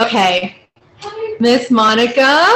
[0.00, 0.56] Okay.
[1.40, 2.46] Miss Monica,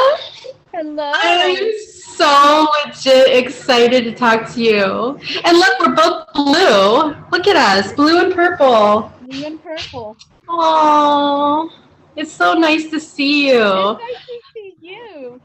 [0.73, 1.13] Hello.
[1.15, 5.19] I'm so legit excited to talk to you.
[5.45, 7.15] And look, we're both blue.
[7.31, 9.13] Look at us, blue and purple.
[9.29, 10.17] Blue and purple.
[10.49, 11.71] Oh,
[12.17, 13.63] it's so nice to see you.
[13.63, 15.41] It's nice to see you.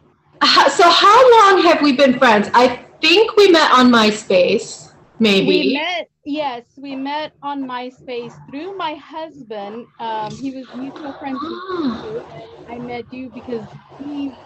[0.69, 2.49] So, how long have we been friends?
[2.53, 2.67] I
[3.01, 5.47] think we met on MySpace, maybe.
[5.47, 9.87] We met, yes, we met on MySpace through my husband.
[9.99, 12.21] Um, he was mutual friends with you.
[12.69, 13.63] I met you because
[13.97, 14.37] he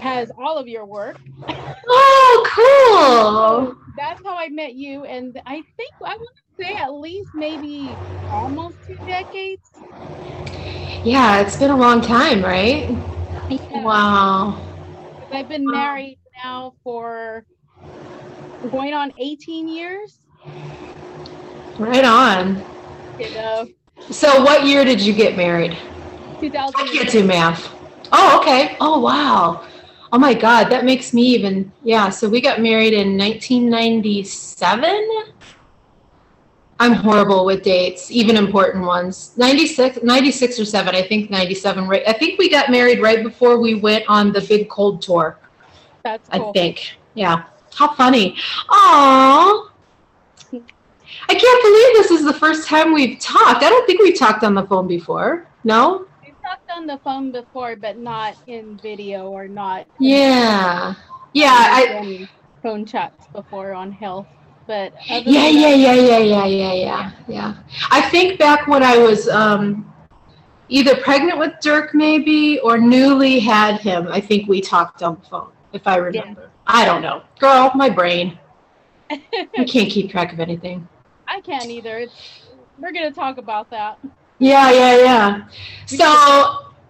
[0.00, 1.18] has all of your work.
[1.86, 2.44] Oh,
[2.96, 5.04] So that's how I met you.
[5.04, 8.00] And I think I want to say at least maybe
[8.30, 9.70] almost two decades.
[11.04, 12.88] Yeah, it's been a long time, right?
[13.48, 13.82] Yeah.
[13.82, 14.58] Wow.
[15.32, 17.44] I've been married now for
[18.70, 20.18] going on 18 years.
[21.78, 22.62] Right on.
[23.18, 23.68] You know,
[24.10, 25.76] So, what year did you get married?
[26.40, 26.74] 2000.
[26.76, 27.72] I can't do math.
[28.12, 28.76] Oh, okay.
[28.80, 29.64] Oh, wow.
[30.12, 31.72] Oh my God, that makes me even.
[31.82, 35.10] Yeah, so we got married in 1997.
[36.78, 39.32] I'm horrible with dates, even important ones.
[39.36, 41.88] 96, 96 or 7, I think 97.
[41.88, 42.02] Right.
[42.06, 45.38] I think we got married right before we went on the big cold tour.
[46.04, 46.96] That's I think.
[47.14, 47.44] Yeah.
[47.74, 48.36] How funny.
[48.68, 49.70] Aww.
[51.28, 53.62] I can't believe this is the first time we've talked.
[53.62, 55.48] I don't think we talked on the phone before.
[55.64, 56.06] No?
[56.24, 59.86] We've talked on the phone before, but not in video or not.
[59.98, 60.94] Yeah.
[61.32, 62.28] Yeah, I
[62.62, 64.26] phone chats before on health.
[64.66, 67.54] But Yeah, yeah, yeah, yeah, yeah, yeah, yeah, yeah.
[67.90, 69.92] I think back when I was um
[70.68, 75.28] either pregnant with Dirk maybe or newly had him, I think we talked on the
[75.28, 76.50] phone, if I remember.
[76.66, 77.22] I don't know.
[77.38, 78.38] Girl, my brain.
[79.10, 80.88] I can't keep track of anything.
[81.34, 81.98] I can't either.
[81.98, 82.14] It's,
[82.78, 83.98] we're gonna talk about that.
[84.38, 85.48] Yeah, yeah, yeah.
[85.86, 86.06] So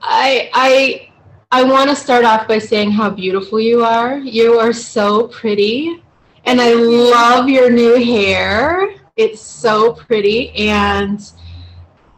[0.02, 1.10] I I
[1.50, 4.18] I want to start off by saying how beautiful you are.
[4.18, 6.02] You are so pretty.
[6.44, 8.94] And I love your new hair.
[9.16, 11.20] It's so pretty and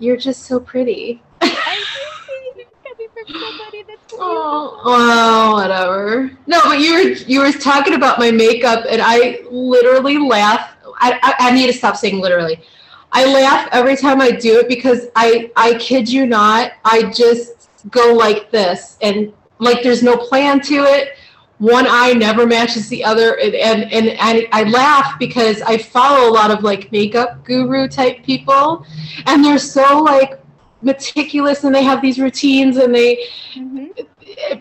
[0.01, 1.23] you're just so pretty.
[1.41, 6.33] I appreciate it coming from somebody that's so Oh, whatever.
[6.49, 10.76] No, but you were you were talking about my makeup, and I literally laugh.
[10.99, 12.61] I, I I need to stop saying literally.
[13.13, 16.73] I laugh every time I do it because I I kid you not.
[16.85, 21.11] I just go like this, and like there's no plan to it.
[21.59, 26.29] One eye never matches the other, and and and, and I laugh because I follow
[26.29, 28.85] a lot of like makeup guru type people,
[29.27, 30.41] and they're so like
[30.83, 33.25] meticulous and they have these routines and they
[33.57, 33.91] Mhm.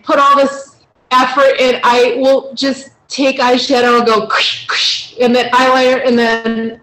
[0.02, 0.76] put all this
[1.10, 4.28] effort and I will just take eyeshadow and go
[5.20, 6.80] and then eyeliner and then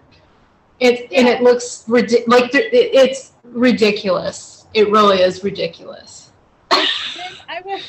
[0.80, 2.06] it and it looks like
[2.52, 4.66] it's ridiculous.
[4.74, 6.32] It really is ridiculous.
[6.70, 7.82] I was.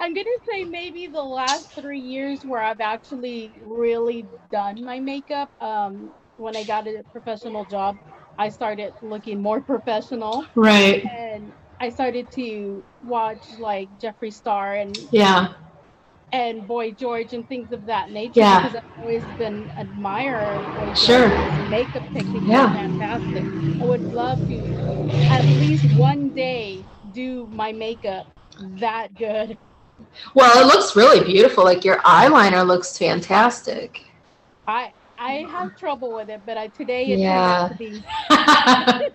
[0.00, 5.50] I'm gonna say maybe the last three years where I've actually really done my makeup.
[5.60, 7.96] Um, when I got a professional job,
[8.38, 11.04] I started looking more professional, Right.
[11.04, 11.50] and
[11.80, 15.48] I started to watch like Jeffree Star and Yeah.
[16.32, 18.60] And Boy George and things of that nature Yeah.
[18.60, 21.28] because I've always been admirer of Boy Sure.
[21.28, 22.72] George's makeup techniques Yeah.
[22.72, 23.48] fantastic.
[23.80, 24.62] I would love to
[25.28, 28.26] at least one day do my makeup
[28.58, 29.58] that good.
[30.34, 31.64] Well, it looks really beautiful.
[31.64, 34.00] Like your eyeliner looks fantastic.
[34.66, 37.68] I I have trouble with it, but I, today it Yeah.
[37.68, 38.04] to be.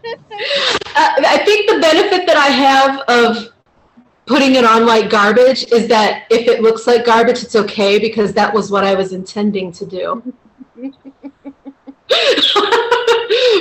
[0.95, 3.49] Uh, I think the benefit that I have of
[4.25, 8.33] putting it on like garbage is that if it looks like garbage, it's okay because
[8.33, 10.33] that was what I was intending to do.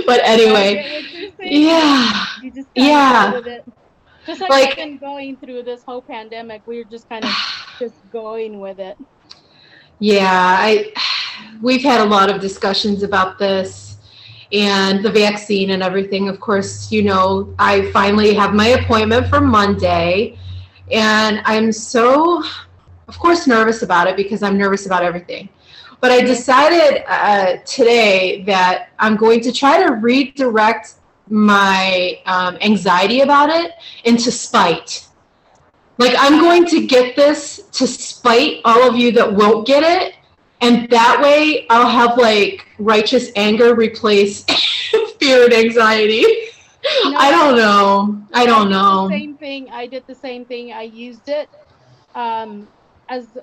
[0.06, 1.02] but anyway,
[1.40, 2.24] yeah,
[2.74, 3.30] Yeah.
[3.30, 3.64] go with it.
[4.26, 7.30] Just like, Like- been going through this whole pandemic, we're just kind of
[7.78, 8.96] just going with it.
[9.98, 10.56] yeah.
[10.58, 10.92] I
[11.60, 13.96] we've had a lot of discussions about this
[14.52, 16.28] and the vaccine and everything.
[16.28, 20.38] Of course, you know, I finally have my appointment for Monday,
[20.92, 22.44] and I'm so,
[23.08, 25.48] of course, nervous about it because I'm nervous about everything.
[26.00, 30.94] But I decided uh, today that I'm going to try to redirect
[31.28, 33.72] my um, anxiety about it
[34.04, 35.06] into spite.
[35.98, 40.16] Like, I'm going to get this to spite all of you that won't get it.
[40.60, 44.44] And that way, I'll have like righteous anger replace
[45.18, 46.24] fear and anxiety.
[46.84, 48.22] I don't know.
[48.32, 49.08] I don't know.
[49.10, 49.68] Same thing.
[49.70, 50.72] I did the same thing.
[50.72, 51.50] I used it
[52.14, 52.68] um,
[53.08, 53.36] as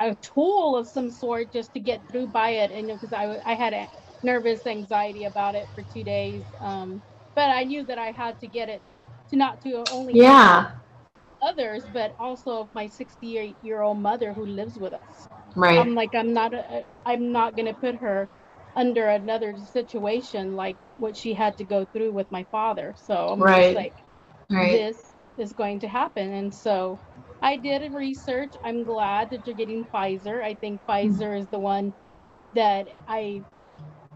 [0.00, 3.54] a tool of some sort just to get through by it, and because I I
[3.54, 3.88] had a
[4.22, 7.02] nervous anxiety about it for two days, um,
[7.34, 8.82] but I knew that I had to get it
[9.30, 10.72] to not to only Yeah.
[11.42, 15.28] others, but also my 68 year old mother who lives with us.
[15.54, 15.78] Right.
[15.78, 18.30] I'm like, I'm not, a, I'm not going to put her
[18.76, 22.94] under another situation like what she had to go through with my father.
[22.98, 23.72] So I'm Right.
[23.72, 23.96] like,
[24.50, 24.72] Right.
[24.72, 26.32] this is going to happen.
[26.32, 27.02] And so
[27.42, 28.54] I did a research.
[28.64, 30.42] I'm glad that you're getting Pfizer.
[30.42, 31.22] I think mm-hmm.
[31.22, 31.94] Pfizer is the one
[32.54, 33.44] that I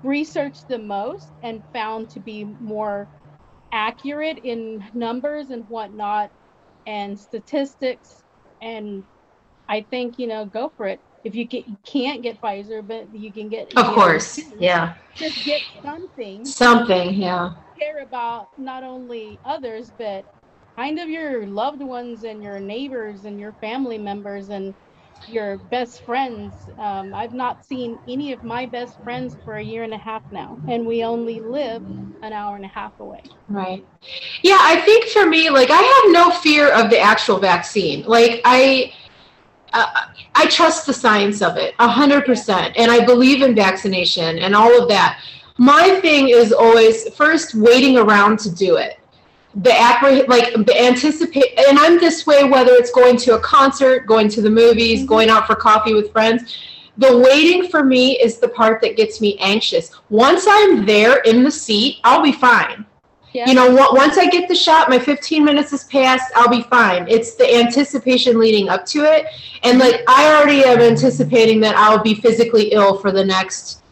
[0.03, 3.11] researched the most and found to be more
[3.73, 6.33] accurate in numbers and whatnot
[6.87, 8.25] and statistics.
[8.63, 9.05] And
[9.69, 11.03] I think, you know, go for it.
[11.27, 13.75] If you, get, you can't get Pfizer, but you can get.
[13.77, 14.41] Of course.
[14.59, 14.95] Yeah.
[15.15, 17.15] Just get something Something.
[17.15, 17.55] Yeah.
[17.79, 20.25] care about not only others but
[20.77, 24.75] kind of your loved ones and your neighbors and your family members and
[25.29, 29.83] your best friends um, i've not seen any of my best friends for a year
[29.83, 31.83] and a half now and we only live
[32.23, 33.87] an hour and a half away Right.
[34.43, 38.03] Yeah, I think for me, like I have no fear of the actual vaccine.
[38.05, 38.93] Like I,
[39.77, 44.39] uh, I trust the science of it a hundred percent, and I believe in vaccination
[44.39, 45.21] and all of that.
[45.59, 48.99] My thing is always first waiting around to do it.
[49.55, 54.07] The appreh- like the anticipate, and I'm this way whether it's going to a concert,
[54.07, 55.07] going to the movies, Mhm.
[55.07, 56.57] going out for coffee with friends.
[56.99, 59.91] The waiting for me is the part that gets me anxious.
[60.09, 62.87] Once I'm there in the seat, I'll be fine
[63.47, 67.07] you know once i get the shot my 15 minutes has passed i'll be fine.
[67.09, 69.27] It's the anticipation leading up to it.
[69.63, 73.83] And like i already am anticipating that i'll be physically ill for the next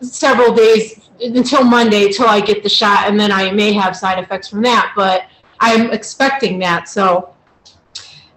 [0.00, 4.18] several days until monday till i get the shot and then i may have side
[4.18, 5.26] effects from that but
[5.60, 6.88] i'm expecting that.
[6.88, 7.35] So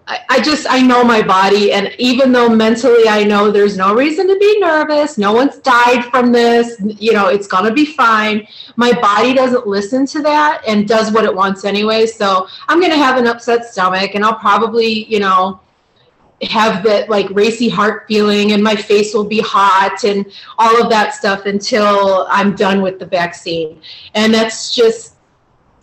[0.09, 3.93] I, I just I know my body, and even though mentally I know there's no
[3.93, 8.47] reason to be nervous, no one's died from this, you know, it's gonna be fine
[8.79, 12.05] my body doesn't listen to that and does what it wants anyway.
[12.05, 15.59] So I'm to have an upset stomach and I'll probably, you know,
[16.43, 20.25] have that like racy heart feeling and my face will be hot and
[20.57, 23.81] all of that stuff until I'm done with the vaccine.
[24.15, 25.15] And that's just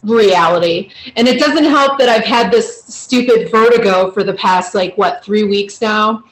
[0.06, 0.90] reality.
[1.16, 5.24] And it doesn't help that I've had this stupid vertigo for the past like what,
[5.24, 6.24] 3 weeks now.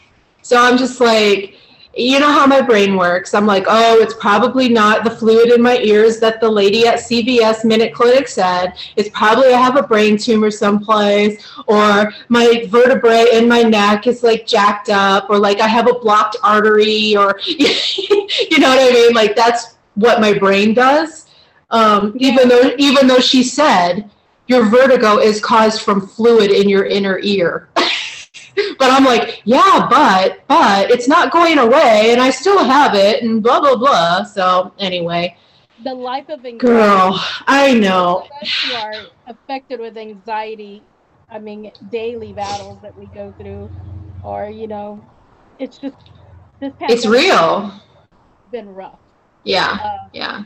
[0.42, 1.54] So I'm just like
[1.96, 3.34] you know how my brain works.
[3.34, 6.98] I'm like, oh, it's probably not the fluid in my ears that the lady at
[6.98, 8.74] CVS Minute Clinic said.
[8.96, 14.22] It's probably I have a brain tumor someplace, or my vertebrae in my neck is
[14.22, 18.90] like jacked up, or like I have a blocked artery, or you know what I
[18.92, 19.14] mean?
[19.14, 21.23] Like that's what my brain does.
[21.74, 24.10] Um, Even though, even though she said
[24.46, 27.68] your vertigo is caused from fluid in your inner ear.
[27.74, 33.22] but I'm like, yeah, but but it's not going away, and I still have it,
[33.22, 34.24] and blah blah blah.
[34.24, 35.36] So anyway,
[35.78, 38.20] the life of anxiety girl, I know.
[38.20, 40.86] those of us who are affected with anxiety
[41.30, 43.70] i mean daily battles that we go through
[44.22, 45.04] or you know
[45.58, 45.96] it's just
[46.60, 47.72] this Past It's real.
[48.50, 49.00] been rough
[49.44, 50.44] Yeah, uh, yeah.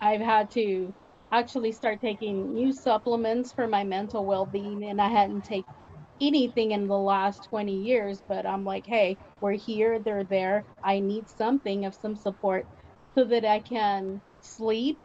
[0.00, 0.92] I've had to
[1.32, 5.74] actually start taking new supplements for my mental well-being and i hadn't taken
[6.20, 10.64] anything in the last 20 years but i'm like hey we're here they're there.
[10.82, 12.66] I need something of some support
[13.14, 14.98] so that i can sleep.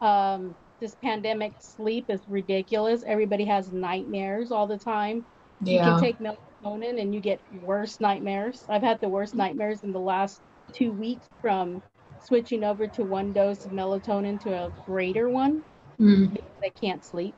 [0.00, 3.02] Um, this pandemic sleep is ridiculous.
[3.06, 5.24] Everybody has nightmares all the time.
[5.64, 8.64] You can take melatonin and you get worse nightmares.
[8.68, 10.40] I've had the worst nightmares in the last
[10.72, 11.82] two weeks from
[12.24, 15.62] switching over to one dose of melatonin to a greater one
[16.00, 17.36] Mm, because i can't sleep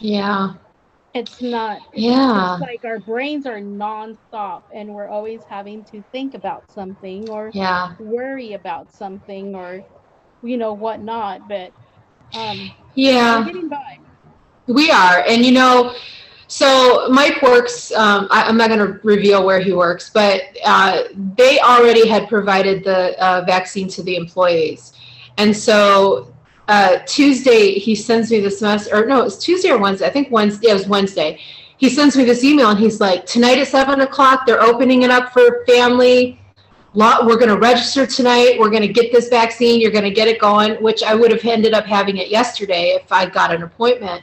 [0.00, 0.54] yeah.
[1.14, 2.30] it's not Yeah.
[2.34, 7.54] it's like our brains are nonstop and we're always having to think about something or
[7.54, 7.94] Yeah.
[7.98, 9.84] worry about something or
[10.42, 11.72] you know whatnot but
[12.32, 13.30] um Yeah.
[13.30, 13.98] we're getting by
[14.66, 15.94] We are, and you know,
[16.46, 17.92] so Mike works.
[17.92, 21.04] Um, I, I'm not going to reveal where he works, but uh,
[21.36, 24.92] they already had provided the uh, vaccine to the employees,
[25.38, 26.34] and so
[26.68, 30.06] uh, Tuesday he sends me this mess, or no, it was Tuesday or Wednesday.
[30.06, 30.68] I think Wednesday.
[30.68, 31.40] Yeah, it was Wednesday.
[31.76, 35.10] He sends me this email, and he's like, "Tonight at seven o'clock, they're opening it
[35.10, 36.40] up for family."
[36.96, 38.56] Lot, we're going to register tonight.
[38.56, 39.80] We're going to get this vaccine.
[39.80, 42.90] You're going to get it going, which I would have ended up having it yesterday
[42.90, 44.22] if I got an appointment.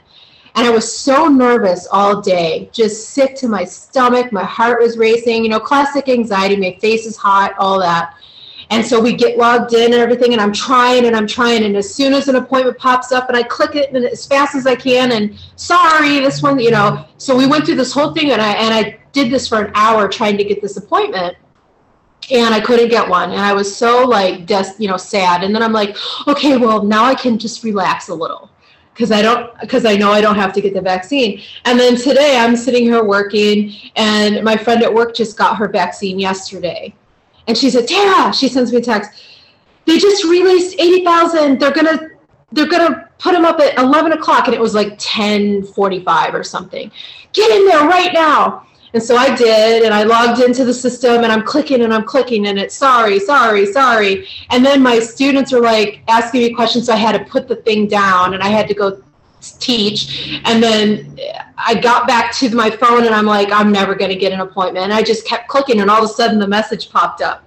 [0.54, 4.32] And I was so nervous all day, just sick to my stomach.
[4.32, 6.56] My heart was racing, you know, classic anxiety.
[6.56, 8.16] My face is hot, all that.
[8.68, 11.64] And so we get logged in and everything, and I'm trying and I'm trying.
[11.64, 14.54] And as soon as an appointment pops up, and I click it and as fast
[14.54, 17.06] as I can, and sorry, this one, you know.
[17.18, 19.72] So we went through this whole thing, and I and I did this for an
[19.74, 21.36] hour trying to get this appointment
[22.30, 23.30] and I couldn't get one.
[23.30, 25.42] And I was so like, des- you know, sad.
[25.42, 28.50] And then I'm like, okay, well, now I can just relax a little.
[28.92, 31.40] Because I don't because I know I don't have to get the vaccine.
[31.64, 35.68] And then today I'm sitting here working and my friend at work just got her
[35.68, 36.94] vaccine yesterday.
[37.48, 39.22] And she said, "Tara, she sends me a text.
[39.84, 41.58] They just released 80,000.
[41.58, 42.10] They're going to
[42.52, 46.90] they're to put them up at 11 o'clock and it was like 10:45 or something.
[47.32, 51.24] Get in there right now." And so I did, and I logged into the system,
[51.24, 54.28] and I'm clicking and I'm clicking, and it's sorry, sorry, sorry.
[54.50, 57.56] And then my students were like asking me questions, so I had to put the
[57.56, 59.02] thing down, and I had to go
[59.58, 60.40] teach.
[60.44, 61.18] And then
[61.56, 64.40] I got back to my phone, and I'm like, I'm never going to get an
[64.40, 64.84] appointment.
[64.84, 67.44] And I just kept clicking, and all of a sudden the message popped up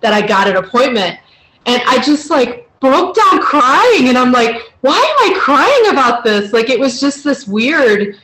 [0.00, 1.18] that I got an appointment,
[1.64, 6.22] and I just like broke down crying, and I'm like, why am I crying about
[6.22, 6.52] this?
[6.52, 8.18] Like it was just this weird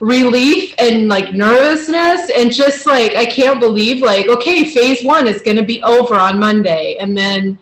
[0.00, 5.40] relief and like nervousness and just like I can't believe like okay phase 1 is
[5.42, 6.96] going to be over on Monday.
[7.00, 7.58] And then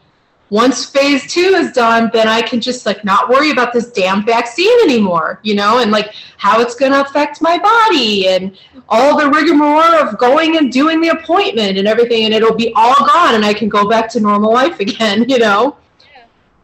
[0.50, 4.24] once phase 2 is done then I can just like not worry about this damn
[4.26, 8.56] vaccine anymore you know and like how it's going to affect my body and
[8.88, 12.94] all the rigmarole of going and doing the appointment and everything and it'll be all
[12.94, 15.76] gone and I can go back to normal life again you know?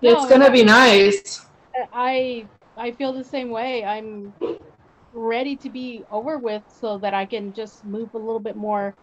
[0.00, 0.12] Yeah.
[0.12, 1.46] it's going to be nice.
[1.92, 2.46] I
[2.76, 3.84] I feel the same way.
[3.84, 4.32] I'm
[5.20, 8.94] ready to be over with so that I can just move a little bit more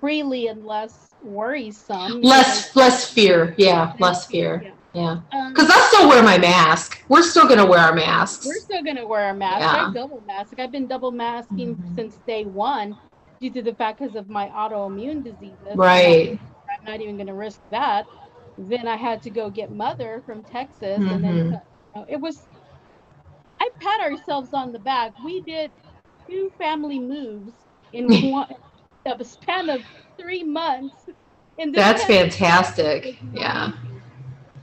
[0.00, 2.22] freely and less worrisome.
[2.22, 3.54] Less less fear.
[3.58, 4.72] Yeah, less fear.
[4.94, 5.20] Yeah.
[5.30, 7.02] Because um, I still wear my mask.
[7.08, 8.44] We're still going to wear our masks.
[8.44, 9.60] We're still going to wear our masks.
[9.60, 9.88] Yeah.
[9.88, 10.58] I double mask.
[10.58, 11.94] I've been double masking mm-hmm.
[11.94, 12.96] since day one
[13.40, 15.76] due to the fact because of my autoimmune diseases.
[15.76, 16.40] Right.
[16.76, 18.06] I'm not even going to risk that.
[18.58, 21.08] Then I had to go get mother from Texas, mm-hmm.
[21.08, 21.52] and then mm-hmm.
[21.52, 21.60] you
[21.94, 22.46] know, it was
[23.60, 25.12] I pat ourselves on the back.
[25.22, 25.70] We did
[26.28, 27.52] two family moves
[27.92, 28.54] in one
[29.06, 29.82] of a span of
[30.18, 31.08] three months.
[31.58, 33.18] And That's fantastic.
[33.32, 33.72] Yeah.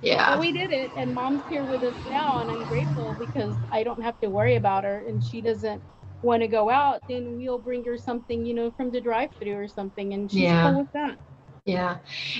[0.01, 0.31] Yeah.
[0.31, 3.83] But we did it, and mom's here with us now, and I'm grateful because I
[3.83, 5.81] don't have to worry about her, and she doesn't
[6.21, 7.01] want to go out.
[7.07, 10.69] Then we'll bring her something, you know, from the drive-through or something, and she's yeah.
[10.69, 11.17] cool with that.
[11.65, 11.97] Yeah.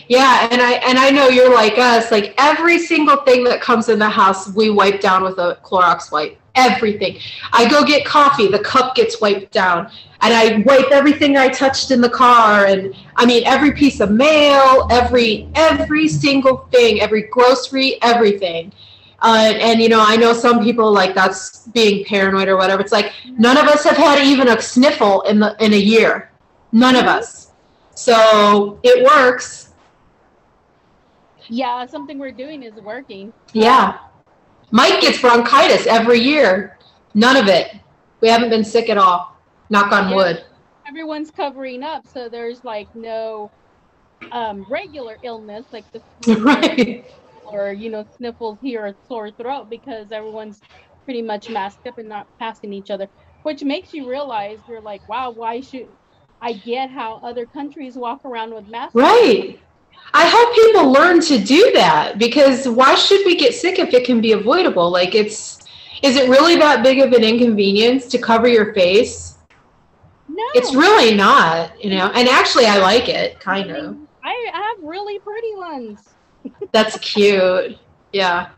[0.08, 3.90] Yeah, and I and I know you're like us, like every single thing that comes
[3.90, 7.20] in the house we wipe down with a Clorox wipe everything.
[7.54, 9.90] I go get coffee, the cup gets wiped down,
[10.22, 14.12] and I wipe everything I touched in the car, and I mean every piece of
[14.12, 18.74] mail, every every single thing, every grocery, everything.
[19.22, 22.82] Uh, and you know, I know some people like that's being paranoid or whatever.
[22.82, 26.32] It's like none of us have had even a sniffle in the in a year,
[26.72, 27.52] none of us.
[27.96, 29.74] So it works.
[31.50, 33.34] Yeah, something we're doing is working.
[33.54, 33.98] Yeah.
[34.72, 36.78] Mike gets bronchitis every year.
[37.14, 37.76] None of it.
[38.22, 39.36] We haven't been sick at all.
[39.70, 40.44] Knock on wood.
[40.88, 43.52] Everyone's covering up, so there's like no
[44.32, 46.02] um, regular illness like the
[46.40, 47.06] right.
[47.46, 50.62] or you know sniffles here or sore throat because everyone's
[51.06, 53.08] pretty much masked up and not passing each other,
[53.44, 55.88] which makes you realize you're like, wow, why should
[56.42, 58.96] I get how other countries walk around with masks?
[58.96, 59.60] Right.
[60.14, 64.06] I hope people learn to do that because why should we get sick if it
[64.06, 64.90] can be avoidable?
[64.90, 65.60] Like it's
[66.04, 69.38] is it really that big of an inconvenience to cover your face?
[70.30, 70.44] No.
[70.54, 72.12] It's really not, you know.
[72.14, 73.98] And actually I like it kind of.
[74.24, 76.10] I have really pretty ones.
[76.72, 77.78] That's cute.
[78.14, 78.50] Yeah.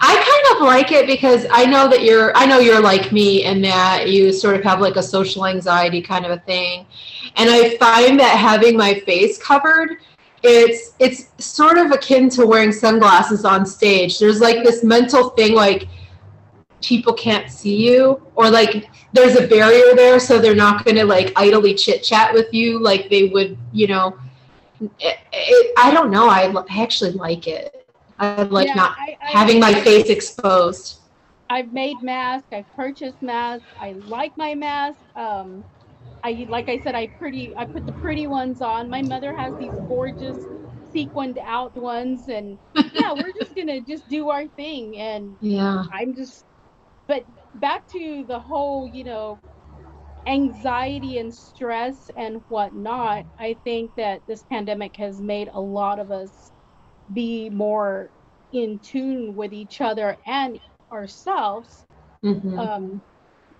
[0.00, 3.44] I kind of like it because I know that you're I know you're like me
[3.44, 6.86] and that you sort of have like a social anxiety kind of a thing.
[7.36, 9.98] And I find that having my face covered
[10.42, 14.18] it's it's sort of akin to wearing sunglasses on stage.
[14.18, 15.88] There's like this mental thing like
[16.80, 21.04] people can't see you or like there's a barrier there so they're not going to
[21.04, 24.18] like idly chit chat with you like they would, you know.
[25.00, 26.28] It, it, I don't know.
[26.28, 27.86] I, I actually like it.
[28.20, 31.00] I like yeah, not I, I, having my face exposed.
[31.50, 32.48] I've made masks.
[32.52, 33.66] I've purchased masks.
[33.80, 34.98] I like my mask.
[35.16, 35.64] Um,
[36.24, 38.90] I like I said, I pretty I put the pretty ones on.
[38.90, 40.36] My mother has these gorgeous
[40.92, 42.58] sequined out ones, and
[42.92, 44.96] yeah, we're just gonna just do our thing.
[44.96, 46.44] And yeah, I'm just.
[47.06, 49.38] But back to the whole, you know,
[50.26, 53.24] anxiety and stress and whatnot.
[53.38, 56.52] I think that this pandemic has made a lot of us
[57.14, 58.10] be more
[58.52, 60.60] in tune with each other and
[60.92, 61.84] ourselves.
[62.22, 62.58] Mm-hmm.
[62.58, 63.00] Um,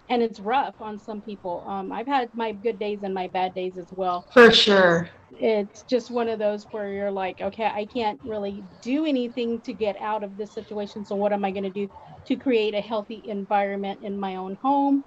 [0.08, 1.64] and it's rough on some people.
[1.68, 4.26] Um, I've had my good days and my bad days as well.
[4.32, 5.08] For sure.
[5.30, 9.72] It's just one of those where you're like, okay, I can't really do anything to
[9.72, 11.04] get out of this situation.
[11.04, 11.88] So what am I going to do
[12.26, 15.04] to create a healthy environment in my own home,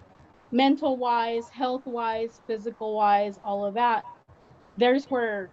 [0.52, 4.04] mental wise, health wise, physical wise, all of that.
[4.78, 5.50] There's where,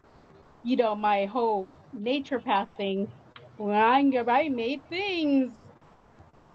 [0.65, 3.09] you know, my whole naturopath thing.
[3.57, 5.53] When I, I made things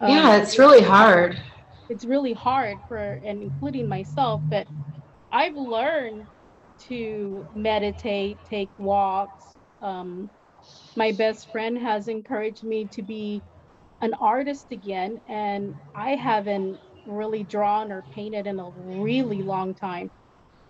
[0.00, 1.38] Yeah, um, it's really hard.
[1.88, 4.68] It's really hard for, and including myself, but
[5.30, 6.28] I've learned
[6.88, 9.56] to meditate, take walks.
[9.80, 10.30] Um,
[10.96, 13.44] my best friend has encouraged me to be
[14.00, 20.10] an artist again, and I haven't really drawn or painted in a really long time.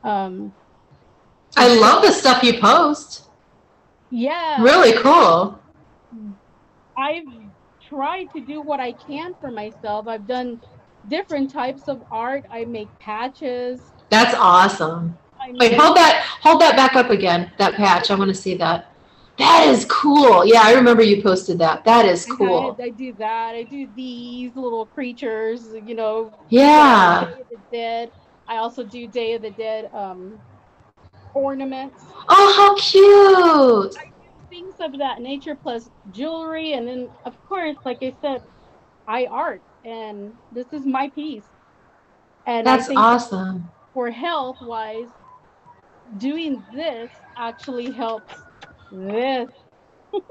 [0.05, 0.53] Um,
[1.57, 3.29] I love the stuff you post.
[4.11, 4.63] Yeah.
[4.63, 5.59] Really cool.
[6.97, 7.25] I've
[7.89, 10.09] tried to do what I can for myself.
[10.09, 10.61] I've done
[11.09, 12.45] different types of art.
[12.51, 13.81] I make patches.
[14.11, 15.17] That's awesome.
[15.55, 17.51] Wait, hold that hold that back up again.
[17.59, 18.11] That patch.
[18.11, 18.93] I want to see that.
[19.39, 20.45] That is cool.
[20.45, 21.85] Yeah, I remember you posted that.
[21.85, 22.77] That is cool.
[22.81, 23.55] I, I do that.
[23.55, 26.35] I do these little creatures, you know.
[26.49, 27.31] Yeah.
[27.73, 28.11] Dead.
[28.49, 30.39] I also do Day of the Dead um,
[31.35, 32.03] ornaments.
[32.29, 33.95] Oh, how cute!
[34.49, 38.43] Things of that nature, plus jewelry, and then of course, like I said,
[39.07, 41.45] I art, and this is my piece.
[42.47, 43.71] And that's awesome.
[43.93, 45.11] For health wise,
[46.17, 48.33] doing this actually helps
[48.91, 49.51] this.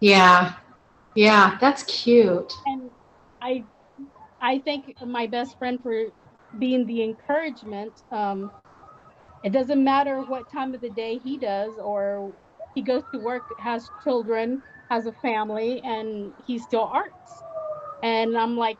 [0.00, 0.54] yeah.
[1.14, 2.52] Yeah, that's cute.
[2.66, 2.90] And
[3.42, 3.64] I
[4.40, 6.06] I thank my best friend for
[6.58, 7.92] being the encouragement.
[8.10, 8.50] Um,
[9.44, 12.32] it doesn't matter what time of the day he does or
[12.74, 17.32] he goes to work, has children, has a family, and he still arts.
[18.02, 18.78] And I'm like,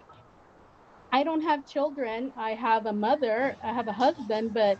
[1.12, 2.32] I don't have children.
[2.36, 4.78] I have a mother, I have a husband, but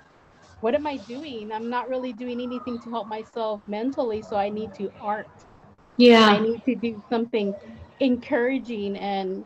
[0.60, 1.50] what am I doing?
[1.52, 5.28] I'm not really doing anything to help myself mentally, so I need to art.
[5.96, 6.26] Yeah.
[6.26, 7.54] I need to do something
[8.00, 9.44] encouraging and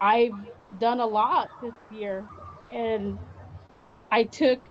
[0.00, 0.32] I've
[0.80, 2.24] done a lot this year
[2.72, 3.18] and
[4.10, 4.70] I took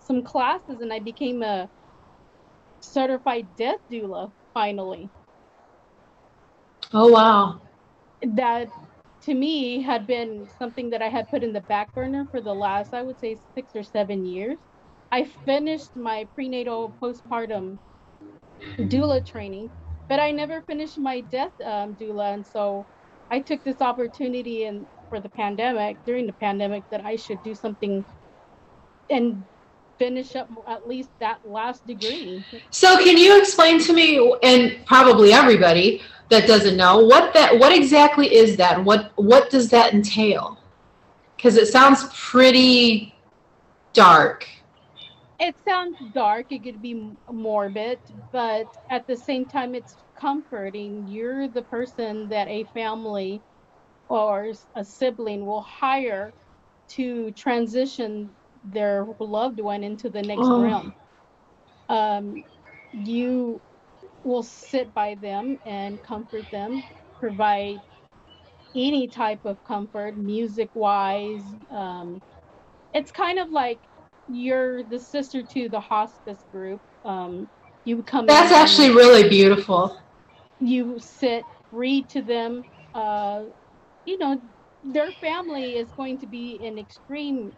[0.00, 1.70] some classes and I became a
[2.80, 5.12] certified death doula finally.
[6.92, 7.60] Oh wow.
[8.22, 8.68] That
[9.22, 12.54] to me had been something that I had put in the back burner for the
[12.54, 14.58] last I would say 6 or 7 years
[15.10, 17.80] I finished my prenatal postpartum
[18.78, 19.70] doula training,
[20.08, 22.34] but I never finished my death um, doula.
[22.34, 22.88] And so
[23.30, 27.54] I took this opportunity and for the pandemic, during the pandemic, that I should do
[27.54, 28.04] something
[29.10, 29.42] and
[29.98, 32.44] finish up at least that last degree.
[32.70, 37.72] So can you explain to me and probably everybody that doesn't know what that what
[37.72, 38.82] exactly is that?
[38.84, 40.58] What what does that entail?
[41.40, 43.14] Cuz it sounds pretty
[43.92, 44.46] dark
[45.38, 47.98] it sounds dark it could be morbid
[48.32, 53.40] but at the same time it's comforting you're the person that a family
[54.08, 56.32] or a sibling will hire
[56.88, 58.30] to transition
[58.72, 60.62] their loved one into the next oh.
[60.62, 60.94] realm
[61.88, 62.44] um,
[62.92, 63.60] you
[64.24, 66.82] will sit by them and comfort them
[67.18, 67.80] provide
[68.74, 72.20] any type of comfort music wise um,
[72.94, 73.78] it's kind of like
[74.32, 76.80] you're the sister to the hospice group.
[77.04, 77.48] Um,
[77.84, 78.26] you come.
[78.26, 79.96] That's actually really beautiful.
[80.60, 82.64] You sit, read to them.
[82.94, 83.42] Uh,
[84.06, 84.40] you know,
[84.82, 87.52] their family is going to be in extreme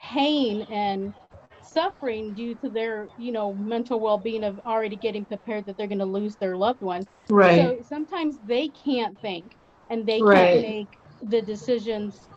[0.00, 1.14] pain and
[1.60, 5.98] suffering due to their, you know, mental well-being of already getting prepared that they're going
[5.98, 7.06] to lose their loved one.
[7.28, 7.76] Right.
[7.78, 9.58] So sometimes they can't think
[9.90, 10.24] and they right.
[10.24, 12.30] can't make the decisions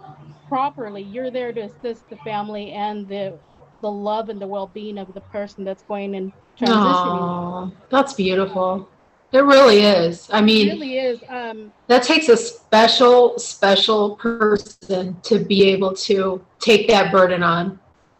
[0.47, 1.03] properly.
[1.03, 3.39] You're there to assist the family and the
[3.81, 7.33] the love and the well-being of the person that's going and transitioning.
[7.33, 8.89] Oh, that's beautiful.
[9.31, 10.29] It really is.
[10.31, 11.19] I mean, it really is.
[11.27, 17.77] Um, that takes a special, special person to be able to take that burden on.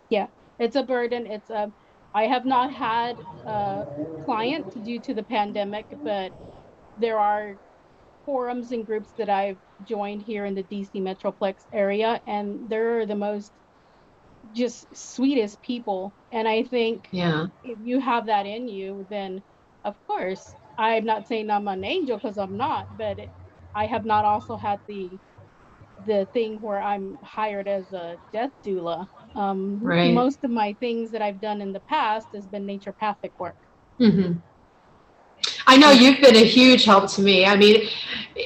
[0.09, 0.27] Yeah,
[0.59, 1.25] it's a burden.
[1.25, 1.71] It's a.
[2.13, 3.85] I have not had a
[4.25, 6.33] client due to the pandemic, but
[6.99, 7.55] there are
[8.25, 13.15] forums and groups that I've joined here in the DC Metroplex area, and they're the
[13.15, 13.53] most
[14.53, 16.11] just sweetest people.
[16.33, 17.47] And I think yeah.
[17.63, 19.41] if you have that in you, then
[19.85, 23.29] of course, I'm not saying I'm an angel because I'm not, but it,
[23.73, 25.09] I have not also had the
[26.05, 29.07] the thing where I'm hired as a death doula.
[29.35, 30.13] Um, right.
[30.13, 33.55] Most of my things that I've done in the past has been naturopathic work.
[33.99, 34.33] Mm-hmm.
[35.65, 37.45] I know you've been a huge help to me.
[37.45, 37.89] I mean,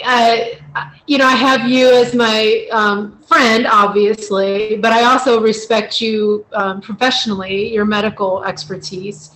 [0.04, 0.60] I,
[1.08, 6.46] you know, I have you as my um, friend, obviously, but I also respect you
[6.54, 9.32] um, professionally, your medical expertise.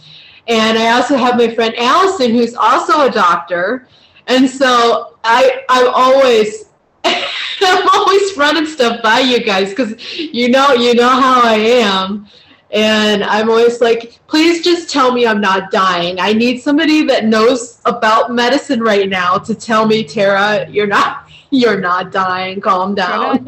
[0.48, 3.88] And I also have my friend Allison, who's also a doctor.
[4.28, 6.66] And so I, I'm always,
[7.06, 12.28] I'm always running stuff by you guys because you know you know how I am.
[12.72, 16.20] And I'm always like, please just tell me I'm not dying.
[16.20, 21.30] I need somebody that knows about medicine right now to tell me, Tara, you're not
[21.52, 22.60] you're not dying.
[22.60, 23.38] Calm down.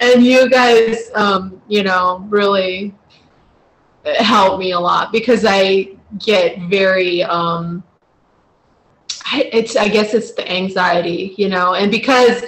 [0.00, 2.94] and you guys, um, you know, really
[4.14, 7.82] help me a lot because I get very um,
[9.32, 12.42] it's I guess it's the anxiety, you know, and because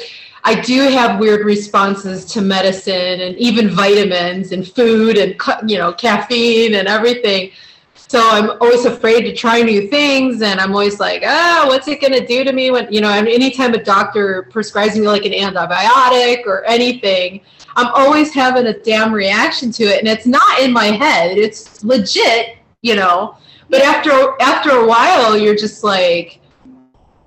[0.45, 5.37] I do have weird responses to medicine and even vitamins and food and
[5.71, 7.51] you know caffeine and everything.
[7.95, 11.89] So I'm always afraid to try new things, and I'm always like, ah, oh, what's
[11.89, 13.11] it gonna do to me when you know?
[13.11, 17.43] anytime a doctor prescribes me like an antibiotic or anything,
[17.79, 21.85] I'm always having a damn reaction to it, and it's not in my head; it's
[21.85, 23.37] legit, you know.
[23.71, 24.11] But after
[24.43, 26.41] after a while, you're just like,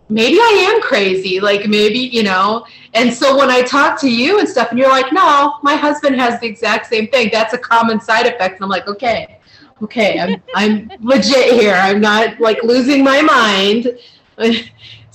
[0.10, 1.40] maybe I am crazy.
[1.40, 2.66] Like maybe, you know.
[2.94, 6.20] And so when I talk to you and stuff, and you're like, no, my husband
[6.20, 7.30] has the exact same thing.
[7.32, 8.56] That's a common side effect.
[8.56, 9.40] And I'm like, okay,
[9.82, 11.76] okay, I'm I'm legit here.
[11.76, 13.98] I'm not like losing my mind.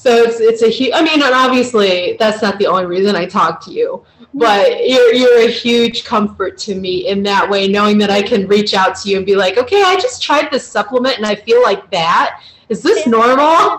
[0.06, 0.92] so it's it's a huge.
[0.94, 4.04] I mean, and obviously that's not the only reason I talk to you.
[4.34, 8.46] But you're you're a huge comfort to me in that way, knowing that I can
[8.46, 11.34] reach out to you and be like, okay, I just tried this supplement and I
[11.34, 13.78] feel like that is this normal?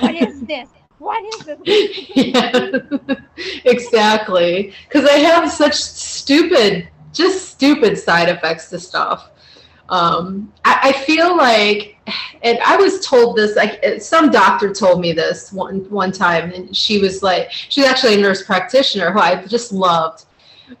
[0.00, 0.68] What is this?
[0.98, 2.16] What is this?
[2.16, 3.14] yeah,
[3.64, 4.72] exactly.
[4.88, 9.30] Because I have such stupid, just stupid side effects to stuff.
[9.88, 11.96] Um, I, I, feel like,
[12.42, 16.76] and I was told this, like some doctor told me this one one time, and
[16.76, 20.26] she was like, she's actually a nurse practitioner who I just loved.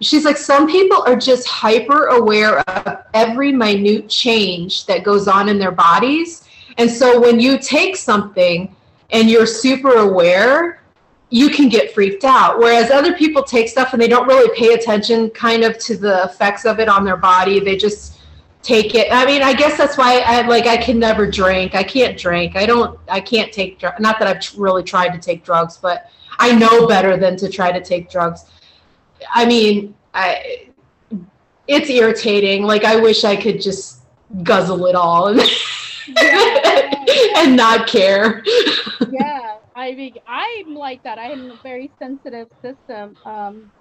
[0.02, 5.48] She's like, some people are just hyper aware of every minute change that goes on
[5.48, 8.74] in their bodies and so when you take something
[9.10, 10.80] and you're super aware,
[11.30, 12.58] you can get freaked out.
[12.58, 16.24] Whereas other people take stuff and they don't really pay attention kind of to the
[16.24, 17.58] effects of it on their body.
[17.58, 18.17] They just
[18.68, 19.08] take it.
[19.10, 21.74] I mean, I guess that's why I like I can never drink.
[21.74, 22.54] I can't drink.
[22.54, 23.98] I don't I can't take drugs.
[23.98, 27.72] not that I've really tried to take drugs, but I know better than to try
[27.72, 28.44] to take drugs.
[29.32, 30.68] I mean, I
[31.66, 32.62] it's irritating.
[32.62, 34.02] Like I wish I could just
[34.42, 35.28] guzzle it all.
[35.28, 35.40] and
[37.56, 38.42] not care.
[39.10, 41.18] yeah, I mean, I'm like that.
[41.18, 43.72] I have a very sensitive system, um,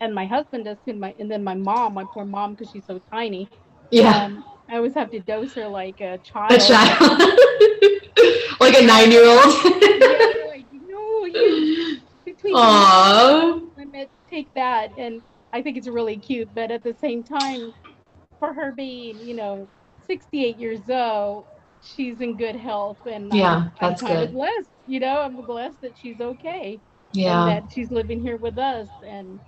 [0.00, 0.94] and my husband does too.
[0.94, 3.48] My and then my mom, my poor mom, because she's so tiny.
[3.94, 4.24] Yeah.
[4.24, 6.52] Um, I always have to dose her like a child.
[6.52, 7.00] A child.
[8.60, 9.44] like a nine-year-old.
[9.64, 13.76] yeah, like, no, you, between Aww.
[13.76, 16.48] Limit, take that, and I think it's really cute.
[16.54, 17.74] But at the same time,
[18.38, 19.68] for her being, you know,
[20.06, 21.44] 68 years old,
[21.82, 24.32] she's in good health and yeah, I'm, that's I'm good.
[24.32, 26.80] blessed, you know, I'm blessed that she's okay.
[27.12, 27.46] Yeah.
[27.46, 28.88] And that she's living here with us.
[29.06, 29.38] And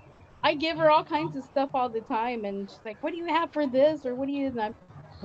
[0.47, 2.45] I give her all kinds of stuff all the time.
[2.45, 4.07] And she's like, what do you have for this?
[4.07, 4.75] Or what do you, and I'm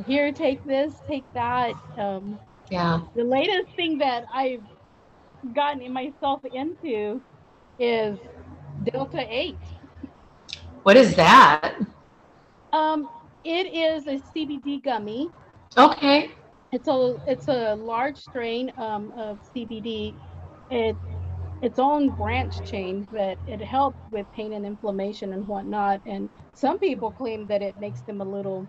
[0.07, 1.73] here, take this, take that.
[1.95, 2.39] Um,
[2.71, 3.01] yeah.
[3.15, 4.63] The latest thing that I've
[5.53, 7.21] gotten myself into
[7.77, 8.17] is
[8.83, 9.55] Delta 8.
[10.81, 11.75] What is that?
[12.73, 13.07] Um,
[13.43, 15.29] it is a CBD gummy.
[15.77, 16.31] Okay.
[16.71, 20.15] It's a it's a large strain um, of CBD.
[20.71, 20.95] It
[21.61, 26.01] its own branch chain that it helps with pain and inflammation and whatnot.
[26.05, 28.67] And some people claim that it makes them a little,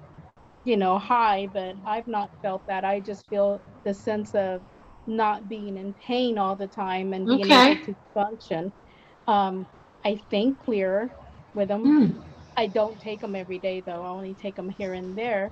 [0.64, 2.84] you know, high, but I've not felt that.
[2.84, 4.62] I just feel the sense of
[5.06, 7.72] not being in pain all the time and being okay.
[7.72, 8.72] able to function.
[9.26, 9.66] Um,
[10.04, 11.10] I think clearer
[11.54, 11.84] with them.
[11.84, 12.22] Mm.
[12.56, 14.02] I don't take them every day though.
[14.04, 15.50] I only take them here and there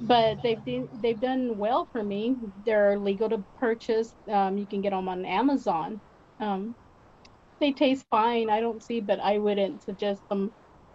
[0.00, 0.60] but they've
[1.00, 2.36] they've done well for me.
[2.64, 4.14] They're legal to purchase.
[4.30, 6.00] Um, you can get them on Amazon.
[6.40, 6.74] Um,
[7.60, 8.50] they taste fine.
[8.50, 10.52] I don't see, but I wouldn't suggest them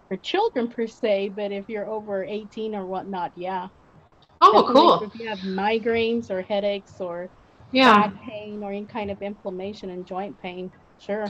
[0.08, 1.30] for children per se.
[1.30, 3.70] But if you're over 18 or whatnot, yeah.
[4.42, 5.04] Oh, Definitely cool.
[5.04, 7.30] If you have migraines or headaches or
[7.72, 8.08] yeah.
[8.08, 11.28] back pain or any kind of inflammation and joint pain, sure.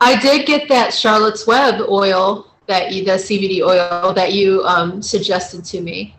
[0.00, 5.00] I did get that Charlotte's Web oil that you, the CBD oil that you um,
[5.00, 6.14] suggested to me.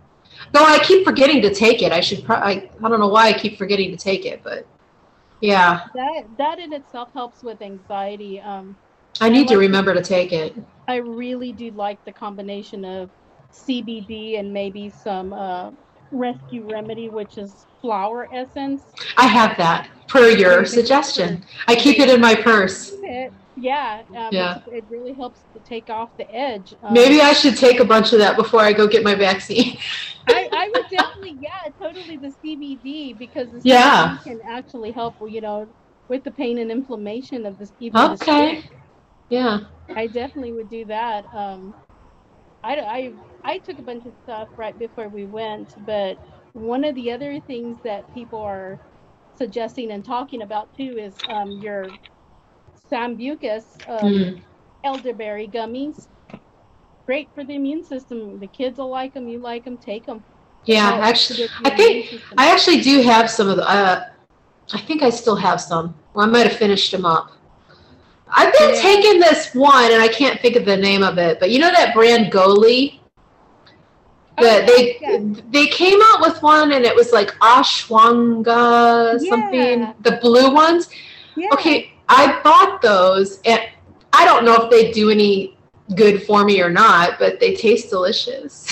[0.53, 1.91] Though I keep forgetting to take it.
[1.91, 2.23] I should.
[2.23, 4.65] Pro- I I don't know why I keep forgetting to take it, but
[5.41, 5.87] yeah.
[5.93, 8.39] That that in itself helps with anxiety.
[8.39, 8.75] Um,
[9.19, 10.55] I need I like to remember to take it.
[10.87, 13.09] I really do like the combination of
[13.51, 15.71] CBD and maybe some uh,
[16.11, 18.81] rescue remedy, which is flower essence.
[19.17, 21.43] I have that per your suggestion.
[21.67, 22.93] I keep it in my purse.
[23.59, 24.59] Yeah, um, yeah.
[24.67, 26.75] It really helps to take off the edge.
[26.83, 29.79] Um, Maybe I should take a bunch of that before I go get my vaccine.
[30.27, 34.17] I, I, would definitely, yeah, totally the CBD because the CBD yeah.
[34.23, 35.67] can actually help, you know,
[36.07, 37.71] with the pain and inflammation of this.
[37.71, 37.99] People.
[38.11, 38.63] Okay.
[39.29, 39.61] Yeah.
[39.95, 41.25] I definitely would do that.
[41.33, 41.73] Um,
[42.63, 46.19] I, I, I took a bunch of stuff right before we went, but
[46.53, 48.79] one of the other things that people are
[49.35, 51.87] suggesting and talking about too is um, your
[52.91, 54.41] Sambucus um, mm.
[54.83, 56.07] elderberry gummies.
[57.05, 58.39] Great for the immune system.
[58.39, 59.27] The kids will like them.
[59.27, 59.77] You like them.
[59.77, 60.23] Take them.
[60.65, 63.69] Yeah, actually, I think I actually do have some of the.
[63.69, 64.09] Uh,
[64.73, 65.95] I think I still have some.
[66.13, 67.31] Well, I might have finished them up.
[68.29, 68.81] I've been yeah.
[68.81, 71.71] taking this one, and I can't think of the name of it, but you know
[71.71, 72.99] that brand Goli.
[74.39, 75.19] The, oh, they yeah.
[75.49, 79.79] they came out with one, and it was like Ashwanga something.
[79.79, 79.93] Yeah.
[80.01, 80.89] The blue ones.
[81.53, 83.61] Okay, I bought those, and
[84.13, 85.57] I don't know if they do any
[85.95, 88.67] good for me or not, but they taste delicious.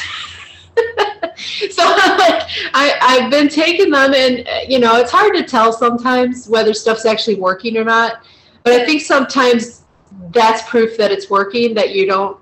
[1.72, 2.44] so like
[2.74, 6.74] I, I've been taking them and uh, you know it's hard to tell sometimes whether
[6.74, 8.26] stuff's actually working or not
[8.64, 9.84] but I think sometimes
[10.32, 12.40] that's proof that it's working that you don't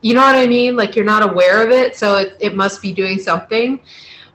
[0.00, 2.80] you know what I mean like you're not aware of it so it, it must
[2.80, 3.80] be doing something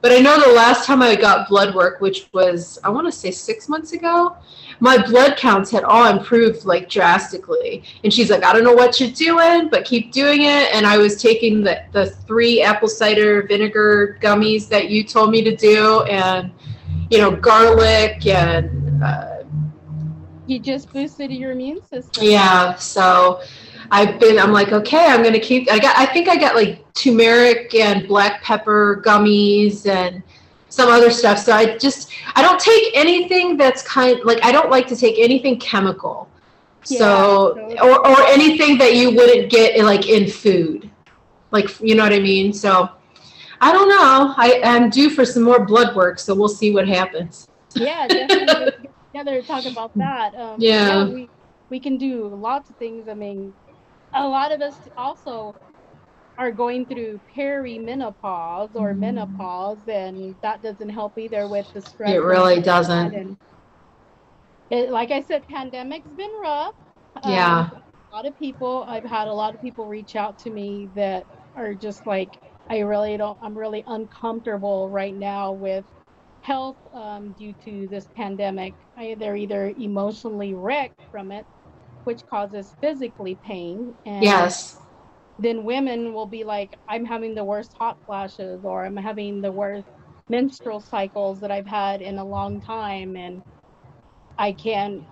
[0.01, 3.11] but I know the last time I got blood work which was I want to
[3.11, 4.35] say six months ago
[4.81, 7.83] my blood counts had all improved like drastically.
[8.03, 10.73] And she's like, I don't know what you're doing, but keep doing it.
[10.73, 15.43] And I was taking the, the three apple cider vinegar gummies that you told me
[15.43, 16.51] to do, and,
[17.11, 19.03] you know, garlic and.
[19.03, 19.43] Uh,
[20.47, 22.25] you just boosted your immune system.
[22.25, 22.75] Yeah.
[22.75, 23.41] So.
[23.91, 26.91] I've been I'm like okay I'm gonna keep I got I think I got like
[26.93, 30.23] turmeric and black pepper gummies and
[30.69, 31.37] some other stuff.
[31.37, 35.19] So I just I don't take anything that's kind like I don't like to take
[35.19, 36.29] anything chemical.
[36.87, 40.89] Yeah, so or or anything that you wouldn't get like in food.
[41.51, 42.53] Like you know what I mean?
[42.53, 42.89] So
[43.59, 44.33] I don't know.
[44.37, 47.47] I am due for some more blood work, so we'll see what happens.
[47.75, 50.33] Yeah, definitely together talk about that.
[50.35, 50.87] Um, yeah.
[50.87, 51.29] yeah, we
[51.69, 53.07] we can do lots of things.
[53.07, 53.53] I mean,
[54.13, 55.55] a lot of us also
[56.37, 58.99] are going through perimenopause or mm.
[58.99, 62.11] menopause, and that doesn't help either with the stress.
[62.11, 63.37] It really doesn't.
[64.69, 66.75] It, like I said, pandemic's been rough.
[67.25, 67.69] Yeah.
[67.73, 70.89] Um, a lot of people, I've had a lot of people reach out to me
[70.95, 72.35] that are just like,
[72.69, 75.83] I really don't, I'm really uncomfortable right now with
[76.41, 78.73] health um, due to this pandemic.
[78.97, 81.45] I, they're either emotionally wrecked from it,
[82.03, 83.95] which causes physically pain.
[84.05, 84.77] And yes
[85.39, 89.51] then women will be like, I'm having the worst hot flashes or I'm having the
[89.51, 89.87] worst
[90.29, 93.41] menstrual cycles that I've had in a long time and
[94.37, 95.03] I can't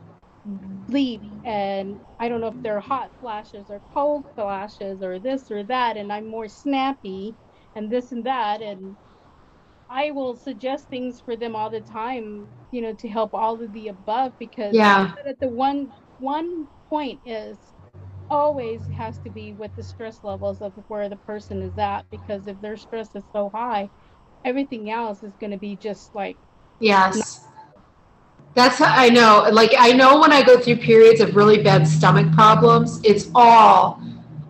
[0.90, 5.64] sleep and I don't know if they're hot flashes or cold flashes or this or
[5.64, 7.36] that and I'm more snappy
[7.76, 8.96] and this and that and
[9.90, 13.74] I will suggest things for them all the time, you know, to help all of
[13.74, 15.12] the above because yeah.
[15.28, 17.58] at the one one point is
[18.30, 22.48] always has to be with the stress levels of where the person is at because
[22.48, 23.90] if their stress is so high,
[24.46, 26.38] everything else is going to be just like
[26.80, 27.46] yes.
[28.56, 29.48] That's how I know.
[29.52, 34.02] Like I know when I go through periods of really bad stomach problems, it's all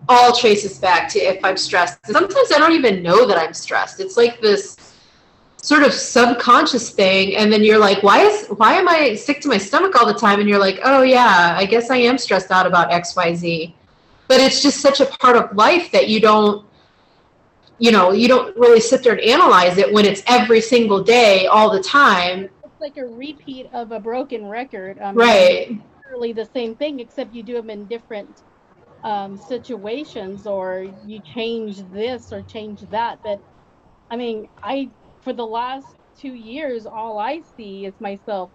[0.08, 2.04] all traces back to if I'm stressed.
[2.06, 4.00] Sometimes I don't even know that I'm stressed.
[4.00, 4.76] It's like this
[5.62, 9.48] sort of subconscious thing and then you're like why is why am i sick to
[9.48, 10.40] my stomach all the time?
[10.40, 13.74] And you're like oh yeah i guess i am stressed out about xyz
[14.28, 16.64] but it's just such a part of life that you don't
[17.78, 21.46] you know you don't really sit there and analyze it when it's every single day
[21.46, 22.44] all the time.
[22.64, 24.98] It's like a repeat of a broken record.
[25.00, 25.76] Um, right.
[26.04, 28.42] literally the same thing except you do them in different
[29.02, 33.40] um, situations or you change this or change that but
[34.10, 34.90] i mean i
[35.20, 35.86] for the last
[36.18, 38.50] two years, all I see is myself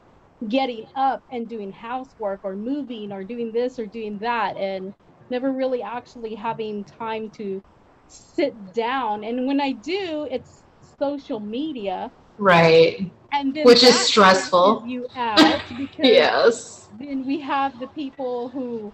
[0.49, 4.93] getting up and doing housework or moving or doing this or doing that and
[5.29, 7.63] never really actually having time to
[8.07, 9.23] sit down.
[9.23, 10.63] And when I do, it's
[10.99, 12.11] social media.
[12.37, 13.09] Right.
[13.31, 14.83] And which is stressful.
[14.85, 16.89] You out because yes.
[16.99, 18.93] Then we have the people who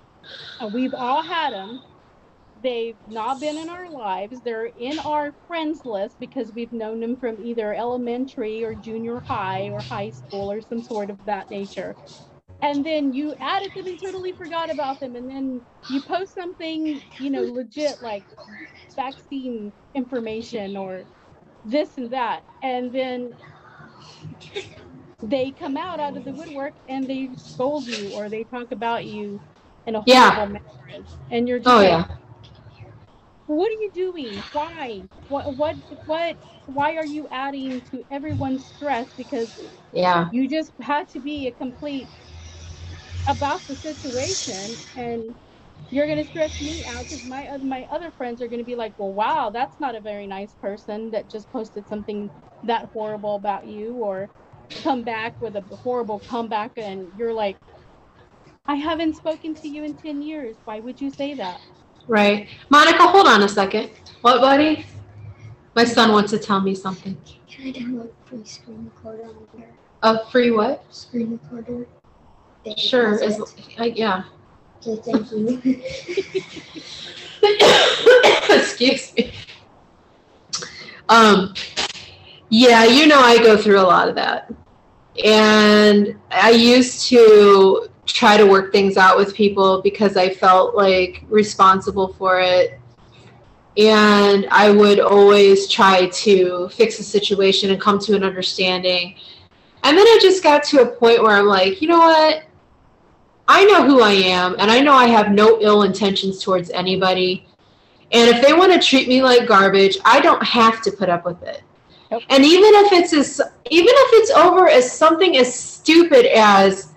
[0.60, 1.82] uh, we've all had them
[2.62, 4.40] They've not been in our lives.
[4.42, 9.70] They're in our friends list because we've known them from either elementary or junior high
[9.70, 11.96] or high school or some sort of that nature.
[12.62, 15.16] And then you added them and totally forgot about them.
[15.16, 18.24] And then you post something, you know, legit like
[18.96, 21.04] vaccine information or
[21.66, 22.44] this and that.
[22.62, 23.34] And then
[25.24, 29.06] they come out out of the woodwork and they scold you or they talk about
[29.06, 29.42] you
[29.88, 30.46] in a horrible yeah.
[30.46, 31.06] manner.
[31.32, 32.16] And you're just oh, like, yeah
[33.56, 34.46] what are you doing?
[34.52, 35.10] Why?
[35.28, 35.56] What?
[35.58, 35.78] What?
[36.06, 36.38] What?
[36.66, 39.14] Why are you adding to everyone's stress?
[39.18, 39.54] Because
[39.92, 42.12] yeah, you just had to be a complete
[43.28, 45.36] about the situation and
[45.92, 48.96] you're gonna stress me out because my uh, my other friends are gonna be like,
[48.98, 52.32] well, wow, that's not a very nice person that just posted something
[52.64, 54.32] that horrible about you, or
[54.84, 57.60] come back with a horrible comeback, and you're like,
[58.68, 60.58] I haven't spoken to you in ten years.
[60.66, 61.62] Why would you say that?
[62.12, 63.04] Right, Monica.
[63.08, 63.90] Hold on a second.
[64.20, 64.86] What, buddy?
[65.78, 67.18] My son wants to tell me something.
[67.50, 69.70] Can I download a free screen recorder on here?
[70.04, 70.84] A free what?
[70.94, 71.88] Screen recorder.
[72.66, 73.14] They Sure.
[73.14, 73.40] Is
[73.96, 74.24] yeah.
[74.86, 75.82] Okay, thank you.
[78.58, 79.32] Excuse me.
[81.08, 81.54] Um,
[82.50, 84.54] yeah, you know, I go through a lot of that.
[85.24, 91.24] And I used to try to work things out with people because I felt like
[91.30, 92.80] responsible for it.
[93.78, 99.16] And I would always try to fix the situation and come to an understanding.
[99.84, 102.44] And then I just got to a point where I'm like, you know what?
[103.48, 107.46] I know who I am, and I know I have no ill intentions towards anybody.
[108.12, 111.26] And if they want to treat me like garbage, I don't have to put up
[111.26, 111.64] with it.
[112.12, 112.24] Nope.
[112.30, 116.91] And even if it's as, even if it's over as something as stupid as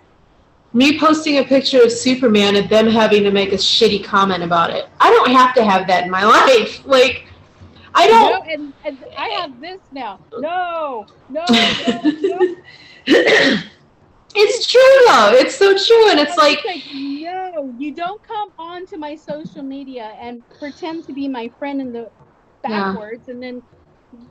[0.74, 4.70] me posting a picture of Superman and them having to make a shitty comment about
[4.70, 6.84] it, I don't have to have that in my life.
[6.84, 7.28] Like,
[7.94, 8.44] I don't.
[8.50, 10.20] and, and I have this now.
[10.36, 11.46] No, no,
[11.78, 12.56] no, no.
[14.34, 15.32] it's true though.
[15.32, 16.58] It's so true, and it's like,
[16.92, 21.92] no, you don't come onto my social media and pretend to be my friend in
[21.92, 22.10] the
[22.66, 22.92] Yeah.
[22.92, 23.62] backwards, and then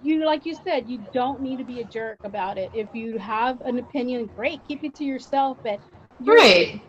[0.01, 2.71] you, like you said, you don't need to be a jerk about it.
[2.73, 5.57] If you have an opinion, great, keep it to yourself.
[5.63, 5.79] But
[6.19, 6.81] you're right.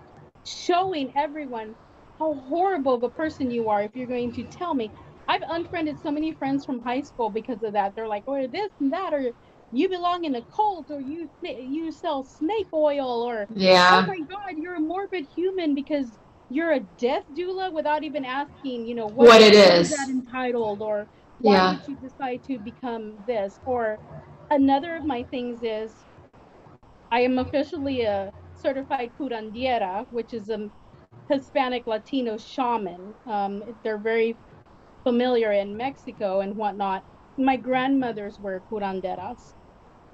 [0.44, 1.76] showing everyone
[2.18, 4.92] how horrible of a person you are if you're going to tell me.
[5.28, 7.94] I've unfriended so many friends from high school because of that.
[7.94, 9.32] They're like, or this and that, or
[9.70, 13.90] you belong in a cult, or you you sell snake oil, or yeah.
[13.90, 18.86] oh my god, you're a morbid human because you're a death doula without even asking,
[18.86, 19.90] you know, What it is is.
[19.90, 21.08] that entitled, or
[21.38, 21.66] why Yeah.
[21.66, 23.58] did you decide to become this?
[23.64, 24.00] Or
[24.50, 26.04] another of my things is
[27.10, 30.70] I am officially a certified curandera, which is a
[31.30, 33.14] Hispanic Latino shaman.
[33.26, 34.38] Um, they're very
[35.04, 37.04] familiar in Mexico and whatnot.
[37.38, 39.54] My grandmothers were curanderas.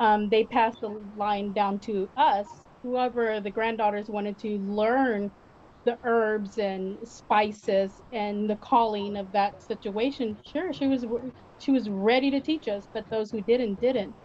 [0.00, 2.66] Um, they passed the line down to us.
[2.82, 5.32] Whoever the granddaughters wanted to learn
[5.84, 11.06] the herbs and spices and the calling of that situation, sure, she was
[11.58, 12.88] she was ready to teach us.
[12.92, 14.16] But those who didn't didn't.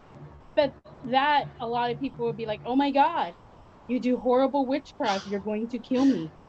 [0.55, 0.73] But
[1.05, 3.35] that a lot of people would be like, "Oh my God,
[3.87, 5.27] you do horrible witchcraft.
[5.27, 6.29] You're going to kill me."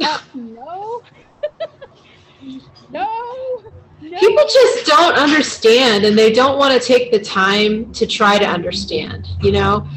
[0.00, 1.02] Uh, no,
[2.90, 3.62] no,
[4.00, 4.18] no.
[4.18, 8.46] People just don't understand and they don't want to take the time to try to
[8.46, 9.88] understand, you know?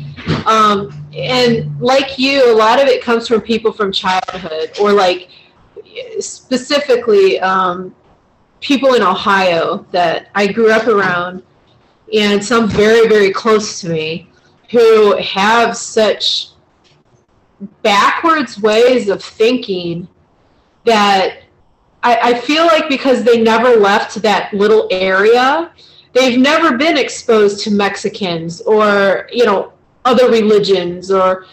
[0.47, 5.29] Um, and like you, a lot of it comes from people from childhood or like
[6.19, 7.93] specifically um,
[8.59, 11.43] people in Ohio that I grew up around
[12.13, 14.29] and some very, very close to me
[14.71, 16.50] who have such
[17.81, 20.07] backwards ways of thinking
[20.85, 21.43] that
[22.03, 25.71] I, I feel like because they never left that little area,
[26.13, 29.73] they've never been exposed to Mexicans or, you know,
[30.05, 31.45] other religions or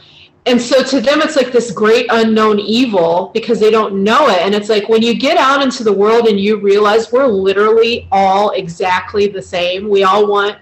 [0.46, 4.38] and so to them it's like this great unknown evil because they don't know it.
[4.38, 8.08] And it's like when you get out into the world and you realize we're literally
[8.10, 9.90] all exactly the same.
[9.90, 10.56] We all want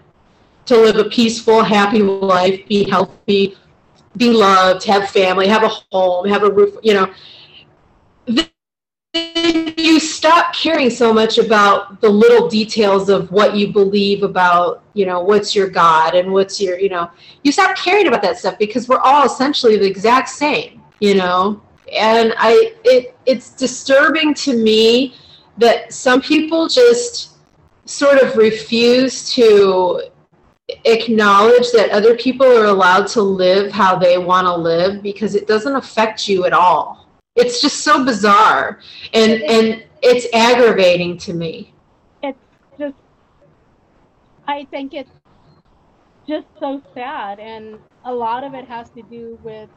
[0.64, 3.56] to live a peaceful happy life be healthy
[4.16, 7.12] be loved have family have a home have a roof you know.
[8.26, 14.82] Then you stop caring so much about the little details of what you believe about
[14.94, 17.10] you know what's your god and what's your you know.
[17.42, 21.62] You stop caring about that stuff because we're all essentially the exact same you know.
[21.92, 25.14] And i it it's disturbing to me
[25.58, 27.36] that some people just
[27.86, 30.02] sort of refuse to
[30.68, 35.46] acknowledge that other people are allowed to live how they want to live because it
[35.46, 37.08] doesn't affect you at all.
[37.36, 38.80] It's just so bizarre.
[39.14, 41.72] And and it's aggravating to me.
[42.22, 42.38] It's
[42.78, 42.94] just
[44.48, 45.10] i think it's
[46.28, 49.68] just so sad and a lot of it has to do with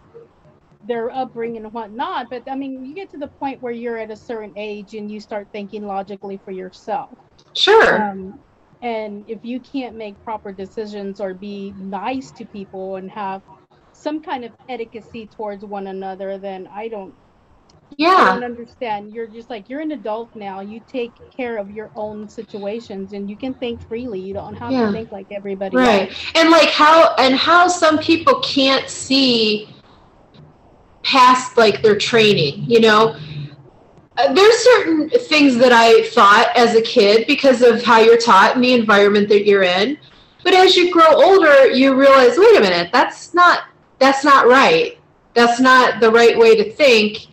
[0.88, 4.12] their upbringing and whatnot but i mean you get to the point where you're at
[4.12, 7.10] a certain age and you start thinking logically for yourself.
[7.54, 8.02] Sure.
[8.02, 8.40] Um,
[8.82, 13.44] and if you can't make proper decisions or be nice to people and have
[13.94, 17.16] some kind of etiquette towards one another then i don't
[18.14, 19.12] I yeah don't understand.
[19.14, 20.62] You're just like you're an adult now.
[20.62, 24.20] You take care of your own situations, and you can think freely.
[24.20, 24.88] You don't have Yeah.
[24.88, 26.14] to think like everybody right else.
[26.36, 29.70] and like how and how some people can't see
[31.04, 33.16] past like their training you know
[34.20, 38.56] Uh, there's certain things that I thought as a kid because of how you're taught
[38.56, 39.98] and the environment that you're in.
[40.44, 43.64] But as you grow older, you realize, wait a minute, that's not
[43.98, 44.98] that's not right.
[45.36, 47.28] That's not the right way to think.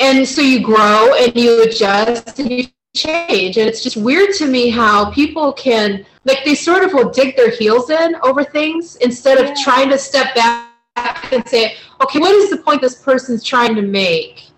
[0.00, 2.64] And so you grow and you adjust and you
[2.96, 3.56] change.
[3.56, 7.36] And it's just weird to me how people can like they sort of will dig
[7.36, 9.54] their heels in over things instead of Yeah.
[9.62, 13.82] trying to step back and say, okay, what is the point this person's trying to
[13.82, 14.49] make?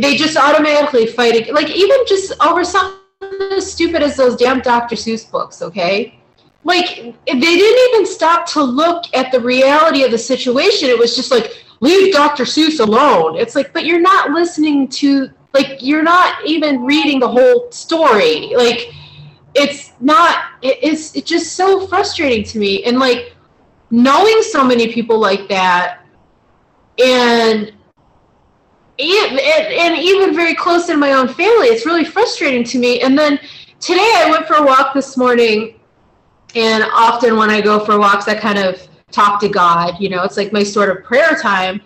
[0.00, 1.52] They just automatically fight it.
[1.52, 2.98] Like even just over something
[3.52, 4.96] as stupid as those damn Dr.
[4.96, 6.18] Seuss books, okay?
[6.64, 10.88] Like they didn't even stop to look at the reality of the situation.
[10.88, 12.44] It was just like, leave Dr.
[12.44, 13.36] Seuss alone.
[13.36, 18.54] It's like, but you're not listening to like you're not even reading the whole story.
[18.56, 18.92] Like
[19.54, 22.84] it's not it's it's just so frustrating to me.
[22.84, 23.34] And like
[23.90, 26.06] knowing so many people like that
[26.98, 27.72] and
[29.02, 33.00] and, and even very close in my own family, it's really frustrating to me.
[33.00, 33.38] And then
[33.80, 35.80] today I went for a walk this morning,
[36.54, 40.00] and often when I go for walks, I kind of talk to God.
[40.00, 41.80] You know, it's like my sort of prayer time.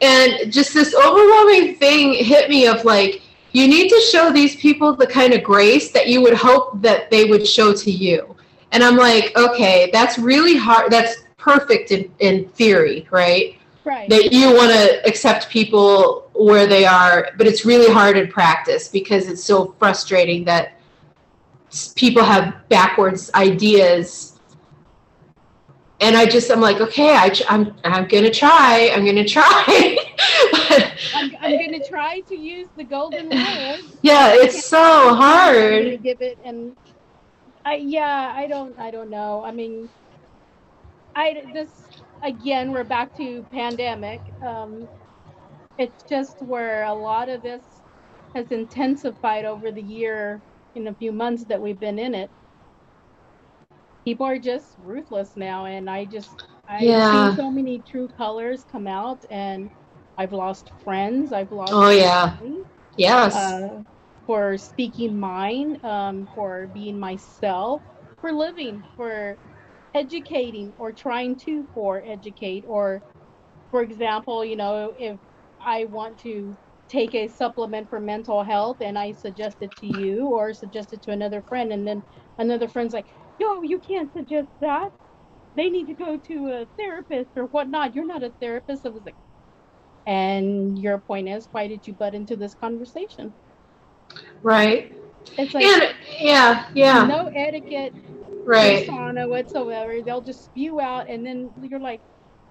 [0.00, 4.94] And just this overwhelming thing hit me of like, you need to show these people
[4.94, 8.34] the kind of grace that you would hope that they would show to you.
[8.72, 10.90] And I'm like, okay, that's really hard.
[10.90, 13.56] That's perfect in, in theory, right?
[13.84, 14.08] Right.
[14.08, 18.88] that you want to accept people where they are, but it's really hard in practice
[18.88, 20.80] because it's so frustrating that
[21.94, 24.40] people have backwards ideas.
[26.00, 29.98] And I just, I'm like, okay, I, I'm, I'm gonna try, I'm gonna try.
[31.14, 33.76] I'm, I'm going to try to use the golden rule.
[34.02, 36.02] yeah, it's so hard.
[36.02, 36.76] give it and
[37.64, 39.42] I yeah, I don't I don't know.
[39.44, 39.88] I mean
[41.14, 41.83] I this
[42.24, 44.22] again we're back to pandemic.
[44.42, 44.88] Um
[45.78, 47.82] it's just where a lot of this
[48.34, 50.42] has intensified over the year
[50.74, 52.30] in a few months that we've been in it.
[54.04, 57.10] People are just ruthless now and I just I've Yeah.
[57.10, 59.70] seen so many true colors come out and
[60.16, 62.32] I've lost friends, I've lost Oh, yeah.
[62.40, 62.64] family
[62.96, 63.34] Yes.
[63.34, 63.82] uh,
[64.26, 67.82] for speaking mine, um, for being myself,
[68.20, 69.38] for living, for
[69.94, 73.02] educating or trying to for educate or
[73.70, 75.18] for example, you know, if
[75.60, 76.56] I want to
[76.88, 81.02] take a supplement for mental health and I suggest it to you or suggest it
[81.02, 82.02] to another friend and then
[82.38, 83.06] another friend's like,
[83.38, 84.90] yo, you can't suggest that.
[85.56, 87.94] They need to go to a therapist or whatnot.
[87.94, 88.86] You're not a therapist.
[88.86, 89.16] I was like,
[90.06, 93.34] and your point is, why did you butt into this conversation?
[94.42, 94.92] right.
[95.38, 97.94] It's like And, yeah, yeah, no etiquette,
[98.44, 98.86] right.
[98.86, 100.00] persona whatsoever.
[100.02, 102.00] They'll just spew out, and then you're like,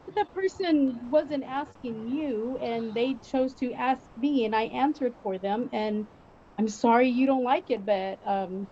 [0.05, 5.13] but that person wasn't asking you, and they chose to ask me, and I answered
[5.23, 5.69] for them.
[5.71, 6.05] And
[6.57, 8.67] I'm sorry you don't like it, but um,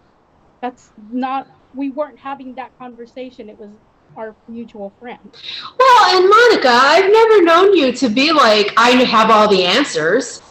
[0.62, 1.48] that's not.
[1.74, 3.50] We weren't having that conversation.
[3.50, 3.70] It was
[4.18, 5.20] our mutual friend.
[5.80, 10.42] Well, and Monica, I've never known you to be like, I have all the answers.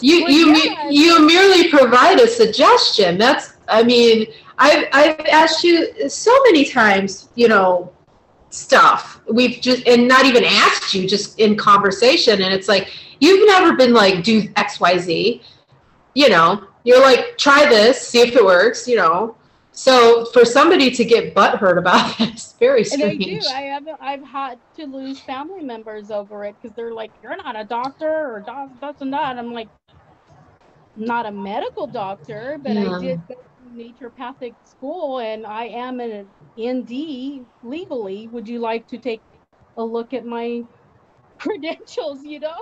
[0.00, 3.18] You Well, you me- you merely provide a suggestion.
[3.18, 4.26] That's I mean,
[4.58, 7.92] I've I've asked you so many times, you know,
[8.50, 9.20] stuff.
[9.30, 13.74] We've just and not even asked you, just in conversation, and it's like you've never
[13.76, 15.42] been like do X Y Z.
[16.14, 18.86] You know, you're like try this, see if it works.
[18.86, 19.36] You know.
[19.74, 23.24] So for somebody to get butthurt about that is very strange.
[23.24, 23.46] And I do.
[23.48, 23.88] I have.
[24.00, 28.06] I've had to lose family members over it because they're like, "You're not a doctor
[28.06, 32.98] or does this and that." I'm like, "I'm not a medical doctor, but Yeah.
[32.98, 33.36] I did go
[33.72, 38.28] naturopathic school, and I am an ND legally.
[38.32, 39.24] Would you like to take
[39.76, 40.64] a look at my
[41.40, 42.22] credentials?
[42.24, 42.56] You know?"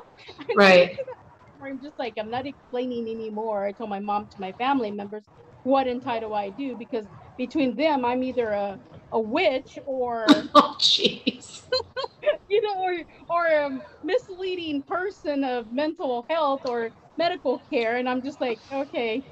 [0.56, 0.90] Right.
[1.62, 3.64] I'm just like, I'm not explaining anymore.
[3.66, 5.24] I told my mom to my family members,
[5.62, 7.06] what in title I do because
[7.36, 8.80] between them, I'm either a
[9.12, 11.62] a witch or Oh, jeez.
[12.48, 18.22] you know, or or a misleading person of mental health or medical care, and I'm
[18.22, 19.22] just like, okay,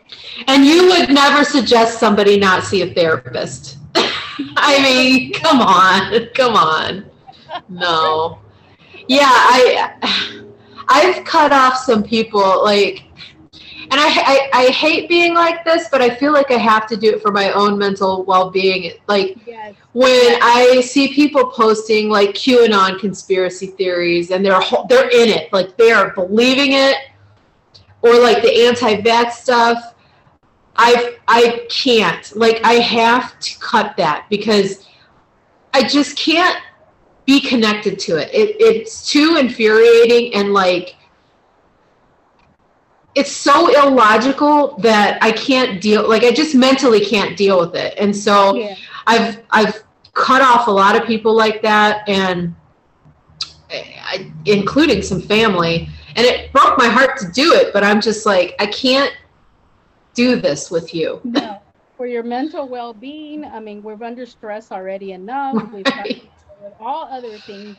[0.46, 3.78] And you would never suggest somebody not see a therapist.
[4.56, 7.10] I mean, come on, come on.
[7.68, 8.38] No.
[9.08, 10.34] Yeah, I
[10.88, 13.04] I've cut off some people like
[13.90, 16.96] and I, I I hate being like this, but I feel like I have to
[16.96, 18.92] do it for my own mental well-being.
[19.06, 25.28] Like yes, when I see people posting like QAnon conspiracy theories and they're they're in
[25.28, 26.96] it, like they are believing it,
[28.02, 29.94] or like the anti-vax stuff,
[30.76, 32.36] I I can't.
[32.36, 34.86] Like I have to cut that because
[35.72, 36.58] I just can't
[37.24, 38.28] be connected to it.
[38.34, 40.96] It it's too infuriating and like
[43.18, 47.94] it's so illogical that I can't deal like I just mentally can't deal with it.
[47.98, 48.76] And so Yeah.
[49.06, 49.82] I've I've
[50.14, 52.54] cut off a lot of people like that and
[53.70, 58.24] I, including some family and it broke my heart to do it but I'm just
[58.24, 59.12] like I can't
[60.14, 61.20] do this with you.
[61.24, 61.58] No.
[61.96, 65.56] For your mental well being, I mean, we're under stress already enough.
[65.72, 66.20] We've got Right.
[66.22, 67.76] deal with all other things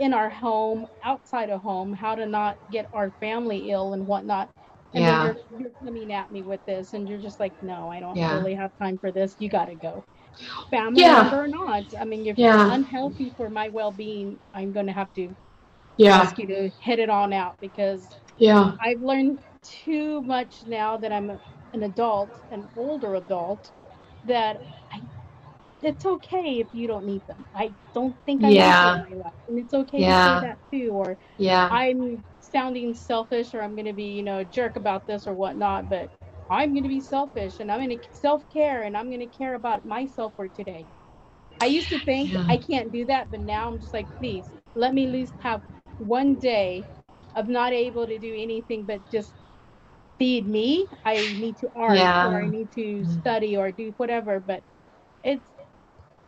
[0.00, 4.50] in our home, outside of home, how to not get our family ill and whatnot.
[4.94, 5.18] And Yeah.
[5.22, 8.18] then you're, you're coming at me with this, and you're just like, no, I don't
[8.18, 8.38] Yeah.
[8.38, 9.36] really have time for this.
[9.38, 10.04] You got to go.
[10.70, 11.08] Family Yeah.
[11.08, 11.84] member or not.
[12.00, 12.42] I mean, if Yeah.
[12.42, 15.36] you're unhealthy for my well being, I'm going to have to
[15.96, 16.18] Yeah.
[16.20, 18.72] ask you to head it on out because Yeah.
[18.80, 21.30] I've learned too much now that I'm
[21.72, 23.70] an adult, an older adult,
[24.24, 24.58] that
[24.92, 25.02] I,
[25.82, 27.46] it's okay if you don't need them.
[27.54, 30.06] I don't think I need them in my life, and it's okay Yeah.
[30.06, 30.90] to say that too.
[30.92, 31.70] Or Yeah.
[31.70, 35.34] I'm sounding selfish, or I'm going to be, you know, a jerk about this or
[35.34, 35.88] whatnot.
[35.88, 36.10] But
[36.50, 39.28] I'm going to be selfish, and I'm going to self care, and I'm going to
[39.38, 40.88] care about myself for today.
[41.60, 42.48] I used to think Yeah.
[42.48, 45.62] I can't do that, but now I'm just like, please let me at least have
[45.98, 46.88] one day
[47.34, 49.34] of not able to do anything but just
[50.18, 50.88] feed me.
[51.04, 52.22] I need to art Yeah.
[52.22, 53.04] or I need to Mhm.
[53.04, 54.40] study or do whatever.
[54.40, 54.64] But
[55.24, 55.52] it's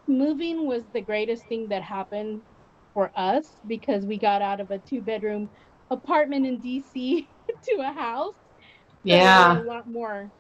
[0.09, 2.43] moving was the greatest thing that happened
[2.95, 5.51] for us because we got out of a two bedroom
[5.91, 7.29] apartment in DC
[7.65, 8.37] to a house.
[9.03, 9.57] Yeah.
[9.57, 10.33] a lot more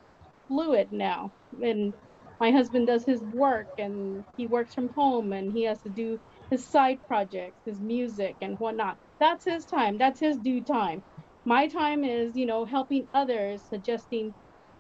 [0.49, 1.35] fluid now.
[1.63, 1.95] And
[2.41, 6.21] my husband does his work and he works from home and he has to do
[6.51, 8.99] his side projects, his music and whatnot.
[9.21, 9.99] That's his time.
[9.99, 11.05] That's his due time.
[11.45, 14.35] My time is, you know, helping others, suggesting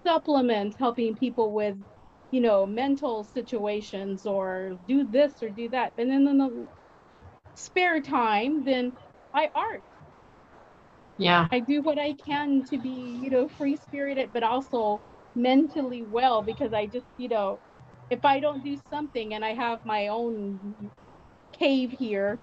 [0.07, 1.77] supplements, helping people with,
[2.31, 5.93] you know, mental situations or do this or do that.
[5.99, 6.69] And then in the
[7.55, 8.97] spare time, then
[9.33, 9.85] I art.
[11.19, 11.47] Yeah.
[11.53, 15.01] I do what I can to be, you know, free spirited, but also
[15.35, 17.59] mentally well because I just, you know,
[18.11, 20.91] if I don't do something and I have my own
[21.59, 22.39] cave here,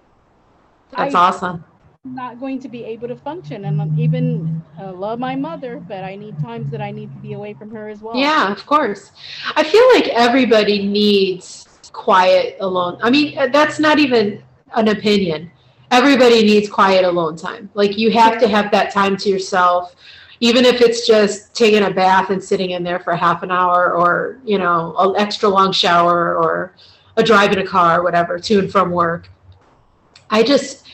[0.96, 1.64] That's I- awesome.
[2.04, 3.64] Not going to be able to function.
[3.64, 7.18] And I'm even I love my mother, but I need times that I need to
[7.18, 8.16] be away from her as well.
[8.16, 9.12] Yeah, of course.
[9.54, 12.98] I feel like everybody needs quiet alone.
[13.02, 14.42] I mean, uh, that's not even
[14.74, 15.52] an opinion.
[15.92, 17.68] Everybody needs quiet alone time.
[17.74, 19.94] Like you have to have that time to yourself,
[20.40, 23.92] even if it's just taking a bath and sitting in there for half an hour
[23.94, 26.74] or, you know, an extra long shower or
[27.18, 29.28] a drive in a car, whatever, to and from work.
[30.30, 30.88] I just,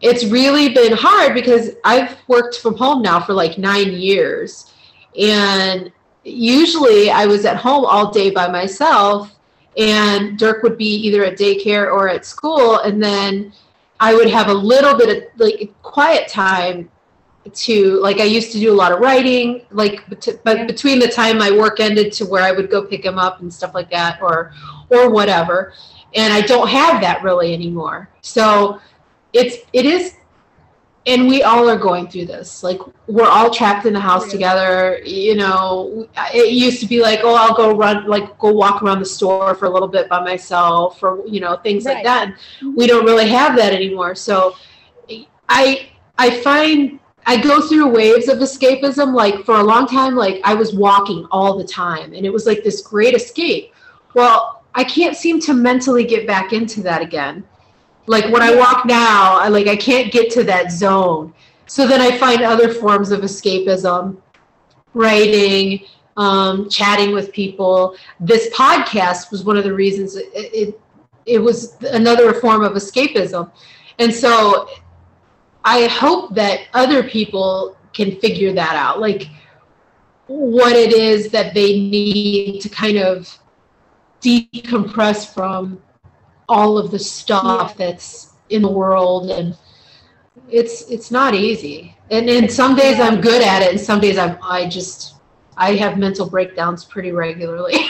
[0.00, 4.72] it's really been hard because I've worked from home now for like nine years.
[5.20, 5.90] And
[6.22, 9.34] usually I was at home all day by myself,
[9.76, 12.78] and Dirk would be either at daycare or at school.
[12.78, 13.52] And then
[14.00, 16.90] I would have a little bit of like quiet time
[17.52, 20.64] to like I used to do a lot of writing like but Yeah.
[20.66, 23.52] between the time my work ended to where I would go pick him up and
[23.52, 24.52] stuff like that or
[24.90, 25.72] or whatever
[26.14, 28.80] and I don't have that really anymore so
[29.32, 30.14] it's it is
[31.08, 32.62] and we all are going through this.
[32.62, 35.00] Like we're all trapped in the house together.
[35.04, 38.98] You know it used to be like oh I'll go run like go walk around
[39.00, 42.04] the store for a little bit by myself or you know things like Right.
[42.04, 42.28] that.
[42.28, 42.76] Mm-hmm.
[42.76, 44.14] We don't really have that anymore.
[44.14, 44.54] So
[45.48, 45.88] i
[46.18, 50.52] i find i go through waves of escapism like for a long time like i
[50.52, 52.12] was walking all the time.
[52.12, 53.72] And it was like this great escape.
[54.14, 57.44] Well i can't seem to mentally get back into that again
[58.08, 61.32] like when i walk now i like i can't get to that zone.
[61.66, 64.20] So then i find other forms of escapism
[64.94, 65.84] writing
[66.16, 67.94] um, chatting with people.
[68.18, 70.80] This podcast was one of the reasons it, it
[71.26, 73.50] it was another form of escapism.
[73.98, 74.68] And so
[75.64, 79.00] i hope that other people can figure that out.
[79.00, 79.28] Like
[80.26, 83.38] what it is that they need to kind of
[84.20, 85.80] decompress from
[86.48, 89.56] all of the stuff that's in the world and
[90.48, 94.18] it's it's not easy and and some days i'm good at it and some days
[94.18, 95.16] i'm i just
[95.56, 97.74] i have mental breakdowns pretty regularly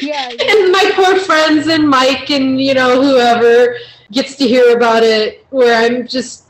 [0.00, 0.28] Yeah.
[0.30, 3.76] and my poor friends and Mike and you know whoever
[4.10, 6.46] gets to hear about it where I'm just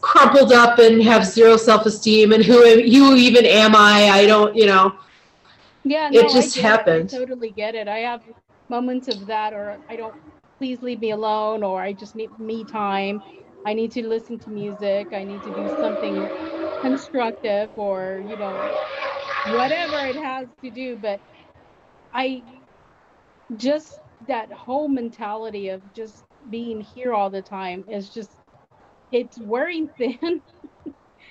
[0.00, 4.66] crumpled up and have zero self-esteem and who who even am I I don't you
[4.66, 4.94] know
[5.84, 6.64] Yeah, It no, I just it.
[6.88, 7.88] I totally get it.
[7.88, 8.22] I have
[8.68, 10.16] moments of that, or I don't.
[10.58, 13.22] Please leave me alone, or I just need me time.
[13.66, 15.08] I need to listen to music.
[15.12, 16.30] I need to do something
[16.80, 18.70] constructive, or you know,
[19.44, 20.96] whatever it has to do.
[20.96, 21.22] But
[22.12, 22.44] I
[23.56, 28.38] just that whole mentality of just being here all the time is just
[29.12, 30.42] it's wearing thin.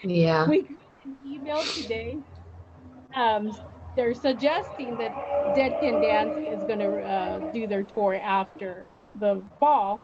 [0.04, 2.18] yeah we got an email today.
[3.16, 3.52] Um,
[3.96, 5.14] they're suggesting that
[5.52, 10.02] Dead Can Dance is going to uh, do their tour after the fall.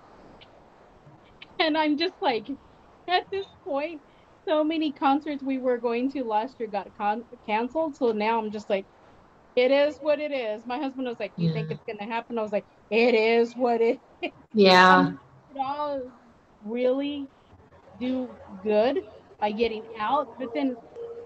[1.59, 2.47] And I'm just like,
[3.07, 4.01] at this point,
[4.47, 7.95] so many concerts we were going to last year got con- canceled.
[7.95, 8.87] So now I'm just like,
[9.55, 10.65] it is what it is.
[10.65, 13.55] My husband was like, "Do you think it's gonna happen?" I was like, "It is
[13.55, 14.01] what it
[14.53, 15.13] Yeah.
[15.49, 16.01] it all
[16.63, 17.29] really
[17.97, 18.99] do good
[19.39, 20.29] by getting out.
[20.37, 20.77] But then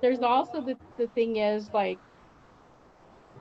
[0.01, 1.99] there's also the, the thing is like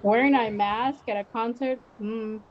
[0.05, 1.81] wearing a mask at a concert.
[2.01, 2.43] Mm,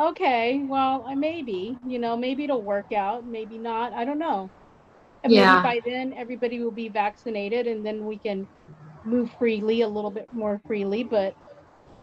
[0.00, 3.92] okay, well, maybe, you know, maybe it'll work out, maybe not.
[3.92, 4.52] I don't know.
[5.24, 5.34] And Yeah.
[5.34, 8.48] maybe by then everybody will be vaccinated and then we can
[9.04, 11.04] move freely a little bit more freely.
[11.04, 11.34] But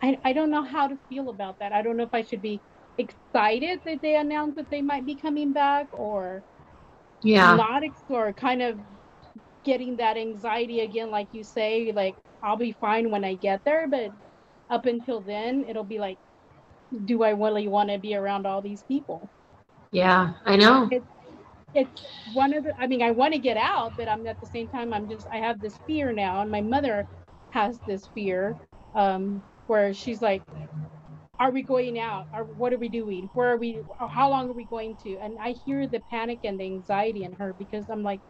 [0.01, 1.73] I, I don't know how to feel about that.
[1.73, 2.63] I don't know if I should be
[2.97, 6.43] excited that they announced that they might be coming back or
[7.23, 7.57] Yeah.
[7.57, 8.79] not or kind of
[9.63, 13.87] getting that anxiety again like you say like i'll be fine when i get there
[13.87, 14.11] but
[14.71, 16.19] up until then it'll be like
[17.05, 19.31] do i really want to be around all these people
[19.91, 20.33] Yeah.
[20.45, 20.91] I know.
[21.73, 21.91] it's
[22.25, 24.69] one of the i mean i want to get out but i'm at the same
[24.69, 27.07] time i'm just i have this fear now and my mother
[27.51, 28.57] has this fear
[28.95, 30.43] um where she's like
[31.39, 34.53] are we going out or what are we doing where are we how long are
[34.53, 38.03] we going to and i hear the panic and the anxiety in her because i'm
[38.03, 38.21] like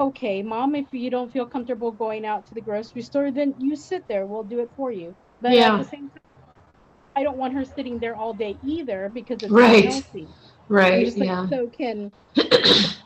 [0.00, 3.76] okay mom if you don't feel comfortable going out to the grocery store then you
[3.76, 5.66] sit there we'll do it for you but Yeah.
[5.68, 6.22] at the same time
[7.16, 10.02] i don't want her sitting there all day either because it's Right.
[10.68, 11.06] Right.
[11.06, 11.46] just like, Yeah.
[11.52, 12.12] so can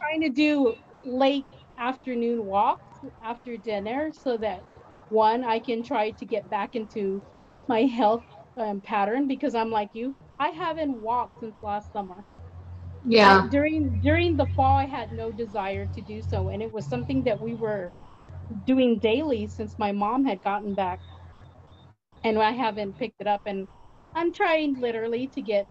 [0.00, 0.74] trying to do
[1.04, 4.64] late afternoon walks after dinner so that
[5.08, 7.22] one I can try to get back into
[7.68, 8.24] my health
[8.56, 12.26] um, pattern because I'm like you I haven't walked since last summer
[13.04, 13.44] Yeah.
[13.44, 16.88] I- during during the fall I had no desire to do so and it was
[16.88, 17.94] something that we were
[18.66, 21.00] doing daily since my mom had gotten back
[22.24, 23.68] and I haven't picked it up and
[24.14, 25.68] I'm trying literally to get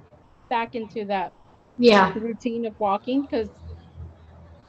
[0.50, 1.34] back into that
[1.78, 2.14] Yeah.
[2.16, 3.50] routine of walking because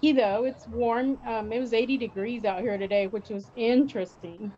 [0.03, 4.53] you know it's warm um, it was 80 degrees out here today which was interesting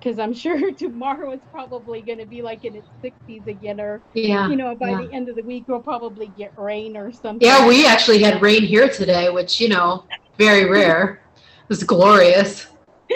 [0.00, 4.00] because i'm sure tomorrow it's probably going to be like in its 60s again or
[4.14, 4.48] Yeah.
[4.48, 5.02] you know by yeah.
[5.02, 8.40] the end of the week we'll probably get rain or something Yeah, we actually had
[8.42, 10.04] rain here today, which, you know,
[10.38, 11.22] very rare.
[11.36, 12.66] It was glorious.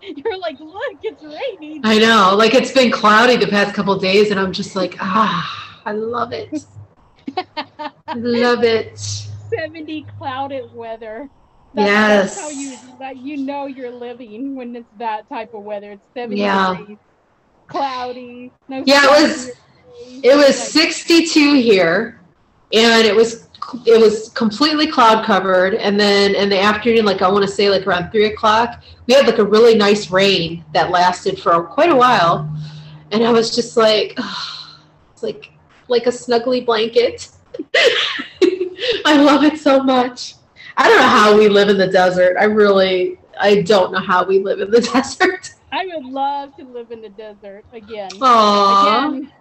[0.00, 2.34] you're like look it's raining I know.
[2.36, 6.32] Like it's been cloudy the past couple days and I'm just like, ah, I love
[6.32, 6.64] it.
[8.06, 8.98] I love it.
[8.98, 11.28] 70 clouded weather
[11.76, 12.36] Yes.
[12.36, 15.92] that's how you that you know you're living when it's that type of weather.
[15.92, 16.76] It's 70 Yeah.
[16.76, 16.98] degrees
[17.66, 19.50] cloudy no Yeah, it was-
[20.22, 22.20] It was like- 62 here
[22.72, 23.48] and it was
[23.86, 25.74] it was completely cloud covered.
[25.74, 29.14] And then in the afternoon like i want to say like around three o'clock we
[29.14, 32.48] had like a really nice rain that lasted for quite a while.
[33.12, 34.16] And i was just like
[35.12, 35.50] it's like
[35.88, 37.28] like a snuggly blanket.
[39.06, 40.34] I love it so much
[40.76, 44.24] i don't know how we live in the desert i really i don't know how
[44.24, 48.10] we live in the desert I would love to live in the desert again.
[48.20, 49.18] Aww.
[49.18, 49.32] Again,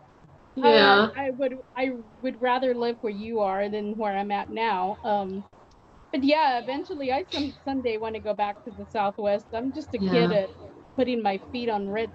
[0.55, 4.49] yeah uh, I would I would rather live where you are than where I'm at
[4.49, 4.97] now.
[5.03, 5.45] Um,
[6.11, 9.47] but yeah, eventually I some someday want to go back to the Southwest.
[9.53, 10.51] I'm just a kid at
[10.95, 12.11] putting my feet on red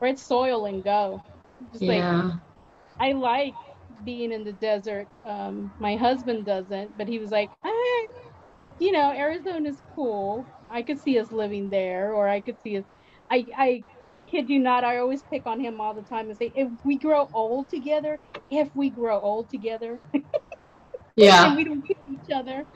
[0.00, 1.22] red soil and go.
[1.72, 2.32] Just like yeah
[3.00, 3.56] I like
[4.04, 5.08] being in the desert.
[5.24, 8.06] Um, my husband doesn't, but he was like, eh,
[8.80, 10.50] you know, Arizona's cool.
[10.70, 12.86] I could see us living there, or I could see us.
[13.30, 13.86] I, I
[14.30, 16.98] kid you not, I always pick on him all the time and say, if we
[16.98, 18.20] grow old together,
[18.50, 20.02] if we grow old together,
[21.16, 22.66] yeah and we don't kill each other,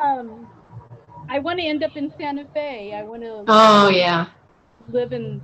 [0.00, 0.48] um,
[1.30, 2.94] I want to end up in Santa Fe.
[2.94, 4.26] I want to oh yeah
[4.88, 5.42] live in,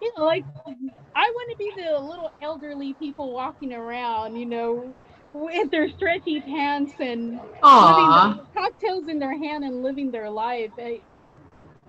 [0.00, 0.46] you know, like
[1.16, 4.96] I want to be the little elderly people walking around, you know,
[5.40, 8.28] with their stretchy pants and Aw.
[8.28, 10.70] living the cocktails in their hand and living their life.
[10.78, 11.00] I,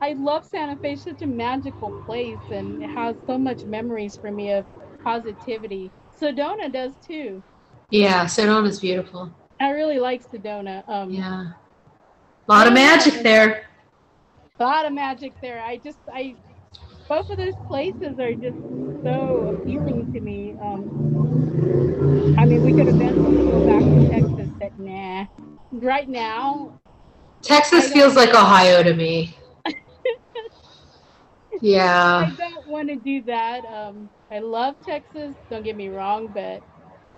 [0.01, 0.93] I love Santa Fe.
[0.93, 4.65] It's such a magical place and it has so much memories for me of
[5.03, 5.89] positivity.
[6.19, 7.41] Sedona does too.
[7.89, 9.31] Yeah, Sedona's beautiful.
[9.59, 10.87] I really like Sedona.
[10.89, 11.45] Um, Yeah.
[12.47, 13.65] A lot of magic there.
[14.59, 15.61] a lot of magic there.
[15.61, 16.35] I just, I,
[17.09, 18.57] both of those places are just
[19.03, 20.55] so appealing to me.
[20.61, 20.95] Um,
[22.37, 25.25] I mean, we could eventually go back to Texas, but nah.
[25.71, 26.73] Right now,
[27.41, 29.35] Texas feels like Ohio to me.
[31.61, 32.25] Yeah.
[32.25, 33.65] I don't want to do that.
[33.65, 35.35] Um, I love Texas.
[35.49, 36.63] Don't get me wrong, but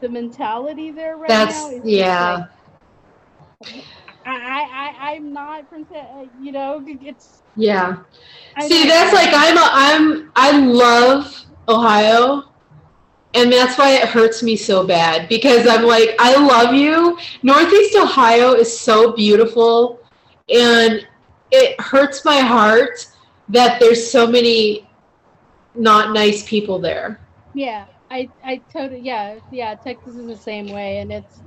[0.01, 2.45] the mentality there right That's now is yeah.
[3.61, 3.85] like-
[4.31, 7.43] I, I, I'm not from, uh, you know, it's.
[7.55, 7.97] Yeah.
[8.55, 12.45] I See, that's like I'm a, I'm I love Ohio.
[13.35, 17.17] And that's why it hurts me so bad because I'm like I love you.
[17.43, 19.99] Northeast Ohio is so beautiful
[20.49, 21.05] and
[21.51, 23.05] it hurts my heart
[23.49, 24.87] that there's so many
[25.75, 27.19] not nice people there.
[27.53, 29.75] Yeah, I, I totally, yeah, yeah.
[29.75, 31.41] Texas is the same way, and it's,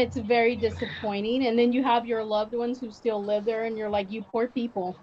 [0.00, 1.46] it's very disappointing.
[1.46, 4.22] And then you have your loved ones who still live there, and you're like, you
[4.22, 4.96] poor people,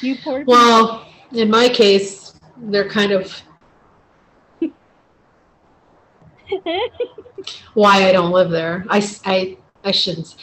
[0.00, 0.54] you poor people.
[0.54, 3.42] Well, in my case, they're kind of
[7.74, 8.84] why I don't live there.
[8.88, 10.36] I, I, I shouldn't.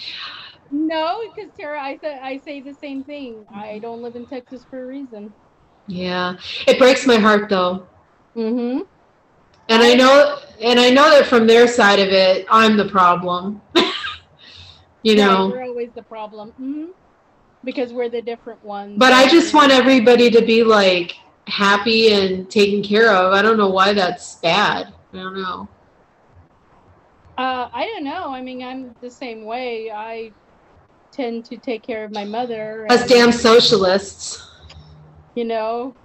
[0.71, 3.45] no, because Tara, I say, I say the same thing.
[3.53, 5.33] I don't live in Texas for a reason.
[5.87, 6.35] Yeah.
[6.67, 7.87] It breaks my heart though.
[8.35, 8.81] Mm-hmm.
[9.69, 13.61] And I know, and I know that from their side of it, I'm the problem.
[15.03, 16.51] you know, we're always the problem.
[16.57, 16.85] hmm
[17.63, 18.95] Because we're the different ones.
[18.97, 21.15] but I just want everybody to be like
[21.47, 23.33] happy and taken care of.
[23.33, 24.93] I don't know why that's bad.
[25.13, 25.67] I don't know.
[27.37, 28.29] Uh, I don't know.
[28.29, 29.91] I mean, I'm the same way.
[29.91, 30.31] I
[31.11, 32.87] tend to take care of my mother.
[32.89, 34.41] Us damn socialists.
[35.35, 35.95] you know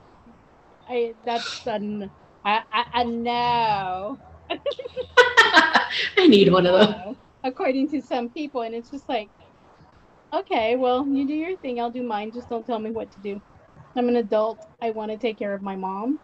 [0.88, 2.10] i that's an
[2.44, 4.18] i i, I know
[6.16, 7.16] I need one of those.
[7.44, 9.30] According to some people and it's just like
[10.34, 13.20] okay well you do your thing i'll do mine just don't tell me what to
[13.20, 13.40] do
[13.96, 16.18] i'm an adult i want to take care of my mom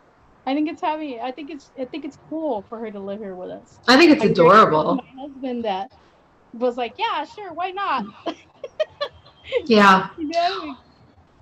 [0.46, 3.20] i think it's having i think it's i think it's cool for her to live
[3.20, 4.96] here with us I think it's for adorable.
[4.96, 5.90] my husband that
[6.52, 8.04] was like yeah sure why not
[9.66, 10.08] Yeah.
[10.18, 10.76] you know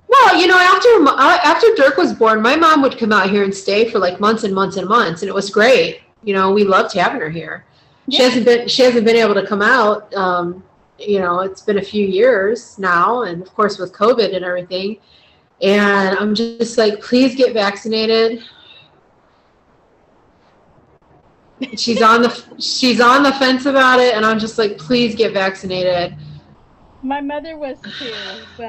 [0.08, 3.44] Well, you know, after uh, after Dirk was born, my mom would come out here
[3.44, 6.00] and stay for like months and months and months, and it was great.
[6.22, 7.64] You know, we loved having her here.
[8.10, 10.12] She hasn't been she hasn't been able to come out.
[10.14, 10.64] Um,
[10.98, 14.98] you know, it's been a few years now, and of course with COVID and everything.
[15.60, 18.42] And I'm just like, please get vaccinated.
[21.76, 25.32] She's on the she's on the fence about it, and I'm just like, please get
[25.32, 26.16] vaccinated.
[27.04, 28.12] my mother was too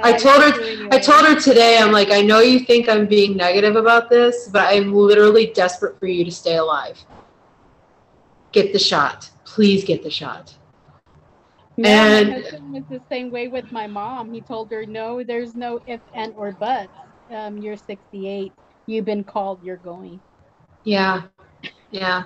[0.03, 3.36] I told her- I told her today, I'm like, I know you think I'm being
[3.36, 6.97] negative about this, but I'm literally desperate for you to stay alive.
[8.53, 9.29] Get the shot.
[9.43, 10.55] Please get the shot.
[11.75, 14.31] No, And- my husband was the same way with my mom.
[14.31, 16.93] He told her, "No, there's no if and or buts.
[17.31, 18.53] Um, you're 68.
[18.85, 19.59] You've been called.
[19.63, 20.19] You're going."
[20.83, 21.23] Yeah.
[21.91, 22.23] Yeah.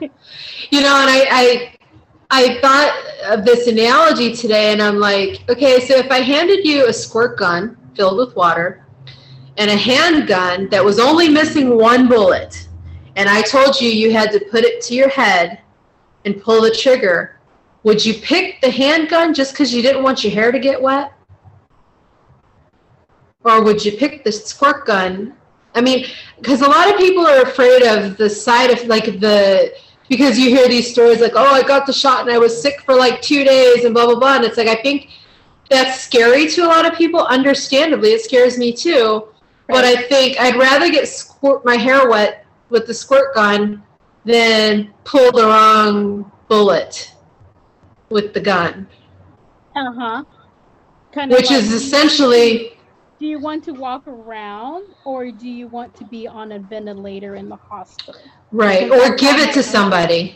[0.70, 1.78] You know, and I, I
[2.30, 2.94] I thought
[3.32, 7.38] of this analogy today and I'm like, okay, so if I handed you a squirt
[7.38, 8.86] gun filled with water
[9.58, 12.68] and a handgun that was only missing one bullet,
[13.16, 15.62] and I told you you had to put it to your head
[16.28, 17.40] and pull the trigger,
[17.84, 21.14] would you pick the handgun just because you didn't want your hair to get wet?
[23.44, 25.34] Or would you pick the squirt gun?
[25.74, 26.06] I mean,
[26.38, 29.74] because a lot of people are afraid of the side of like the
[30.10, 32.82] because you hear these stories like, oh, I got the shot and I was sick
[32.82, 34.36] for like two days and blah blah blah.
[34.36, 35.10] And it's like I think
[35.70, 37.22] that's scary to a lot of people.
[37.22, 39.30] Understandably, it scares me too.
[39.68, 43.84] But I think I'd rather get squirt my hair wet with the squirt gun
[44.28, 47.14] than pull the wrong bullet
[48.10, 48.88] with the gun,
[49.76, 50.24] Uh huh.
[51.14, 52.78] Kind which like, is essentially
[53.20, 57.36] Do you want to walk around, or do you want to be on a ventilator
[57.36, 58.22] in the hospital?
[58.52, 60.36] right, or give it to somebody.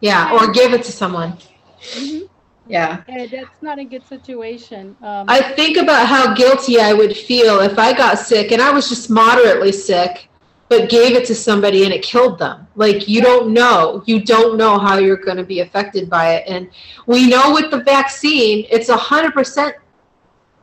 [0.00, 1.38] Yeah, or give it to someone.
[1.80, 2.28] Mhm.
[2.66, 3.02] Yeah.
[3.08, 4.96] And that's not a good situation.
[5.02, 8.70] Um, I think about how guilty I would feel if I got sick and I
[8.70, 10.28] was just moderately sick,
[10.68, 12.66] but gave it to somebody and it killed them.
[12.76, 14.02] Like, you don't know.
[14.06, 16.44] You don't know how you're going to be affected by it.
[16.46, 16.70] And
[17.06, 19.74] we know with the vaccine, it's a 100%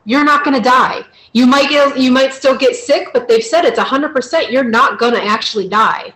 [0.06, 1.04] you're not going to die.
[1.32, 4.64] You might get, you might still get sick, but they've said it's a 100% you're
[4.64, 6.12] not going to actually die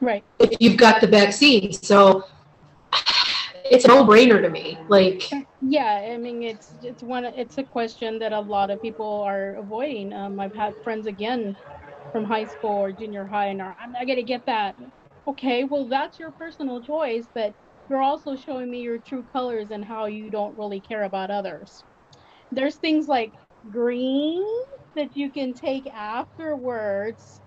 [0.00, 0.24] right.
[0.38, 1.72] if you've got the vaccine.
[1.72, 2.24] So
[3.64, 4.78] it's a no-brainer to me.
[4.88, 5.30] Like,
[5.62, 9.54] Yeah, I mean it's it's one it's a question that a lot of people are
[9.54, 10.12] avoiding.
[10.12, 11.56] Um, I've had friends again
[12.16, 14.74] from high school or junior high, and are I'm not gonna get that.
[15.28, 17.54] Okay, well that's your personal choice, but
[17.90, 21.84] you're also showing me your true colors and how you don't really care about others.
[22.50, 23.34] There's things like
[23.70, 24.42] green
[24.94, 27.42] that you can take afterwards,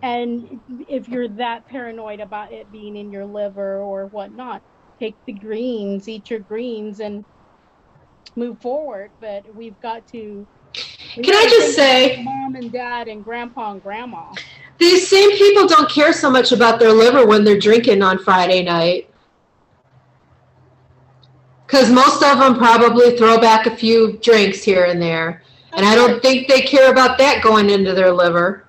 [0.00, 4.62] and if you're that paranoid about it being in your liver or whatnot,
[5.00, 7.26] take the greens, eat your greens, and
[8.36, 9.12] move forward.
[9.20, 10.48] But we've got to.
[11.16, 14.32] We Can I just say- mom and dad and grandpa and grandma?
[14.78, 18.62] These same people don't care so much about their liver when they're drinking on Friday
[18.62, 19.08] night.
[21.66, 25.42] Because most of them probably throw back a few drinks here and there.
[25.72, 28.66] And I don't think they care about that going into their liver.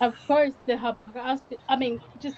[0.00, 1.56] of course, the hypocrisy.
[1.68, 2.36] I mean, just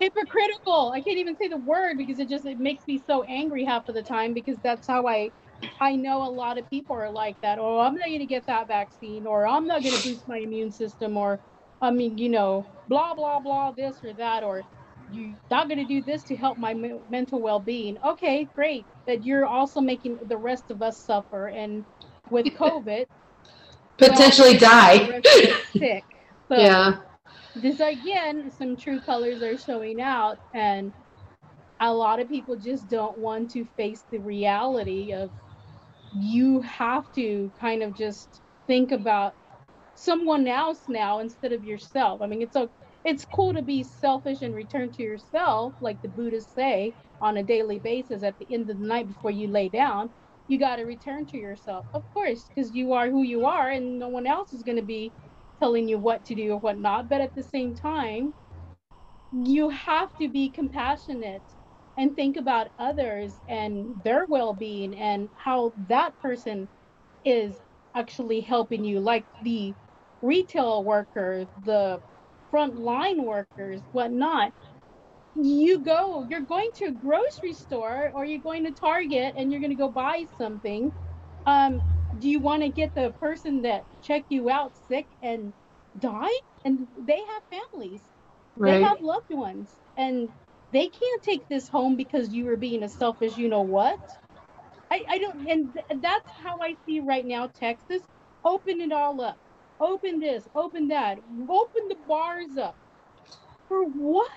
[0.00, 0.92] hypocritical.
[0.94, 3.88] I can't even say the word because it just it makes me so angry half
[3.88, 5.30] of the time because that's how I
[5.80, 7.58] I know a lot of people are like that.
[7.58, 10.38] Oh, I'm not going to get that vaccine, or I'm not going to boost my
[10.38, 11.38] immune system, or
[11.80, 14.62] I mean, you know, blah blah blah, this or that, or
[15.12, 17.98] you're not going to do this to help my me- mental well-being.
[18.04, 21.84] Okay, great, but you're also making the rest of us suffer, and
[22.30, 23.06] with COVID,
[23.96, 25.20] potentially die.
[25.72, 26.04] sick.
[26.48, 26.96] So, yeah.
[27.56, 30.92] This again, some true colors are showing out, and
[31.80, 35.30] a lot of people just don't want to face the reality of
[36.12, 39.34] you have to kind of just think about
[39.94, 42.22] someone else now instead of yourself.
[42.22, 42.70] I mean, it's a
[43.04, 47.42] it's cool to be selfish and return to yourself, like the Buddhists say, on a
[47.44, 50.10] daily basis at the end of the night before you lay down.
[50.48, 53.98] You got to return to yourself, of course, because you are who you are, and
[53.98, 55.14] no one else is going to be
[55.60, 57.08] telling you what to do or what not.
[57.08, 58.34] But at the same time,
[59.32, 61.44] you have to be compassionate
[61.98, 66.68] and think about others and their well-being and how that person
[67.24, 67.56] is
[67.96, 69.76] actually helping you like the
[70.22, 72.00] retail workers the
[72.54, 74.52] frontline workers whatnot.
[75.36, 79.60] You go you're going to a grocery store or you're going to target and you're
[79.60, 80.92] going to go buy something.
[81.46, 81.82] Um,
[82.18, 85.54] do you want to get the person that check you out sick and
[85.98, 86.30] die?
[86.64, 88.02] And they have families.
[88.56, 88.78] Right.
[88.78, 89.80] they have loved ones.
[89.96, 90.30] And
[90.72, 93.98] they can't take this home because you were being a selfish you know what?
[94.90, 98.02] I, I don't and th- that's how i see right now texas.
[98.44, 99.38] Open it all up.
[99.80, 102.78] Open this open that open the bars up.
[103.68, 104.30] For what?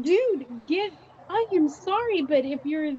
[0.00, 0.92] Dude get
[1.30, 2.92] i am sorry but if you're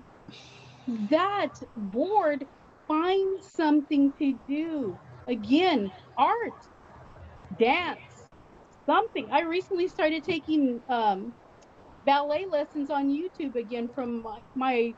[1.10, 2.46] that bored
[2.88, 5.00] find something to do.
[5.28, 6.54] Again art
[7.58, 8.00] dance
[8.86, 9.30] something.
[9.32, 11.34] I recently started taking um,
[12.06, 14.94] ballet lessons on youtube again from my, my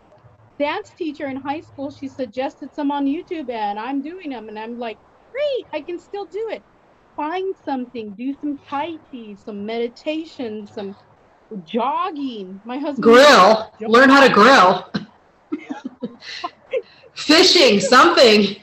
[0.58, 4.58] dance teacher in high school she suggested some on youtube and i'm doing them and
[4.58, 4.98] i'm like
[5.32, 6.64] great i can still do it
[7.16, 10.96] find something do some tai chi some meditation some
[11.64, 13.72] jogging my husband Grill.
[13.82, 14.92] Learn how to grill.
[17.14, 18.56] Fishing, something.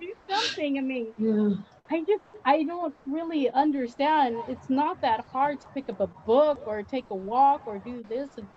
[0.00, 1.50] do something i mean Yeah.
[1.90, 4.36] I just I don't really understand.
[4.48, 8.04] It's not that hard to pick up a book or take a walk or do
[8.08, 8.30] this.
[8.38, 8.48] And,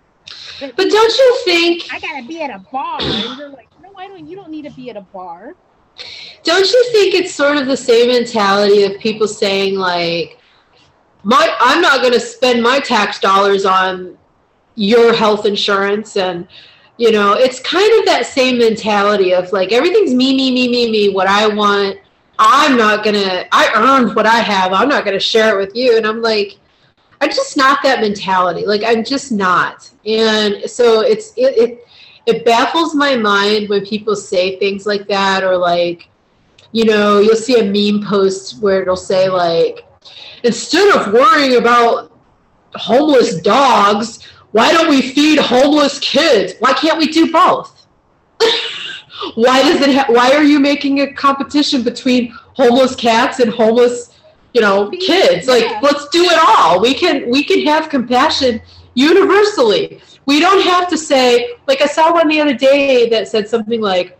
[0.60, 3.92] but But don't you think I gotta be at a bar, and you're like, no,
[3.96, 4.26] I don't.
[4.26, 5.54] You don't need to be at a bar.
[6.44, 10.38] don't you think it's sort of the same mentality of people saying like
[11.24, 14.16] my I'm not going to spend my tax dollars on
[14.76, 16.46] your health insurance and
[16.96, 20.90] you know it's kind of that same mentality of like everything's me me me me
[20.90, 21.98] me what I want
[22.38, 24.72] I'm not to I earned what I have.
[24.72, 25.96] I'm not to share it with you.
[25.96, 26.58] And I'm like
[27.20, 28.64] I'm just not that mentality.
[28.64, 29.90] Like I'm just not.
[30.06, 31.88] And so it's it, it
[32.26, 36.08] it baffles my mind when people say things like that or like
[36.72, 39.86] you know you'll see a meme post where it'll say like
[40.44, 42.12] instead of worrying about
[42.74, 46.54] homeless dogs why don't we feed homeless kids?
[46.60, 47.77] Why can't we do both
[49.34, 54.18] why does it ha- why are you making a competition between homeless cats and homeless
[54.54, 55.46] you know kids?
[55.48, 55.80] Like Yeah.
[55.82, 56.80] let's do it all.
[56.80, 58.60] We can we can have compassion
[58.94, 60.00] universally.
[60.26, 63.80] We don't have to say like i saw one the other day that said something
[63.80, 64.18] like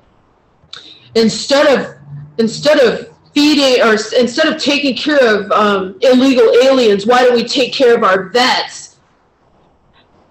[1.14, 1.96] instead of
[2.38, 7.44] instead of feeding or instead of taking care of um, illegal aliens why don't we
[7.44, 8.96] take care of our vets?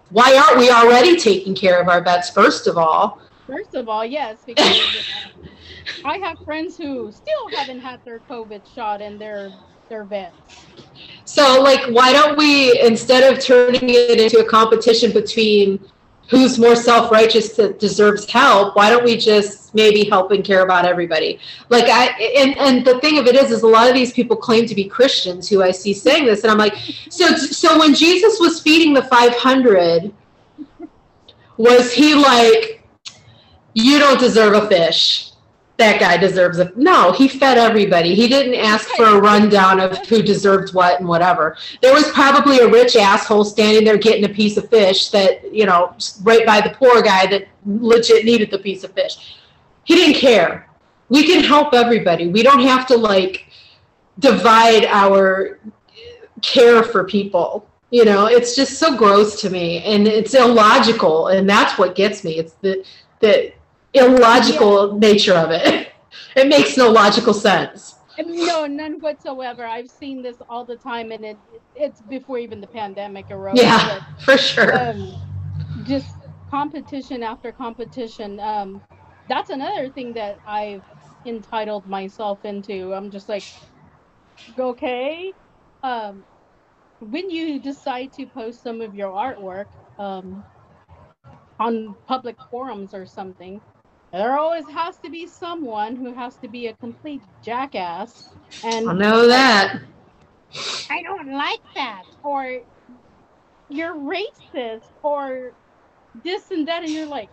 [0.09, 4.05] Why aren't we already taking care of our vets first of all First of all,
[4.05, 4.77] yes, because
[6.03, 9.53] I have friends who still haven't had their COVID shot and they're
[9.89, 10.65] they're vets.
[11.23, 15.79] So, like, why don't we, instead of turning it into a competition between
[16.29, 20.63] who's more self righteous that deserves help, why don't we just maybe help and care
[20.63, 21.39] about everybody?
[21.69, 24.35] Like, I, and, and the thing of it is, is a lot of these people
[24.35, 26.75] claim to be Christians who I see saying this, and I'm like,
[27.09, 30.13] so, so when Jesus was feeding the 500,
[31.57, 32.76] was he like,
[33.83, 35.31] you don't deserve a fish?
[35.77, 37.11] That guy deserves a no.
[37.11, 38.15] He fed everybody.
[38.15, 41.55] He didn't ask for a rundown of who deserved what and whatever.
[41.83, 45.67] There was probably a rich asshole standing there getting a piece of fish that you
[45.67, 49.35] know right by the poor guy that legit needed the piece of fish.
[49.83, 50.67] He didn't care.
[51.09, 52.29] We can help everybody.
[52.29, 53.45] We don't have to like
[54.17, 55.59] divide our
[56.41, 57.69] care for people.
[57.91, 62.23] You know, it's just so gross to me, and it's illogical, and that's what gets
[62.23, 62.39] me.
[62.39, 62.83] It's the
[63.19, 63.53] the
[63.99, 65.91] illogical nature of it.
[66.35, 67.95] it makes no logical sense.
[68.25, 69.65] No, none whatsoever.
[69.65, 71.37] I've seen this all the time, and it
[71.75, 73.57] it's before even the pandemic arose.
[73.57, 74.89] Yeah, for sure.
[74.89, 75.13] Um,
[75.85, 76.15] just
[76.49, 78.39] competition after competition.
[78.39, 78.81] Um,
[79.29, 80.83] that's another thing that I've
[81.25, 82.93] entitled myself into.
[82.93, 83.43] I'm just like,
[84.57, 85.33] okay.
[85.83, 86.23] Um,
[86.99, 89.67] when you decide to post some of your artwork
[89.99, 90.43] um,
[91.59, 93.61] on public forums or something,
[94.11, 98.29] there always has to be someone who has to be a complete jackass.
[98.63, 99.81] And I know that.
[100.89, 102.61] I don't like that, or
[103.69, 105.51] you're racist, or
[106.23, 107.29] this and that, and you're like,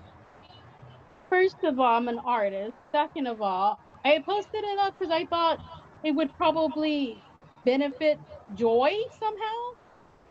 [1.31, 2.75] first of all, I'm an artist.
[2.91, 5.61] Second of all, I posted it up because I thought
[6.03, 7.23] it would probably
[7.65, 8.19] benefit
[8.55, 9.75] Joy somehow.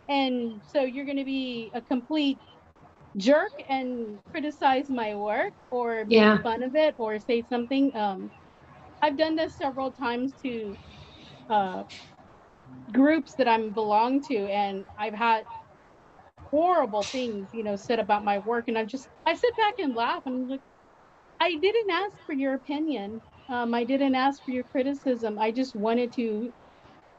[0.09, 2.37] And so you're going to be a complete
[3.17, 6.43] jerk and criticize my work or make Yeah.
[6.43, 7.95] fun of it or say something.
[7.95, 8.31] Um,
[9.01, 10.77] I've done this several times to
[11.49, 11.83] uh,
[12.91, 15.47] groups that I'm belong to, and I've had
[16.51, 19.95] horrible things, you know, said about my work, and I just I sit back and
[19.95, 20.61] laugh, and I'm like,
[21.41, 23.21] I didn't ask for your opinion.
[23.49, 25.39] Um, I didn't ask for your criticism.
[25.39, 26.53] I just wanted to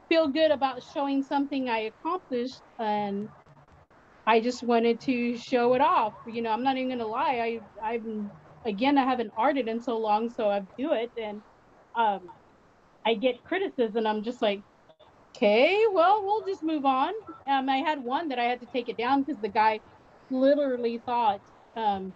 [0.09, 3.29] feel good about showing something I accomplished, and
[4.27, 6.15] I just wanted to show it off.
[6.25, 7.61] You know, I'm not even gonna lie.
[7.83, 8.05] I I've
[8.65, 11.43] again I haven't arted in so long, so I do it, and
[11.95, 12.21] um,
[13.05, 14.07] I get criticism.
[14.07, 14.63] I'm just like,
[15.37, 17.13] okay, well, we'll just move on.
[17.47, 19.81] Um, I had one that I had to take it down because the guy
[20.31, 21.41] literally thought,
[21.75, 22.13] um,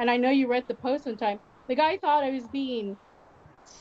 [0.00, 1.40] and I know you read the post in time.
[1.68, 2.98] The guy thought I was being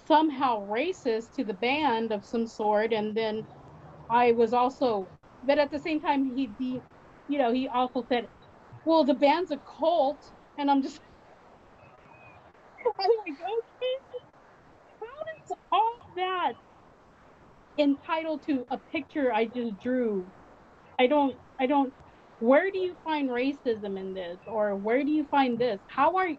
[0.07, 3.47] somehow racist to the band of some sort, and then
[4.09, 5.09] I was also,
[5.43, 6.83] but at the same time, he'd be,
[7.31, 8.27] you know, he also said,
[8.85, 10.19] well, the band's a cult,
[10.57, 10.99] and I'm just,
[12.99, 14.19] I'm like, okay,
[14.99, 15.07] how
[15.49, 16.53] does all that
[17.79, 20.25] entitled to a picture I just drew?
[20.99, 21.93] I don't, I don't.
[22.39, 25.79] Where do you find racism in this, or where do you find this?
[25.87, 26.29] How are,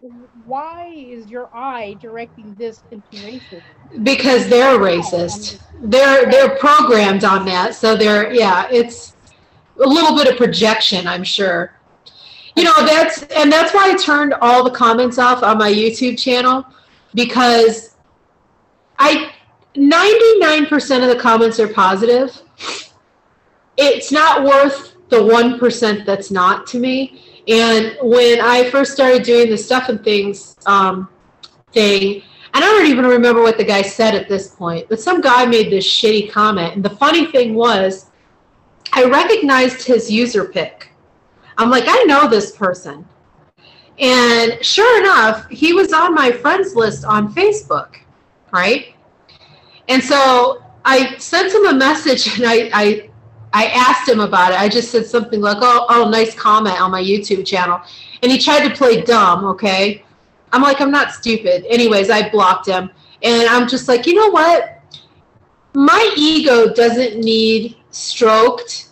[0.45, 3.63] why is your eye directing this into racism?
[4.03, 5.61] Because they're racist.
[5.81, 7.75] They're they're programmed on that.
[7.75, 9.15] So they're yeah, it's
[9.79, 11.73] a little bit of projection, I'm sure.
[12.55, 16.19] You know, that's and that's why I turned all the comments off on my YouTube
[16.19, 16.65] channel
[17.15, 17.95] because
[18.99, 19.31] I
[19.75, 22.41] 99% of the comments are positive.
[23.77, 27.41] It's not worth the 1% that's not to me.
[27.47, 31.09] And when I first started doing the stuff and things um,
[31.71, 32.21] thing,
[32.53, 35.45] and I don't even remember what the guy said at this point, but some guy
[35.45, 36.75] made this shitty comment.
[36.75, 38.11] And the funny thing was,
[38.95, 40.89] I recognized his user pick.
[41.57, 43.05] I'm like, I know this person.
[43.99, 47.97] And sure enough, he was on my friends list on Facebook,
[48.51, 48.95] right?
[49.87, 53.09] And so I sent him a message and I, I
[53.55, 54.59] I asked him about it.
[54.59, 57.79] I just said something like, "Oh, oh, nice comment on my YouTube channel,"
[58.23, 59.45] and he tried to play dumb.
[59.45, 60.03] Okay,
[60.51, 61.63] I'm like, I'm not stupid.
[61.69, 62.89] Anyways, I blocked him,
[63.21, 64.81] and I'm just like, you know what?
[65.75, 68.89] My ego doesn't need stroked.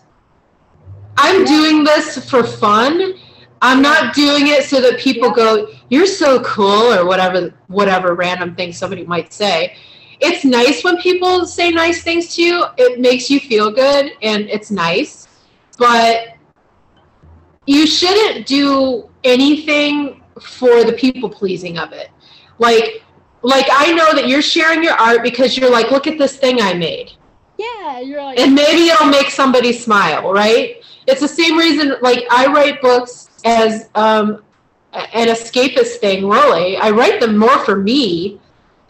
[1.17, 3.15] I'm doing this for fun.
[3.61, 5.43] I'm not doing it so that people Yeah.
[5.43, 9.75] go, "You're so cool," or whatever, whatever random thing somebody might say
[10.21, 12.65] it's nice when people say nice things to you.
[12.77, 15.27] It makes you feel good and it's nice.
[15.77, 16.35] But
[17.65, 22.09] you shouldn't do anything for the people pleasing of it.
[22.59, 23.03] Like
[23.43, 26.61] like I know that you're sharing your art because you're like, look at this thing
[26.61, 27.13] I made.
[27.61, 30.83] Yeah, you're like, And maybe it'll make somebody smile, right?
[31.07, 34.43] It's the same reason like I write books as um
[34.93, 36.77] an escapist thing, really.
[36.77, 38.39] I write them more for me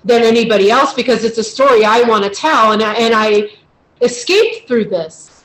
[0.04, 3.50] than anybody else because it's a story I want to tell, and I, and I
[4.02, 5.44] escaped through this.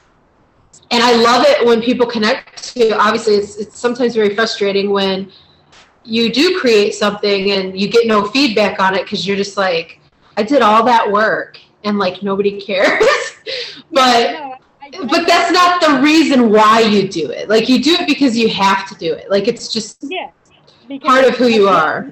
[0.90, 2.96] And I love it when people connect to.
[2.98, 5.30] Obviously, it's it's sometimes very frustrating when
[6.04, 9.98] you do create something and you get no feedback on it because you're just like,
[10.36, 13.04] I did all that work and like nobody cares.
[13.92, 17.48] but no, I- I- but that's not the reason why you do it.
[17.48, 19.30] Like you do it because you have to do it.
[19.30, 20.30] Like it's just yeah,
[21.00, 22.10] part of who you are.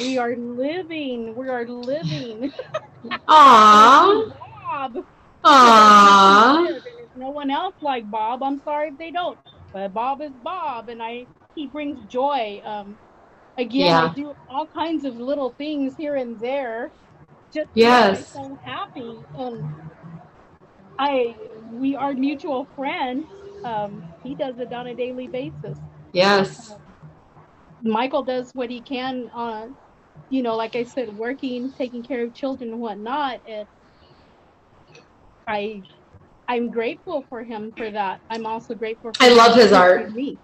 [0.00, 1.34] We are living.
[1.34, 2.52] We are living.
[3.28, 4.32] Aww.
[4.62, 5.04] Bob.
[5.44, 6.82] Aww.
[7.16, 8.42] No one else like Bob.
[8.42, 9.38] I'm sorry if they don't.
[9.72, 12.60] But Bob is Bob, and I he brings joy.
[12.64, 12.98] Um,
[13.58, 14.10] again, Yeah.
[14.10, 16.90] I do all kinds of little things here and there.
[17.56, 18.34] Just Yes.
[18.34, 19.26] myself happy.
[19.36, 19.66] And
[20.98, 21.36] I
[21.70, 23.26] we are mutual friends.
[23.64, 25.78] Um, he does it on a daily basis.
[26.12, 26.76] Yes.
[27.82, 29.76] Michael does what he can on
[30.30, 33.68] you know, like I said, working, taking care of children and whatnot, it,
[35.48, 35.84] I,
[36.48, 38.20] I'm grateful for him for that.
[38.30, 39.12] I'm also grateful.
[39.14, 40.12] for I love his art.
[40.12, 40.40] me.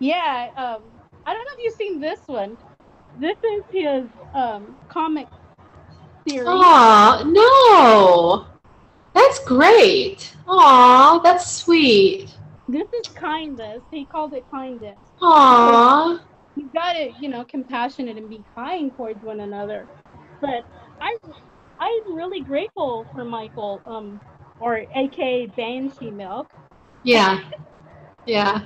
[0.00, 0.84] Yeah, um,
[1.26, 2.58] I don't know if you've seen this one.
[3.16, 5.28] This is his um, comic
[6.28, 6.46] series.
[6.46, 8.46] Aw, no.
[9.14, 10.34] That's great.
[10.46, 12.34] Aw, that's sweet.
[12.68, 13.82] This is kindness.
[13.90, 14.98] He called it kindness.
[15.22, 16.20] Aw.
[16.56, 19.88] you got to you know compassionate and be kind towards one another
[20.40, 20.64] but
[21.00, 21.16] i
[21.78, 24.20] i'm really grateful for michael um
[24.60, 26.48] or aka banshee milk
[27.04, 27.40] Yeah.
[28.26, 28.62] Yeah.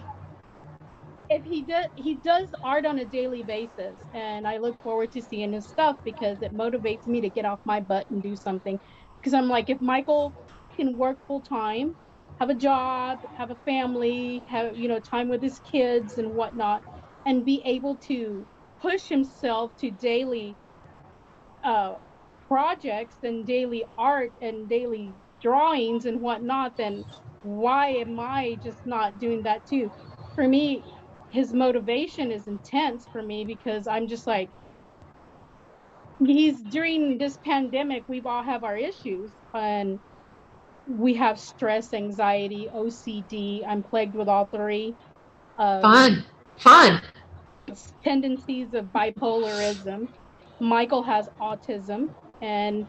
[1.32, 5.22] If he does he does art on a daily basis and i look forward to
[5.22, 8.80] seeing his stuff because it motivates me to get off my butt and do something
[9.20, 10.36] because i'm like if michael
[10.76, 11.96] can work full time
[12.40, 16.84] have a job have a family have you know time with his kids and whatnot
[17.26, 18.48] and be able to
[18.80, 20.58] push himself to daily
[21.64, 21.96] uh,
[22.48, 27.06] projects and daily art and daily drawings and whatnot, then
[27.42, 29.92] why am I just not doing that too?
[30.36, 30.86] For me,
[31.32, 34.50] his motivation is intense for me because I'm just like,
[36.24, 39.98] he's during this pandemic, we've all have our issues and
[40.86, 43.66] we have stress, anxiety, OCD.
[43.66, 44.94] I'm plagued with all three.
[45.58, 46.24] Um, Fun.
[46.58, 47.00] Fun.
[48.04, 50.08] tendencies of bipolarism.
[50.60, 52.10] Michael has autism,
[52.42, 52.86] and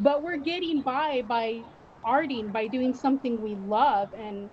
[0.00, 1.62] but we're getting by by
[2.04, 4.50] arting, by doing something we love, and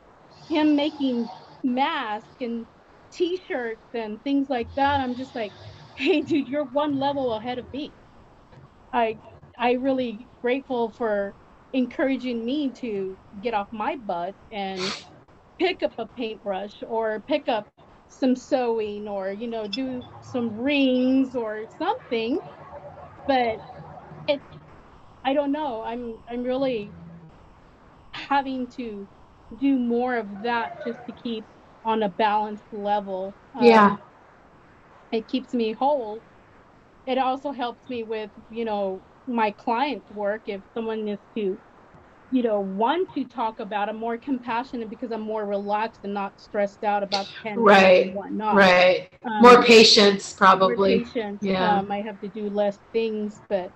[0.48, 1.28] him making
[1.64, 2.66] masks and
[3.12, 5.01] T-shirts and things like that.
[5.01, 5.55] I'm just like,
[5.95, 7.95] hey, dude, you're one level ahead of me.
[8.93, 9.20] I
[9.59, 11.36] I really grateful for
[11.74, 14.82] encouraging me to get off my butt and
[15.59, 17.68] pick up a paintbrush or pick up
[18.09, 22.41] some sewing or you know do some rings or something
[23.28, 23.59] but
[24.28, 24.41] it
[25.26, 26.95] i don't know i'm i'm really
[28.14, 29.07] having to
[29.59, 31.47] do more of that just to keep
[31.84, 33.97] on a balanced level Um, Yeah.
[35.11, 36.23] it keeps me whole
[37.05, 41.57] it also helps me with you know my client work if someone is to
[42.32, 46.39] you know want to talk about i'm more compassionate because i'm more relaxed and not
[46.39, 49.09] stressed out about the pandemic Right, and whatnot Right.
[49.23, 51.05] Um, More patience, more probably.
[51.41, 51.79] Yeah.
[51.79, 53.71] Um, I have to do less things, but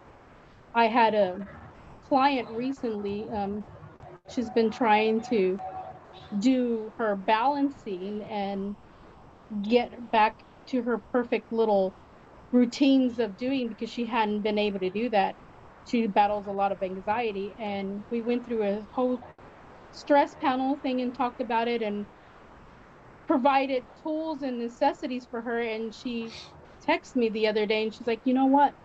[0.74, 1.38] I had a
[2.08, 3.30] client recently.
[3.30, 3.64] Um,
[4.28, 5.60] she's been trying to
[6.38, 8.78] do her balancing and
[9.62, 11.96] get back to her perfect little
[12.52, 15.38] routines of doing because she hadn't been able to do that.
[15.86, 19.24] She battles a lot of anxiety, and we went through a whole
[19.92, 22.08] stress panel thing and talked about it and
[23.28, 25.60] provided tools and necessities for her.
[25.60, 26.34] And she
[26.88, 28.76] texted me the other day and she's like you know what?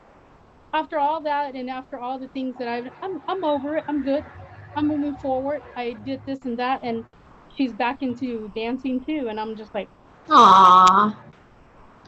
[0.72, 3.84] After all that and after all the things that I've I'm, I'm over it.
[3.88, 4.24] I'm good.
[4.76, 5.62] I'm moving forward.
[5.76, 6.80] I did this and that.
[6.82, 7.06] And
[7.56, 9.90] she's back into dancing too and i'm just like
[10.30, 11.16] Aw.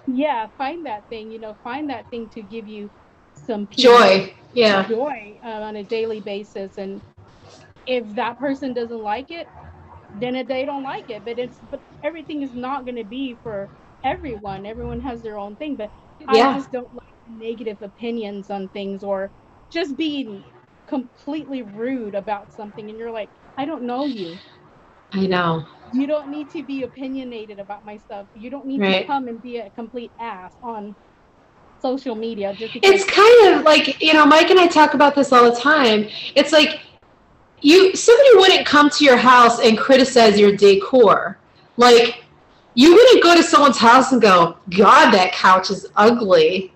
[0.07, 2.91] yeah find that thing you know find that thing to give you
[3.35, 4.35] some peace, Joy.
[4.53, 4.87] Yeah.
[4.89, 7.03] joy uh, on a daily basis and
[7.87, 9.49] if that person doesn't like it
[10.15, 13.71] then they don't like it but it's but everything is not going to be for
[14.05, 15.91] everyone everyone has their own thing but
[16.31, 16.51] Yeah.
[16.51, 19.33] i just don't like negative opinions on things or
[19.71, 20.45] just being
[20.87, 24.39] completely rude about something and you're like i don't know you
[25.13, 25.65] I know.
[25.93, 29.01] you don't need to be opinionated about my stuff you don't need Right.
[29.03, 30.95] to come and be a complete ass on
[31.81, 35.15] social media just because It's kind of like, you know, Mike and I talk about
[35.15, 36.09] this all the time.
[36.35, 36.81] It's like
[37.61, 41.39] you somebody wouldn't come to your house and criticize your decor.
[41.77, 42.25] Like
[42.75, 46.73] you wouldn't go to someone's house and go, "God, that couch is ugly."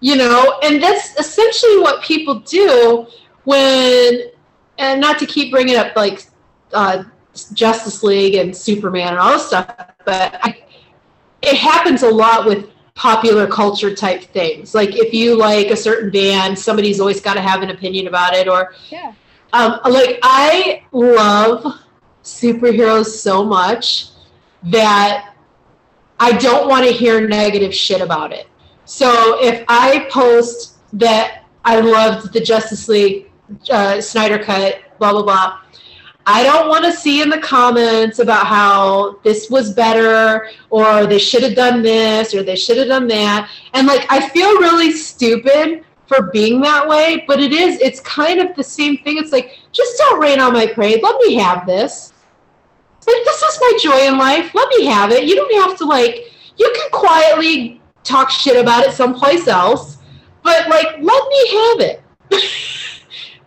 [0.00, 3.06] You know, and that's essentially what people do
[3.44, 4.30] when
[4.78, 6.26] and not to keep bringing up like
[6.72, 7.04] uh,
[7.52, 9.74] Justice League and Superman and all this stuff,
[10.04, 10.62] but I,
[11.42, 14.74] it happens a lot with popular culture type things.
[14.74, 18.34] Like if you like a certain band, somebody's always got to have an opinion about
[18.34, 18.48] it.
[18.48, 19.14] Or yeah
[19.52, 21.80] um, like I love
[22.22, 24.08] superheroes so much
[24.64, 25.34] that
[26.18, 28.46] I don't want to hear negative shit about it.
[28.84, 33.30] So if I post that I loved the Justice League
[33.70, 35.60] uh, Snyder cut, blah blah blah.
[36.26, 41.18] I don't want to see in the comments about how this was better or they
[41.18, 43.50] should have done this or they should have done that.
[43.74, 48.40] And like I feel really stupid for being that way, but it is it's kind
[48.40, 49.18] of the same thing.
[49.18, 51.02] It's like just don't rain on my parade.
[51.02, 52.12] Let me have this.
[53.06, 54.54] Like this is my joy in life.
[54.54, 55.24] Let me have it.
[55.24, 59.98] You don't have to like you can quietly talk shit about it someplace else.
[60.42, 62.02] but like, let me have it.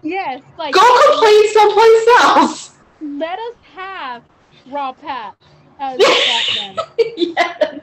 [0.04, 2.63] Yes, like Go complain someplace else.
[3.04, 4.24] Let us have
[4.66, 5.36] Raw Pat
[5.80, 6.78] as Batman.
[7.18, 7.80] yes.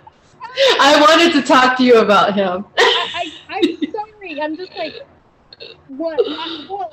[0.80, 2.64] I wanted to talk to you about him.
[2.78, 4.40] I, I'm sorry.
[4.40, 4.94] I'm just like,
[5.88, 6.18] what?
[6.26, 6.92] I, well,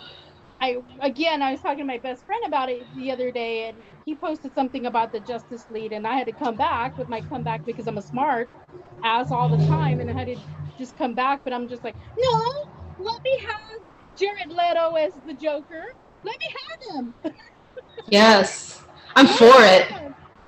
[0.60, 3.78] I again, I was talking to my best friend about it the other day, and
[4.06, 7.22] he posted something about the Justice League, and I had to come back with my
[7.22, 8.50] comeback because I'm a smart
[9.04, 10.38] ass all the time, and I had to
[10.78, 11.42] just come back.
[11.44, 12.66] But I'm just like, no,
[12.98, 13.82] let me have
[14.16, 15.86] Jared Leto as the Joker.
[16.24, 17.16] Let me have him.
[18.10, 18.82] Yes.
[19.16, 19.88] I'm for it.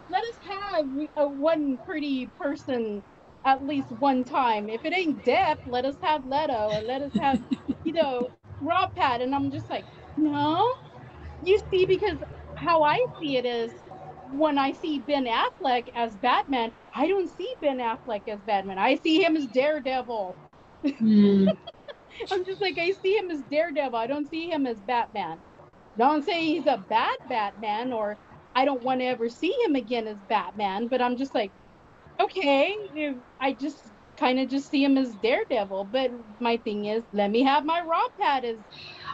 [0.10, 0.40] Let us
[0.74, 0.86] have
[1.18, 3.04] a one pretty person
[3.46, 4.70] at least one time.
[4.70, 7.40] If it ain't Depp, let us have Leto, and let us have,
[7.84, 8.30] you know,
[8.62, 9.22] Rob Pat.
[9.22, 9.88] And I'm just like,
[10.18, 10.66] no.
[11.42, 12.20] You see, because
[12.56, 13.74] how I see it is
[14.26, 18.80] when I see Ben Affleck as Batman, I don't see Ben Affleck as Batman.
[18.80, 20.40] I see him as Daredevil.
[21.00, 21.50] Hmm.
[22.32, 23.98] I'm just like, I see him as Daredevil.
[23.98, 25.42] I don't see him as Batman.
[26.00, 28.16] Not I'm he's a bad Batman or
[28.56, 31.52] I don't want to ever see him again as Batman, but I'm just like,
[32.22, 32.78] okay,
[33.42, 33.84] I just
[34.16, 35.90] kind of just see him as Daredevil.
[35.92, 38.56] But my thing is, let me have my Raw Pat as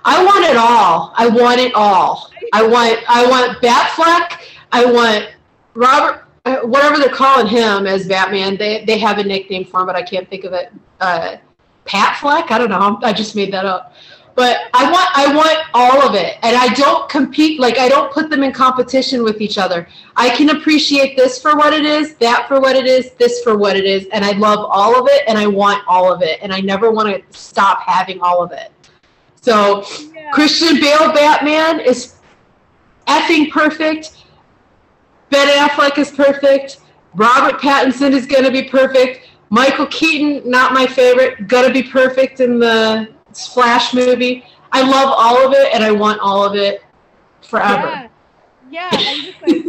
[0.05, 1.11] I want it all.
[1.17, 2.31] I want it all.
[2.53, 4.41] I want I want Batfleck.
[4.71, 5.31] I want
[5.73, 8.57] Robert uh, whatever they're calling him as Batman.
[8.57, 10.71] They they have a nickname for him, but I can't think of it.
[11.01, 11.37] Uh,
[11.85, 12.51] Pat Fleck.
[12.51, 12.99] I don't know.
[13.01, 13.95] I just made that up.
[14.35, 17.59] But I want I want all of it, and I don't compete.
[17.59, 19.87] Like I don't put them in competition with each other.
[20.17, 23.57] I can appreciate this for what it is, that for what it is, this for
[23.57, 26.39] what it is, and I love all of it, and I want all of it,
[26.41, 28.73] and I never want to stop having all of it.
[29.39, 32.15] So yeah, Christian Bale Batman is
[33.07, 34.25] effing perfect.
[35.29, 36.81] Ben Affleck is perfect.
[37.13, 39.29] Robert Pattinson is going to be perfect.
[39.49, 44.45] Michael Keaton, not my favorite, going to be perfect in the Flash movie.
[44.71, 46.81] I love all of it and I want all of it
[47.41, 47.87] forever.
[47.87, 48.09] yeah,
[48.69, 49.03] yeah.
[49.05, 49.63] I'm just like,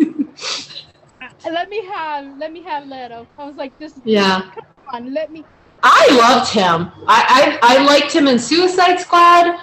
[1.52, 3.28] let me have let me have Leto.
[3.38, 4.40] I was like, this Yeah.
[4.40, 5.47] come on, let me.
[5.82, 6.90] I loved him.
[7.06, 9.59] I, I, I liked him in Suicide Squad.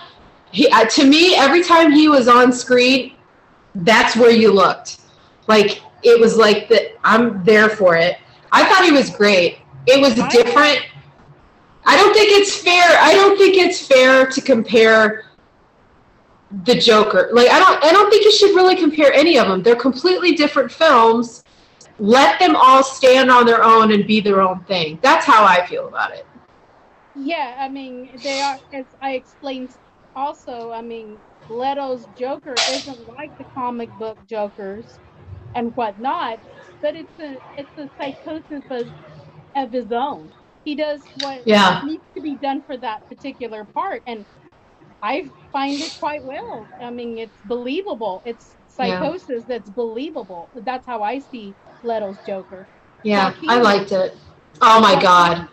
[0.52, 3.16] He, uh, to me, every time he was on screen,
[3.76, 5.02] that's where you looked.
[5.48, 6.98] Like it was like that.
[7.04, 8.18] I'm there for it.
[8.52, 9.60] I thought he was great.
[9.88, 10.80] It was different.
[11.86, 12.98] I don't think it's fair.
[13.00, 15.26] I don't think it's fair to compare
[16.66, 17.30] the Joker.
[17.34, 17.84] Like I don't.
[17.84, 19.64] I don't think you should really compare any of them.
[19.64, 21.44] They're completely different films.
[22.00, 25.00] Let them all stand on their own and be their own thing.
[25.02, 26.28] That's how I feel about it.
[27.16, 29.76] Yeah, I mean, they are, as I explained
[30.16, 31.20] also, I mean,
[31.50, 35.00] Leto's Joker isn't like the comic book Jokers
[35.56, 36.40] and whatnot,
[36.82, 38.94] but it's a it's a psychosis of,
[39.56, 40.34] of his own.
[40.64, 41.82] He does what Yeah.
[41.84, 44.26] needs to be done for that particular part, and
[45.02, 46.70] I find it quite well.
[46.82, 48.22] I mean, it's believable.
[48.26, 49.00] It's Yeah.
[49.00, 50.50] psychosis that's believable.
[50.56, 52.70] That's how I see Leto's Joker.
[53.04, 53.34] Yeah.
[53.50, 54.18] I liked it.
[54.62, 55.48] Oh my god.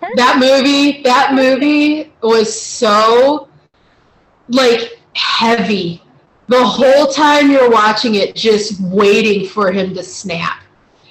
[0.00, 0.16] Perfect.
[0.16, 3.48] That movie, that movie was so
[4.48, 6.02] like heavy.
[6.48, 10.62] The whole time you're watching it just waiting for him to snap.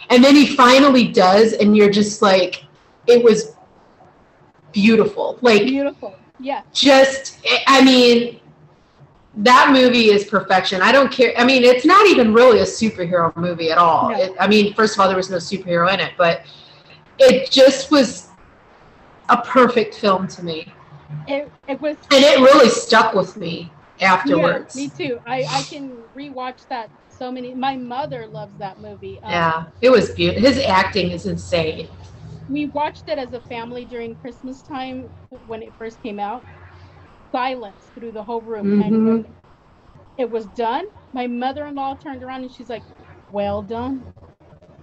[0.10, 2.64] And then he finally does and you're just like
[3.08, 3.56] it was
[4.72, 5.38] beautiful.
[5.42, 6.16] Like Beautiful.
[6.40, 6.64] Yeah.
[6.74, 8.42] just i mean
[9.38, 13.34] that movie is perfection i don't care i mean it's not even really a superhero
[13.38, 14.18] movie at all No.
[14.20, 16.42] It- i mean first of all there was no superhero in it but
[17.20, 18.28] it just was
[19.30, 20.68] a perfect film to me
[21.26, 23.72] It it was and it really stuck with me
[24.02, 25.22] afterwards Yeah, me too.
[25.26, 27.54] I, I can rewatch that so many.
[27.56, 29.22] My mother loves that movie.
[29.24, 31.88] Um, Yeah, it was beautiful his acting is insane
[32.48, 36.48] We watched it as a family during Christmas time when it first came out.
[37.32, 38.74] Silence through the whole room.
[38.78, 39.04] And Mhm.
[39.04, 39.36] when
[40.18, 42.86] it was done, my mother in law turned around and she's like,
[43.30, 44.06] Well done.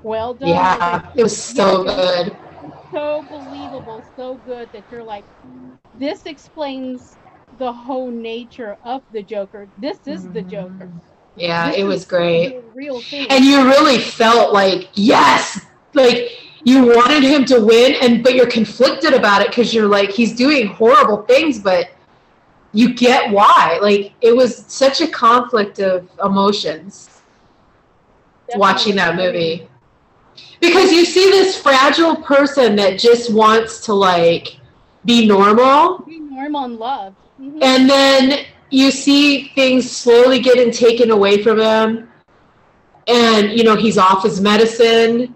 [0.03, 0.69] Well done.
[0.69, 2.37] Yeah like, it was so Yeah, good
[2.93, 5.27] so believable, so good that you're like,
[5.95, 7.19] this explains
[7.53, 9.71] the whole nature of the Joker.
[9.77, 10.93] This is the Joker.
[11.37, 13.27] Yeah This it was great real thing.
[13.31, 15.61] and you really felt like yes
[15.95, 16.31] like
[16.65, 20.35] you wanted him to win and but you're conflicted about it because you're like he's
[20.35, 21.91] doing horrible things but
[22.73, 27.23] you get why like it was such a conflict of emotions
[28.55, 29.67] watching that movie
[30.61, 34.59] because you see this fragile person that just wants to like
[35.05, 37.15] be normal Be normal and love.
[37.41, 37.63] Mhm.
[37.63, 42.09] and then you see things slowly getting taken away from him
[43.07, 45.35] and you know he's off his medicine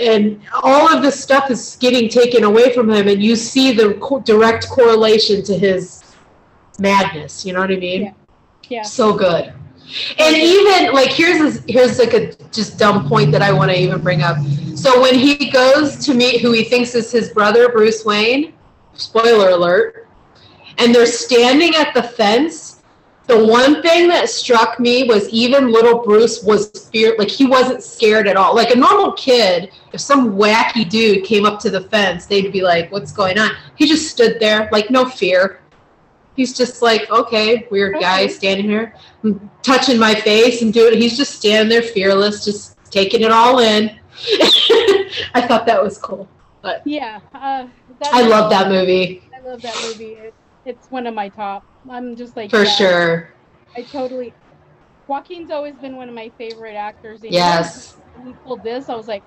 [0.00, 3.94] and all of this stuff is getting taken away from him, and you see the
[3.94, 6.04] co- direct correlation to his
[6.78, 7.44] madness.
[7.44, 8.02] You know what I mean?
[8.02, 8.12] Yeah.
[8.68, 8.82] Yeah.
[8.82, 9.52] So good.
[10.18, 14.02] And even like here's here's like a just dumb point that I want to even
[14.02, 14.36] bring up.
[14.74, 18.52] So when he goes to meet who he thinks is his brother Bruce Wayne,
[18.92, 20.07] spoiler alert,
[20.78, 22.76] and they're standing at the fence.
[23.26, 27.82] The one thing that struck me was even little Bruce was fear like he wasn't
[27.82, 28.54] scared at all.
[28.54, 32.62] Like a normal kid, if some wacky dude came up to the fence, they'd be
[32.62, 35.60] like, "What's going on?" He just stood there, like no fear.
[36.36, 41.16] He's just like, "Okay, weird guy standing here, I'm touching my face and doing." He's
[41.16, 43.90] just standing there, fearless, just taking it all in.
[45.34, 46.26] I thought that was cool.
[46.62, 47.20] But Yeah.
[47.34, 47.66] Uh,
[48.00, 50.18] that I love that movie I love that movie.
[50.68, 51.64] It's one of my top.
[51.88, 53.34] I'm just like for yeah, sure.
[53.76, 54.34] I totally.
[55.06, 57.22] Joaquin's always been one of my favorite actors.
[57.22, 57.96] and Yes.
[58.14, 59.22] When he pulled this, I was like,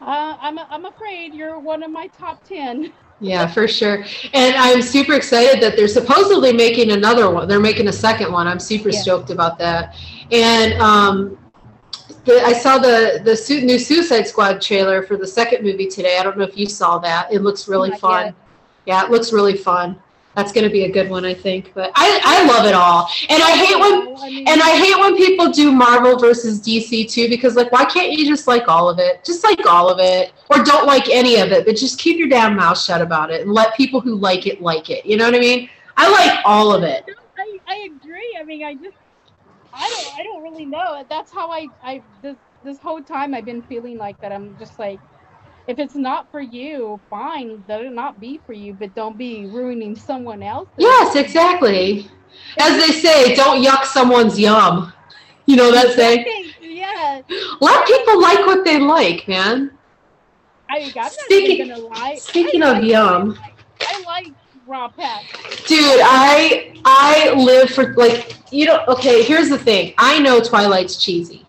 [0.00, 2.92] uh, I'm I'm afraid you're one of my top ten.
[3.20, 4.04] Yeah, for sure.
[4.34, 7.48] And I'm super excited that they're supposedly making another one.
[7.48, 8.46] They're making a second one.
[8.46, 9.00] I'm super Yeah.
[9.00, 9.96] stoked about that.
[10.30, 11.38] And um,
[12.24, 16.18] the, I saw the the new Suicide Squad trailer for the second movie today.
[16.18, 17.32] I don't know if you saw that.
[17.32, 18.24] It looks really Not fun.
[18.26, 18.34] yet.
[18.86, 20.00] Yeah, it looks really fun.
[20.36, 21.72] That's going to be a good one, I think.
[21.74, 23.08] But I I love it all.
[23.30, 27.56] And I hate when and I hate when people do Marvel versus DC too, because
[27.56, 29.24] like, why can't you just like all of it?
[29.24, 32.28] Just like all of it, or don't like any of it, but just keep your
[32.28, 35.06] damn mouth shut about it and let people who like it like it.
[35.06, 35.70] You know what I mean?
[35.96, 37.04] I like all of it.
[37.38, 38.36] I, I agree.
[38.38, 38.96] I mean, I just
[39.72, 41.02] I don't I don't really know.
[41.08, 44.32] That's how I I this this whole time I've been feeling like that.
[44.32, 45.00] I'm just like,
[45.68, 47.62] if it's not for you, fine.
[47.68, 50.68] Let it not be for you, but don't be ruining someone else.
[50.78, 52.08] Yes, exactly.
[52.58, 54.92] As they say, don't yuck someone's yum.
[55.46, 56.24] You know that saying?
[56.60, 57.22] yeah.
[57.60, 59.72] Let people like what they like, man.
[60.68, 62.16] I, I'm Speaking- even lie.
[62.16, 63.38] speaking I of like- yum.
[63.80, 64.26] I like
[64.66, 65.22] raw pet.
[65.66, 68.84] Dude, I I live for like you know.
[68.88, 69.94] Okay, here's the thing.
[69.98, 71.46] I know Twilight's cheesy.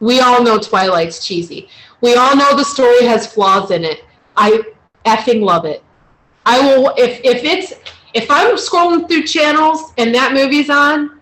[0.00, 1.68] We all know Twilight's cheesy.
[2.00, 4.04] We all know the story has flaws in it.
[4.36, 4.62] I
[5.04, 5.82] effing love it.
[6.46, 7.74] I will if if it's
[8.14, 11.20] if I'm scrolling through channels and that movie's on,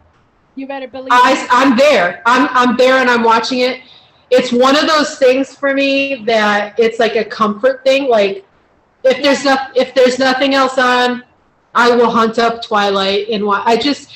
[0.55, 1.09] You better believe.
[1.11, 2.23] I I'm there.
[2.27, 3.81] I'm I'm there and I'm watching it.
[4.31, 8.09] It's one of those things for me that it's like a comfort thing.
[8.09, 8.45] Like
[9.05, 11.25] if there's no, if there's nothing else on,
[11.75, 14.13] I will hunt up Twilight and wa I just.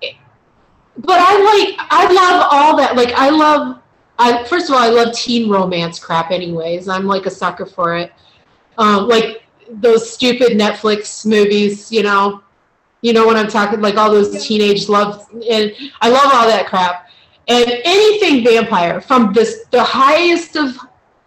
[0.00, 2.96] But I like I love all that.
[2.96, 3.78] Like I love.
[4.20, 6.30] I first of all I love teen romance crap.
[6.30, 8.12] Anyways, I'm like a sucker for it.
[8.78, 12.42] Um, like those stupid Netflix movies, you know.
[13.02, 14.40] You know what I'm talking like all those Yeah.
[14.40, 15.72] teenage love and
[16.02, 17.08] I love all that crap.
[17.48, 20.78] And anything vampire, from this the highest of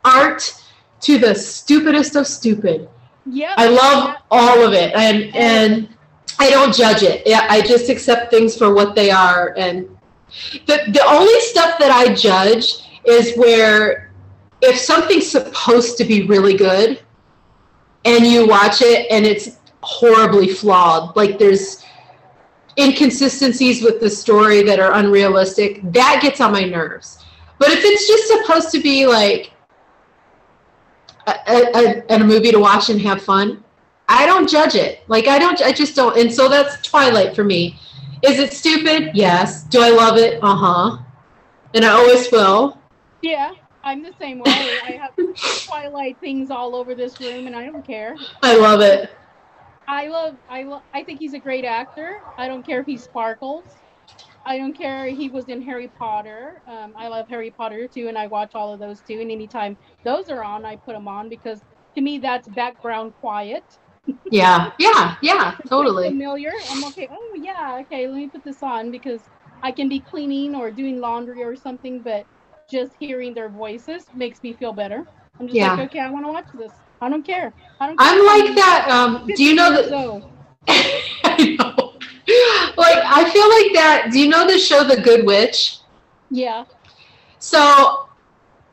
[0.06, 0.54] art
[1.02, 2.88] to the stupidest of stupid.
[3.26, 3.54] Yep.
[3.58, 5.90] I love all of it, and and
[6.40, 7.24] I don't judge it.
[7.28, 9.54] I just accept things for what they are.
[9.58, 9.93] And
[10.66, 14.12] the the only stuff that I judge is where
[14.62, 17.02] if something's supposed to be really good,
[18.06, 21.84] and you watch it and it's horribly flawed, like there's
[22.80, 27.24] inconsistencies with the story that are unrealistic, that gets on my nerves.
[27.60, 29.52] But if it's just supposed to be like
[31.28, 33.64] a, a, a, a movie to watch and have fun,
[34.10, 35.04] I don't judge it.
[35.08, 36.18] Like I don't, I just don't.
[36.18, 37.80] And so that's Twilight for me.
[38.24, 39.12] Is it stupid?
[39.14, 39.64] Yes.
[39.64, 40.40] Do I love it?
[40.42, 40.98] Uh huh.
[41.74, 42.82] And I always will.
[43.22, 43.52] Yeah,
[43.84, 44.80] I'm the same way.
[44.84, 45.12] I have
[45.70, 48.16] Twilight things all over this room, and I don't care.
[48.42, 49.12] I love it.
[49.88, 52.14] I love, I love, I think he's a great actor.
[52.38, 53.66] I don't care if he sparkles.
[54.46, 55.08] I don't care.
[55.08, 56.62] He was in Harry Potter.
[56.68, 59.20] Um, I love Harry Potter too, and I watch all of those too.
[59.20, 61.62] And anytime those are on, I put them on because
[61.96, 63.64] to me that's background quiet.
[64.30, 64.72] Yeah.
[64.80, 65.16] Yeah.
[65.22, 65.56] Yeah.
[65.68, 66.10] Totally.
[66.10, 66.52] familiar.
[66.70, 67.08] I'm okay.
[67.12, 68.08] Oh yeah, okay.
[68.08, 69.30] Let me put this on because
[69.62, 72.26] I can be cleaning or doing laundry or something, but
[72.70, 75.06] just hearing their voices makes me feel better.
[75.40, 75.74] I'm just Yeah.
[75.76, 76.74] like, okay, I want to watch this.
[77.02, 77.54] I don't care.
[77.80, 77.98] I don't.
[77.98, 78.88] Care I'm like that.
[78.90, 80.24] Um, do you know that?
[80.68, 81.94] I know.
[82.78, 84.10] Like I feel like that.
[84.12, 85.78] Do you know the show The Good Witch?
[86.30, 86.66] yeah.
[87.40, 88.10] So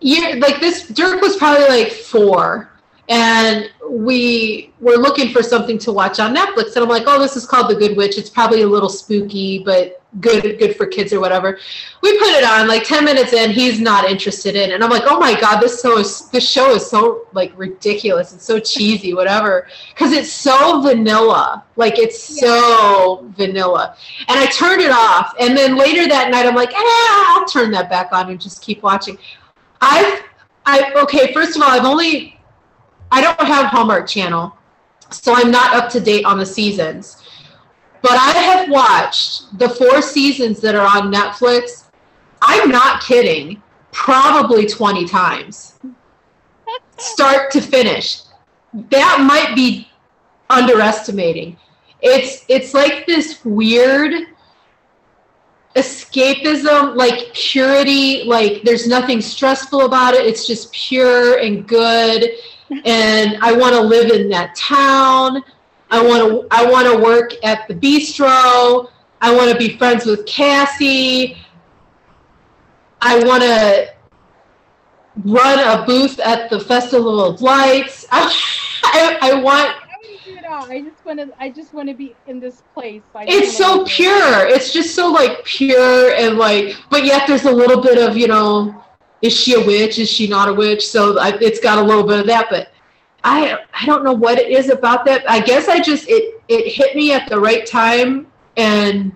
[0.01, 2.70] you're like this Dirk was probably like four
[3.11, 7.37] and we were looking for something to watch on Netflix and I'm like, oh this
[7.37, 8.17] is called The Good Witch.
[8.17, 11.59] It's probably a little spooky, but good good for kids or whatever.
[12.03, 14.75] We put it on, like ten minutes in, he's not interested in it.
[14.75, 18.33] And I'm like, oh my god, this so is this show is so like ridiculous.
[18.33, 19.69] It's so cheesy, whatever.
[19.93, 21.65] Because it's so vanilla.
[21.77, 23.97] Like it's so vanilla.
[24.29, 25.35] And I turned it off.
[25.41, 28.63] And then later that night, I'm like, eh, I'll turn that back on and just
[28.63, 29.19] keep watching.
[29.81, 30.23] I've,
[30.67, 31.33] I okay.
[31.33, 32.40] First of all, I've only
[33.11, 34.57] I don't have Hallmark Channel,
[35.11, 37.23] so I'm not up to date on the seasons.
[38.03, 41.85] But I have watched the four seasons that are on Netflix.
[42.41, 43.63] I'm not kidding.
[43.93, 45.79] Probably 20 times,
[46.97, 48.23] start to finish.
[48.73, 49.89] That might be
[50.49, 51.57] underestimating.
[52.03, 54.15] It's it's like this weird
[55.77, 60.27] escapism, like purity, like there's nothing stressful about it.
[60.27, 62.31] It's just pure and good.
[62.85, 65.43] And I want to live in that town.
[65.91, 68.91] I want to I want to work at the bistro.
[69.21, 71.37] I want to be friends with Cassie.
[73.03, 73.93] I want to
[75.25, 78.07] run a booth at the Festival of Lights.
[78.11, 78.33] I,
[78.85, 79.75] I, I want
[80.71, 81.33] I just want to.
[81.39, 83.03] I just want to be in this place.
[83.15, 84.47] I it's so pure.
[84.47, 88.29] It's just so like pure and like, but yet there's a little bit of you
[88.29, 88.85] know,
[89.23, 89.99] is she a witch?
[89.99, 90.87] Is she not a witch?
[90.87, 92.47] So I, it's got a little bit of that.
[92.51, 92.73] But
[93.25, 95.29] I I don't know what it is about that.
[95.29, 98.27] I guess I just it it hit me at the right time
[98.57, 99.13] and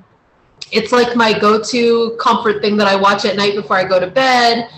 [0.73, 4.09] it's like my go-to comfort thing that I watch at night before I go to
[4.09, 4.69] bed.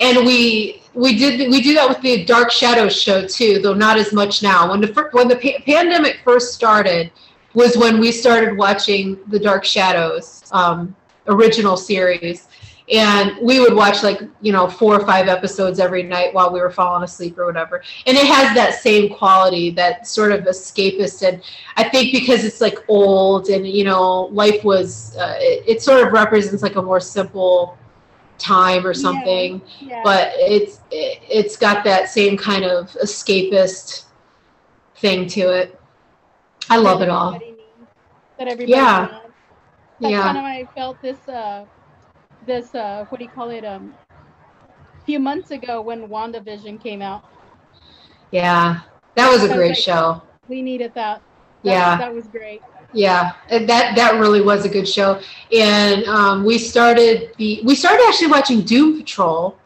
[0.00, 3.98] And we we did we do that with the Dark Shadows show too, though not
[3.98, 4.70] as much now.
[4.70, 7.10] When the when the pa- pandemic first started,
[7.54, 10.94] was when we started watching the Dark Shadows um,
[11.26, 12.48] original series,
[12.92, 16.60] and we would watch like you know four or five episodes every night while we
[16.60, 17.82] were falling asleep or whatever.
[18.06, 21.42] And it has that same quality, that sort of escapist, and
[21.76, 26.06] I think because it's like old and you know life was, uh, it, it sort
[26.06, 27.76] of represents like a more simple
[28.38, 29.60] time or something.
[29.80, 30.00] Yeah, yeah.
[30.04, 34.04] but it's it, it's got that same kind of escapist
[34.96, 35.80] thing to it.
[36.70, 37.32] I love it all.
[38.38, 39.08] that everybody yeah.
[39.10, 39.22] knows.
[39.98, 40.22] That's yeah.
[40.22, 41.64] kind of i felt this uh
[42.46, 47.02] this uh what do you call it um a few months ago when wandavision came
[47.02, 47.24] out.
[48.30, 48.80] Yeah
[49.16, 50.22] that was a great like, show.
[50.48, 51.22] we needed that,
[51.64, 51.96] that yeah.
[51.98, 52.62] that was great.
[52.92, 55.20] Yeah that that really was a good show.
[55.52, 59.58] And um, we started the we started actually watching doom patrol.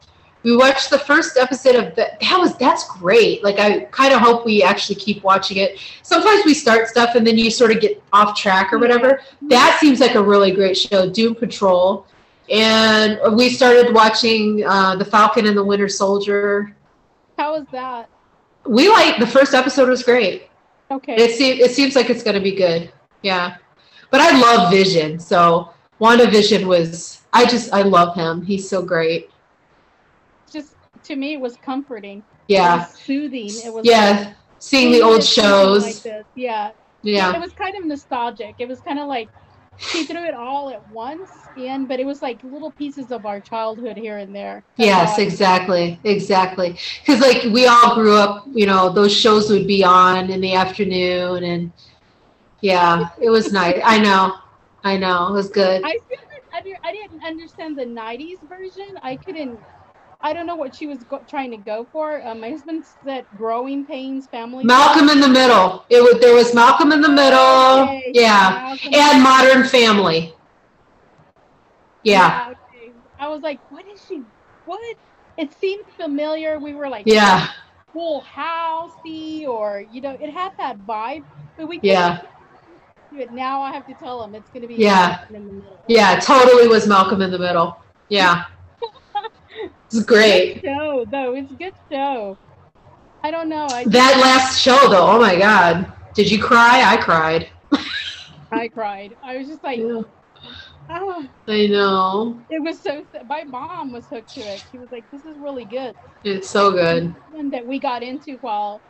[0.42, 3.44] We watched the first episode of that that was that's great.
[3.44, 5.78] Like i kind of hope we actually keep watching it.
[6.02, 9.20] Sometimes we start stuff and then you sort of get off track or whatever.
[9.42, 12.06] That seems like a really great show doom patrol
[12.50, 16.76] and we started watching uh, the falcon and the winter soldier
[17.38, 18.08] how was that
[18.66, 20.48] we like the first episode was great
[20.90, 23.56] okay it, se- it seems like it's going to be good yeah.
[24.10, 25.18] But I love Vision.
[25.18, 28.42] So WandaVision was I just I love him.
[28.42, 29.30] He's so great.
[30.50, 30.74] Just
[31.04, 32.22] to me it was comforting.
[32.48, 32.74] Yeah.
[32.74, 33.50] It was soothing.
[33.64, 34.10] It was Yeah.
[34.10, 36.04] Like, seeing the old shows.
[36.04, 36.72] Like yeah.
[37.02, 37.34] Yeah.
[37.34, 38.56] It was kind of nostalgic.
[38.58, 39.28] It was kind of like
[39.80, 43.40] she threw it all at once in, but it was like little pieces of our
[43.40, 44.62] childhood here and there.
[44.76, 46.78] Yes, um, exactly, exactly.
[47.00, 50.54] Because like we all grew up, you know, those shows would be on in the
[50.54, 51.72] afternoon, and
[52.60, 53.80] yeah, it was nice.
[53.84, 54.36] I know.
[54.84, 55.28] I know.
[55.28, 55.82] It was good.
[55.84, 55.98] I,
[56.52, 58.98] I didn't understand the 90s version.
[59.02, 59.58] I couldn't.
[60.22, 62.24] I don't know what she was go- trying to go for.
[62.24, 64.64] Uh, my husband said "Growing Pains" family.
[64.64, 65.84] Malcolm in the Middle.
[65.88, 67.84] It was there was Malcolm in the Middle.
[67.84, 68.10] Okay.
[68.12, 70.34] Yeah, Malcolm and Modern Family.
[72.02, 72.48] Yeah.
[72.48, 72.92] yeah okay.
[73.18, 74.22] I was like, what is she?
[74.66, 74.96] What?
[75.36, 76.58] It seemed familiar.
[76.58, 77.48] We were like, yeah,
[77.92, 81.24] Full Housey, or you know, it had that vibe.
[81.56, 82.20] But we yeah
[83.18, 83.32] it.
[83.32, 85.24] Now I have to tell him it's going to be yeah.
[85.88, 87.76] Yeah, totally was Malcolm in the Middle.
[88.08, 88.44] Yeah.
[89.92, 90.62] It's great.
[90.62, 91.34] Good show, though.
[91.34, 92.38] It's a good show.
[93.22, 93.66] I don't know.
[93.70, 95.92] I that last show, though, oh my God.
[96.14, 96.82] Did you cry?
[96.84, 97.48] I cried.
[98.52, 99.16] I cried.
[99.22, 100.02] I was just like, yeah.
[100.90, 101.28] oh.
[101.46, 102.40] I know.
[102.50, 103.04] It was so.
[103.26, 104.64] My mom was hooked to it.
[104.72, 105.94] She was like, "This is really good."
[106.24, 107.14] It's so good.
[107.36, 108.80] And that we got into while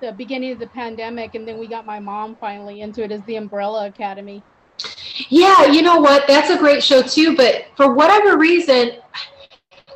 [0.00, 3.22] the beginning of the pandemic, and then we got my mom finally into it as
[3.24, 4.42] the Umbrella Academy.
[5.28, 6.26] Yeah, you know what?
[6.26, 7.36] That's a great show too.
[7.36, 8.92] But for whatever reason,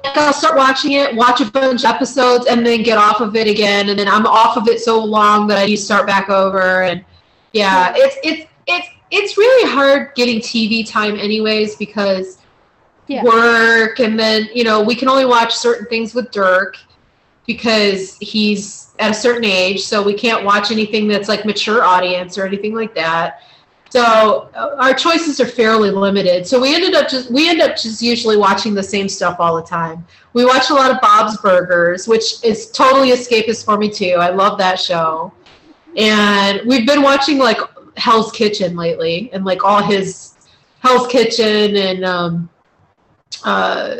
[0.04, 3.46] I'll start watching it, watch a bunch of episodes, and then get off of it
[3.46, 3.88] again.
[3.88, 6.82] And then I'm off of it so long that I need to start back over.
[6.82, 7.04] And
[7.52, 12.38] yeah, it's it's it's it's really hard getting TV time, anyways, because
[13.06, 13.22] yeah.
[13.22, 16.76] work, and then you know we can only watch certain things with Dirk
[17.46, 22.38] because he's at a certain age, so we can't watch anything that's like mature audience
[22.38, 23.40] or anything like that.
[23.94, 26.48] So uh, our choices are fairly limited.
[26.48, 29.54] So we ended up just we end up just usually watching the same stuff all
[29.54, 30.04] the time.
[30.32, 34.16] We watch a lot of Bob's Burgers, which is totally escapist for me too.
[34.18, 35.32] I love that show.
[35.96, 37.60] And we've been watching like
[37.96, 40.34] Hell's Kitchen lately and like all his
[40.80, 42.50] Hell's Kitchen and um
[43.44, 43.94] uh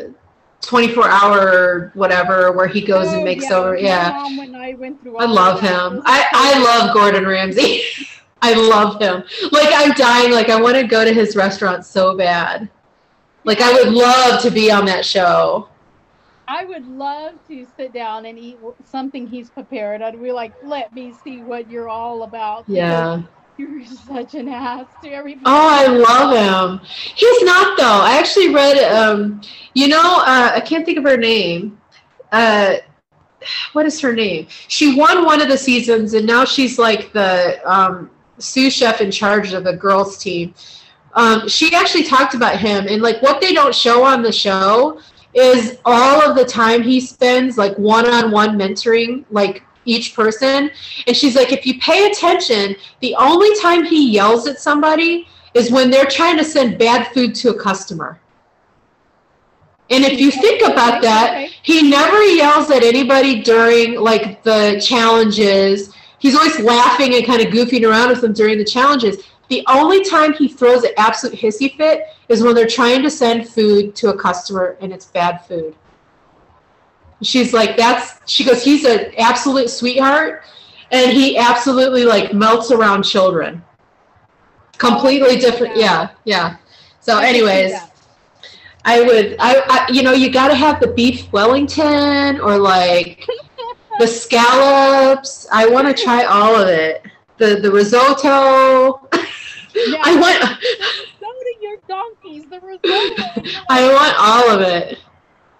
[0.63, 3.77] 24 hour whatever where he goes Oh, and makes yeah, over.
[3.77, 4.11] Yeah.
[4.57, 6.03] I went through I love him.
[6.05, 7.83] I, I love Gordon Ramsay.
[8.45, 9.25] I love him.
[9.53, 10.31] Like I'm dying.
[10.31, 12.69] Like I want to go to his restaurant so bad.
[13.45, 15.69] Like I would love to be on that show.
[16.47, 20.03] I would love to sit down and eat something he's prepared.
[20.03, 22.65] I'd be like, let me see what you're all about.
[22.69, 23.23] Yeah.
[23.57, 25.45] You're such an ass to everybody.
[25.47, 26.87] Oh, I love him.
[26.87, 28.01] He's not though.
[28.03, 28.77] I actually read.
[28.93, 29.41] Um,
[29.73, 31.81] you know, uh, I can't think of her name.
[32.31, 32.77] Uh,
[33.73, 34.49] what is her name?
[34.69, 39.11] She won one of the seasons, and now she's like the um, sous chef in
[39.11, 40.55] charge of the girls' team.
[41.15, 45.01] Um, she actually talked about him, and like what they don't show on the show
[45.35, 50.71] is all of the time he spends like one-on-one mentoring like each person.
[51.07, 55.71] And she's like, if you pay attention, the only time he yells at somebody is
[55.71, 58.21] when they're trying to send bad food to a customer.
[59.91, 65.94] And if you think about that, he never yells at anybody during like the challenges.
[66.25, 69.23] He's always laughing and kind of goofing around with them during the challenges.
[69.51, 73.47] The only time he throws an absolute hissy fit is when they're trying to send
[73.47, 75.77] food to a customer and it's bad food.
[77.21, 80.45] She's like, that's, she goes, he's an absolute sweetheart
[80.91, 83.63] and he absolutely like melts around children.
[84.79, 85.77] Completely different.
[85.77, 86.57] Yeah, yeah.
[87.01, 87.81] So, I can see anyways.
[88.87, 93.27] I would, I, I you know, you got to have the beef Wellington or like
[93.99, 95.47] the scallops.
[95.53, 97.07] I want to try all of it.
[97.39, 99.09] The the risotto.
[99.75, 100.01] Yeah.
[100.05, 100.61] I want,
[101.21, 103.61] So do your donkeys, the risotto.
[103.69, 104.99] I want all of it.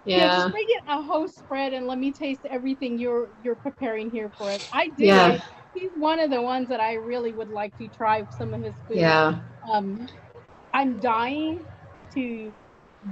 [0.05, 3.57] Yeah, Yeah, just bring it a host spread and let me taste everything you're you're
[3.57, 4.61] preparing here for us.
[4.73, 5.05] I do.
[5.05, 5.41] Yeah.
[5.75, 8.75] He's one of the ones that I really would like to try some of his
[8.87, 8.99] food.
[8.99, 9.41] yeah.
[9.71, 10.09] Um,
[10.73, 11.67] I'm dying
[12.15, 12.55] to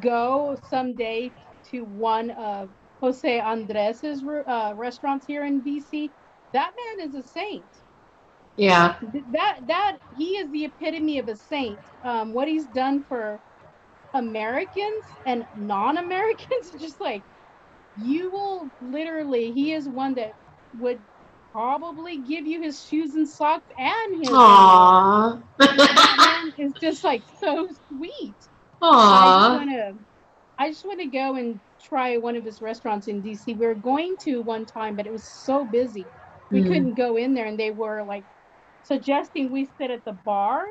[0.01, 1.33] go someday
[1.71, 2.71] to one of
[3.03, 6.09] Jose Andres's uh, restaurants here in DC.
[6.53, 7.65] That man is a saint.
[8.57, 8.97] Yeah,
[9.33, 11.81] That that he is the epitome of a saint.
[12.05, 13.41] Um, what he's done for
[14.15, 17.25] Americans and non-Americans, just like
[17.97, 19.53] you will literally.
[19.53, 20.37] He is one that
[20.79, 21.01] would
[21.53, 24.29] probably give you his shoes and socks and his.
[24.29, 25.43] Aww.
[26.59, 28.37] Is just like so sweet.
[28.83, 29.97] Aww.
[30.59, 33.55] I just want to go and try one of his restaurants in DC.
[33.55, 36.13] We were going to one time, but it was so busy.
[36.53, 36.65] We Mm.
[36.65, 38.27] couldn't go in there, and they were like
[38.83, 40.65] suggesting we sit at the bar.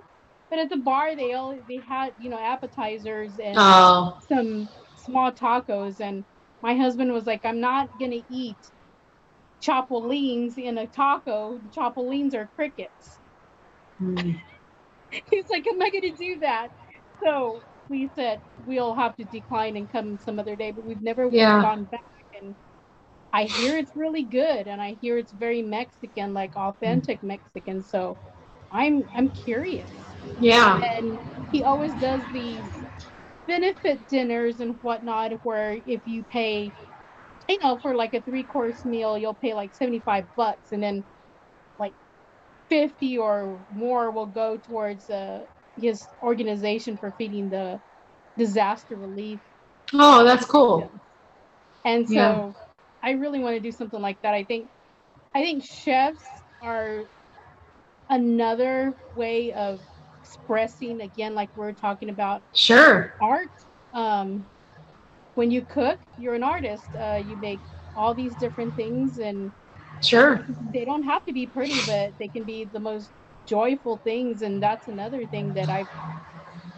[0.49, 5.31] But at the bar, they all they had you know appetizers and Oh, some small
[5.31, 6.25] tacos, and
[6.61, 8.71] my husband was like, "I'm not gonna eat
[9.61, 11.59] chapulines in a taco.
[11.69, 13.19] Chapulines are crickets."
[14.01, 14.35] Mm.
[15.29, 16.69] He's like, I'm not going to do that.
[17.23, 21.29] So we said we'll have to decline and come some other day, but we've never
[21.29, 21.61] Yeah.
[21.61, 22.01] gone back.
[22.41, 22.55] And
[23.33, 27.81] I hear it's really good, and I hear it's very Mexican, like authentic Mexican.
[27.83, 28.19] So
[28.71, 30.15] I'm I'm curious.
[30.39, 30.81] yeah.
[30.99, 31.19] And
[31.51, 32.83] he always does these
[33.47, 36.73] benefit dinners and whatnot, where if you pay,
[37.49, 41.05] you know, for like a three course meal, you'll pay like 75 bucks, and then
[41.79, 41.95] like
[42.69, 45.45] 50 or more will go towards uh,
[45.77, 47.81] his organization for feeding the
[48.37, 49.41] disaster relief.
[49.93, 50.91] Oh, that's cool.
[51.85, 52.51] And so Yeah.
[53.03, 54.33] I really want to do something like that.
[54.33, 54.69] I think
[55.33, 56.23] I think chefs
[56.61, 57.05] are
[58.09, 59.79] another way of
[60.23, 63.13] expressing again like we're talking about Sure.
[63.21, 63.49] art.
[63.93, 64.45] Um,
[65.35, 66.95] when you cook, you're an artist.
[66.99, 67.63] Uh, you make
[67.95, 69.51] all these different things, and
[70.01, 70.45] Sure.
[70.73, 73.11] they don't have to be pretty, but they can be the most
[73.51, 74.41] joyful things.
[74.41, 75.87] And that's another thing that I've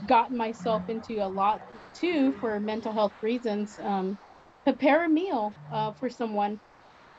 [0.06, 1.62] gotten myself into a lot
[1.94, 3.80] too for mental health reasons.
[3.80, 4.18] Um,
[4.66, 6.60] prepare a meal uh, for someone,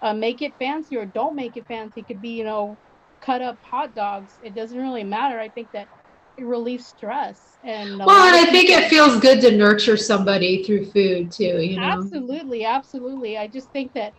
[0.03, 2.01] uh, make it fancy or don't make it fancy.
[2.01, 2.79] It could be, you know,
[3.21, 4.33] cut up hot dogs.
[4.43, 5.39] It doesn't really matter.
[5.39, 5.89] I think that
[6.37, 7.59] it relieves stress.
[7.65, 11.79] And Well, and I think it feels good to nurture somebody through food too, you
[11.79, 11.87] know?
[11.87, 13.39] Absolutely, absolutely.
[13.39, 14.15] I just think that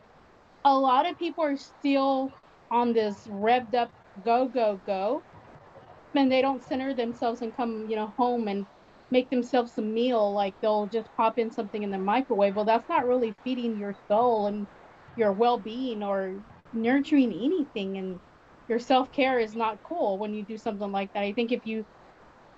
[0.65, 2.33] a lot of people are still
[2.71, 3.91] on this revved up
[4.21, 5.25] go go go,
[6.15, 8.67] and they don't center themselves and come, you know, home and
[9.11, 10.33] make themselves a meal.
[10.33, 12.55] Like they'll just pop in something in the microwave.
[12.55, 14.67] Well, that's not really feeding your soul and
[15.15, 16.39] your well-being or
[16.73, 17.97] nurturing anything.
[17.97, 18.21] And
[18.67, 21.23] your self-care is not cool when you do something like that.
[21.23, 21.85] I think if you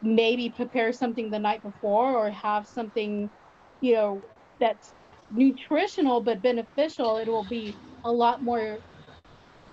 [0.01, 3.31] maybe prepare something the night before or have something,
[3.81, 4.23] you know,
[4.59, 4.93] that's
[5.29, 8.79] nutritional but beneficial, it will be a lot more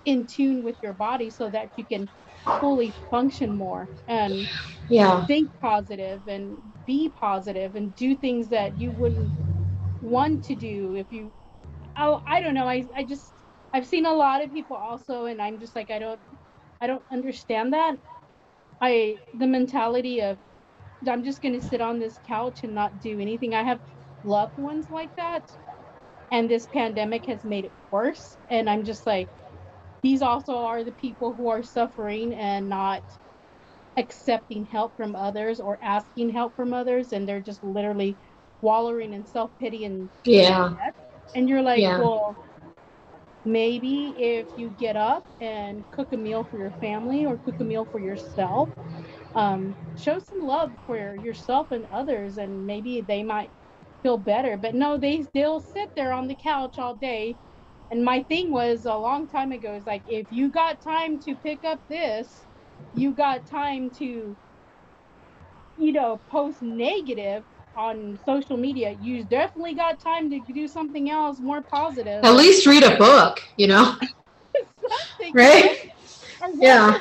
[0.05, 2.11] in tune with your body so that you can
[2.61, 4.49] fully function more and
[4.89, 5.27] Yeah.
[5.27, 9.33] think positive and be positive and do things that you wouldn't
[10.01, 11.33] want to do if you
[11.97, 12.69] oh i don't know.
[12.69, 13.35] I, I just
[13.73, 16.21] i've seen a lot of people also and i'm just like i don't
[16.81, 17.97] i don't understand that.
[18.81, 20.39] I the mentality of
[21.09, 23.55] i'm just going to sit on this couch and not do anything.
[23.55, 23.81] I have
[24.23, 25.45] loved ones like that
[26.31, 29.31] and this pandemic has made it worse and i'm just like
[30.05, 33.03] these also are the people who are suffering and not
[33.97, 38.19] accepting help from others or asking help from others and they're just literally
[38.63, 40.75] wallowing in self-pity and Yeah.
[41.35, 41.99] and you're like Yeah.
[41.99, 42.39] well
[43.45, 47.65] maybe if you get up and cook a meal for your family or cook a
[47.65, 48.71] meal for yourself
[49.35, 53.53] um, show some love for yourself and others and maybe they might
[54.03, 57.39] feel better but no they still sit there on the couch all day
[57.91, 61.35] and my thing was a long time ago is like if you got time to
[61.37, 62.47] pick up this
[62.93, 64.37] you got time to
[65.77, 67.45] you know post negative
[67.77, 72.67] on social media you definitely got time to do something else more positive At least
[72.67, 73.95] read a book, you know?
[75.35, 75.77] Right?
[76.57, 76.99] Yeah.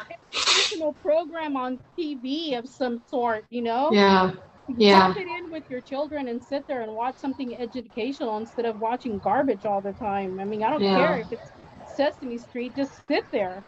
[1.02, 4.32] program on tv of some sort you know Yeah.
[4.78, 5.08] Yeah.
[5.08, 8.80] Pop it in with your children and sit there and watch something educational instead of
[8.80, 10.40] watching garbage all the time.
[10.40, 10.94] I mean, I don't Yeah.
[10.94, 11.52] care if it's
[11.86, 13.66] Sesame Street, just sit there.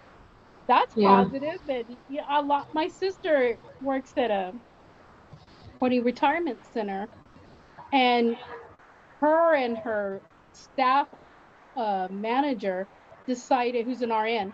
[0.67, 1.25] That's Yeah.
[1.25, 1.59] positive.
[1.67, 2.67] But yeah, a lot.
[2.73, 4.53] My sister works at a
[5.79, 7.09] Pony retirement center,
[7.93, 8.37] and
[9.21, 10.23] her and her
[10.53, 11.07] staff
[11.75, 12.89] uh, manager
[13.27, 14.53] decided, who's an RN,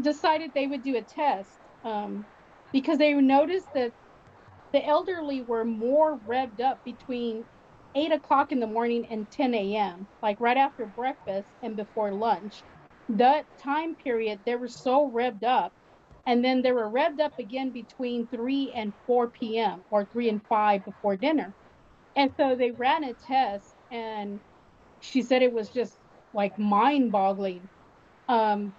[0.00, 2.26] decided they would do a test um,
[2.72, 3.92] because they noticed that
[4.72, 7.44] the elderly were more revved up between
[7.94, 12.64] 8 o'clock in the morning and 10 a.m., like right after breakfast and before lunch.
[13.08, 15.72] That time period, they were so revved up.
[16.26, 19.84] And then they were revved up again between 3 and 4 p.m.
[19.90, 21.54] or 3 and 5 before dinner.
[22.16, 24.40] And so they ran a test, and
[25.00, 25.98] she said it was just
[26.32, 27.68] like mind boggling.
[28.28, 28.72] Um,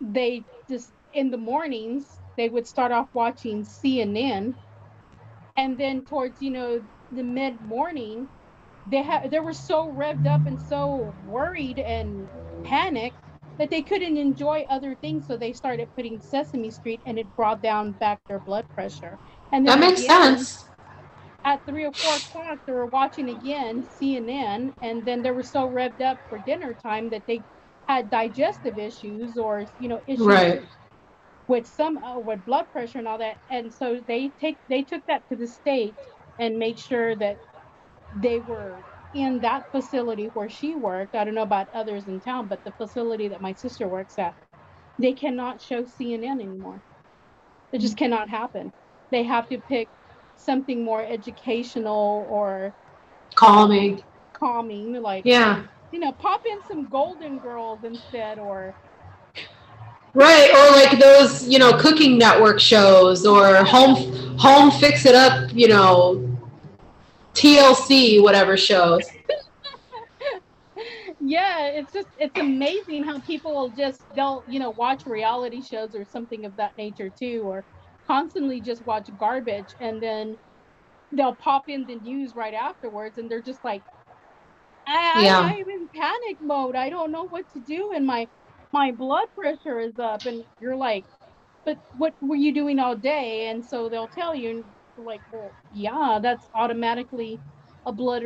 [0.00, 4.54] they just, in the mornings, they would start off watching CNN
[5.58, 6.82] and then towards you know
[7.12, 8.30] the mid morning
[8.86, 12.30] they had they were so revved up and so worried and
[12.64, 13.18] panicked
[13.58, 17.62] that they couldn't enjoy other things so they started putting sesame street and it brought
[17.62, 19.20] down back their blood pressure
[19.52, 20.70] and That then makes sense.
[21.44, 25.70] at three or four o'clock they were watching again cnn and then they were so
[25.70, 27.44] revved up for dinner time that they
[27.88, 30.62] had digestive issues or you know issues Right.
[31.48, 35.04] With some uh, with blood pressure and all that and so they take they took
[35.06, 35.96] that to the state
[36.38, 37.40] and made sure that
[38.12, 38.84] they were
[39.14, 42.72] in that facility where she worked i don't know about others in town but the
[42.72, 44.36] facility that my sister works at
[44.98, 46.82] they cannot show cnn anymore
[47.72, 48.72] it just cannot happen
[49.10, 49.90] they have to pick
[50.36, 52.74] something more educational or
[53.36, 54.02] Calming.
[54.34, 55.64] calming like Yeah.
[55.90, 58.76] you know pop in some golden girls instead or
[60.14, 60.50] Right.
[60.50, 63.96] Or like those, you know, cooking network shows or home
[64.38, 66.38] home fix it up, you know,
[67.34, 69.04] TLC, whatever shows.
[71.20, 75.94] yeah it's just it's amazing how people will just don't, you know watch reality shows
[75.94, 77.64] or something of that nature too or
[78.06, 80.36] constantly just watch garbage and then
[81.12, 83.82] they'll pop in the news right afterwards and they're just like
[84.86, 85.40] I, Yeah.
[85.40, 88.28] I, i'm in panic mode i don't know what to do in my
[88.72, 91.06] my blood pressure is up and you're like
[91.64, 94.64] but what were you doing all day and so they'll tell you
[94.96, 97.40] like well yeah that's automatically
[97.86, 98.22] a blood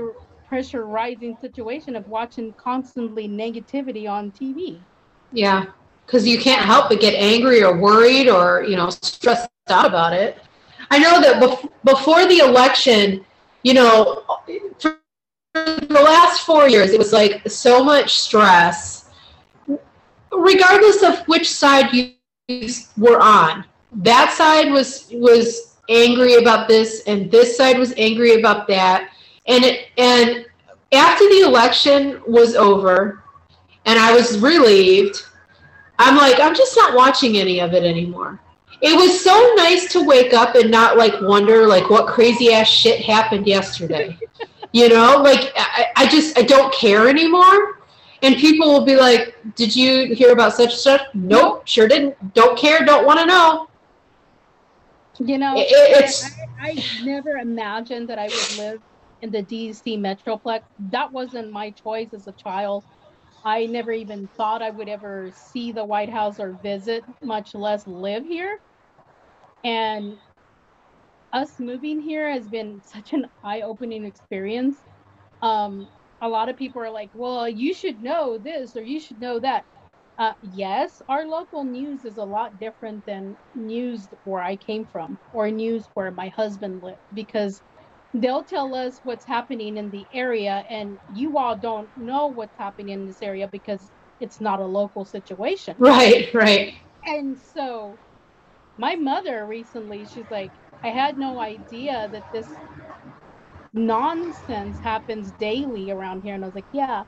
[0.47, 4.85] pressure rising situation of watching constantly negativity on tv
[5.33, 5.67] Yeah.
[6.07, 10.13] Because you can't help but get angry or worried or, you know, stressed out about
[10.13, 10.39] it.
[10.91, 13.25] I know that bef- before the election,
[13.63, 14.25] you know,
[14.79, 14.99] for
[15.55, 19.02] the last four years, it was like so much stress,
[20.33, 22.13] regardless of which side you
[22.97, 23.65] were on.
[23.93, 29.11] That side was was angry about this, and this side was angry about that.
[29.47, 30.47] And it and
[30.93, 33.23] after the election was over,
[33.87, 35.25] and I was relieved.
[35.99, 38.41] I'm like, I'm just not watching any of it anymore.
[38.81, 42.69] It was so nice to wake up and not like wonder like what crazy ass
[42.69, 44.19] shit happened yesterday.
[44.73, 47.82] you know, like I, I just I don't care anymore.
[48.23, 52.35] And people will be like, "Did you hear about such stuff?" Nope, sure didn't.
[52.35, 52.85] Don't care.
[52.85, 53.69] Don't want to know.
[55.19, 56.31] you know It- it- it's-
[56.61, 58.81] I, I never imagined that i would live
[59.21, 62.85] in the dc metroplex that wasn't my choice as a child
[63.45, 67.87] i never even thought i would ever see the white house or visit much less
[67.87, 68.59] live here
[69.65, 70.17] and
[71.33, 74.77] us moving here has been such an eye-opening experience
[75.43, 75.89] um,
[76.23, 79.41] a lot of people are like, well, you should know this or you should know
[79.41, 79.65] that.
[80.19, 85.19] Uh, yes, our local news is a lot different than news where I came from
[85.33, 87.61] or news where my husband lived because
[88.15, 92.91] they'll tell us what's happening in the area and you all don't know what's happening
[92.91, 93.91] in this area because
[94.21, 95.75] it's not a local situation.
[95.79, 96.75] Right, right.
[97.05, 97.99] And so
[98.79, 100.53] my mother recently, she's like,
[100.85, 102.47] I had no idea that this
[103.75, 106.35] nonsense happens daily around here.
[106.35, 107.05] And I was like, yeah,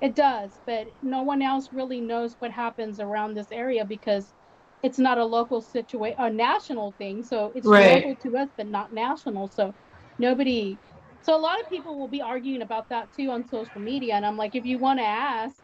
[0.00, 0.58] it does.
[0.66, 4.34] But no one else really knows what happens around this area because
[4.82, 7.22] it's not a local situation, a national thing.
[7.22, 8.04] So it's Right.
[8.04, 9.48] local to us, but not national.
[9.48, 9.74] So
[10.18, 10.80] nobody,
[11.22, 14.14] so a lot of people will be arguing about that too on social media.
[14.14, 15.56] And I'm like, if you want to ask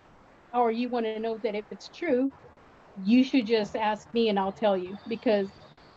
[0.52, 2.32] or you want to know that if it's true,
[2.97, 5.52] you should just ask me and I'll tell you because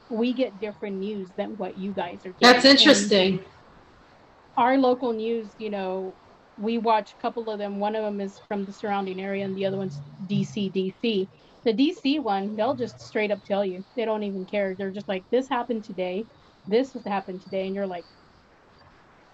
[0.10, 2.56] we get different news than what you guys are getting.
[2.56, 3.40] That's And interesting.
[4.60, 6.14] Our local news, you know,
[6.58, 7.80] we watch a couple of them.
[7.80, 11.28] One of them is from the surrounding area, and the other one's DC, DC.
[11.64, 13.86] The DC one, they'll just straight up tell you.
[13.96, 14.76] They don't even care.
[14.78, 16.26] They're just like, this happened today,
[16.68, 18.04] this happened today, and you're like,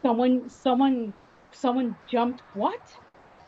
[0.04, 1.12] someone, someone,
[1.54, 2.80] someone jumped what?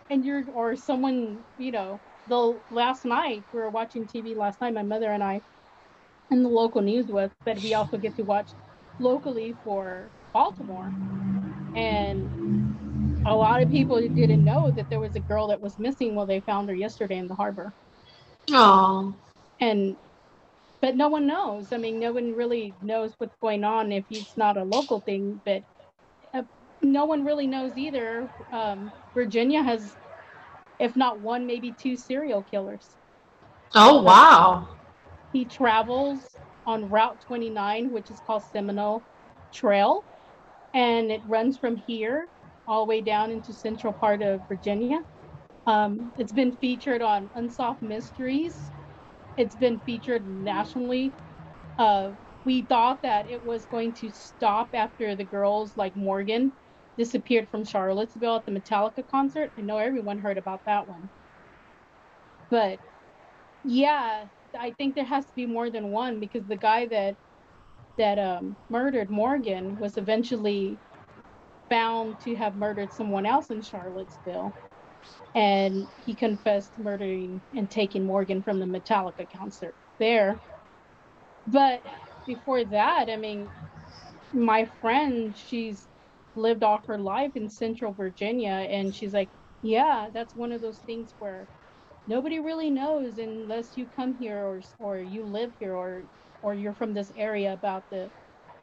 [0.10, 4.74] And you're, or someone, you know, the last night we were watching TV last night,
[4.74, 5.41] my mother and I,
[6.32, 8.49] and the local news was, but we also get to watch
[8.99, 10.91] locally for Baltimore
[11.78, 16.16] and a lot of people didn't know that there was a girl that was missing
[16.16, 17.74] well they found her yesterday in the harbor.
[18.52, 19.16] Oh,
[19.60, 19.95] and
[20.82, 21.72] but no one knows.
[21.74, 25.41] I mean no one really knows what's going on if it's not a local thing
[25.45, 25.64] but
[26.34, 26.44] uh,
[26.82, 28.30] no one really knows either.
[28.52, 29.98] Um, virginia has
[30.80, 32.98] if not one maybe two serial killers.
[33.76, 34.70] Oh, wow.
[35.34, 39.04] he travels on Route 29, which is called Seminole
[39.54, 40.04] Trail,
[40.73, 42.30] and it runs from here
[42.68, 44.99] all the way down into central part of Virginia.
[45.65, 48.72] Um, it's been featured on Unsolved Mysteries.
[49.38, 51.15] It's been featured nationally.
[51.77, 52.14] Uh,
[52.45, 56.53] we thought that it was going to stop after the girls like Morgan
[56.98, 59.53] disappeared from Charlottesville at the Metallica concert.
[59.57, 61.11] I know everyone heard about that one.
[62.49, 62.80] But
[63.64, 64.27] yeah,
[64.57, 67.18] I think there has to be more than one because the guy that
[67.98, 70.80] that um, murdered Morgan was eventually
[71.69, 74.56] found to have murdered someone else in Charlottesville,
[75.36, 80.41] and he confessed murdering and taking Morgan from the Metallica concert there.
[81.48, 81.84] But
[82.26, 83.52] before that, I mean,
[84.34, 85.88] my friend, she's
[86.36, 90.80] lived all her life in Central Virginia, and she's like, yeah, that's one of those
[90.82, 91.49] things where
[92.07, 96.06] nobody really knows unless you come here or or you live here or
[96.48, 98.10] or you're from this area about the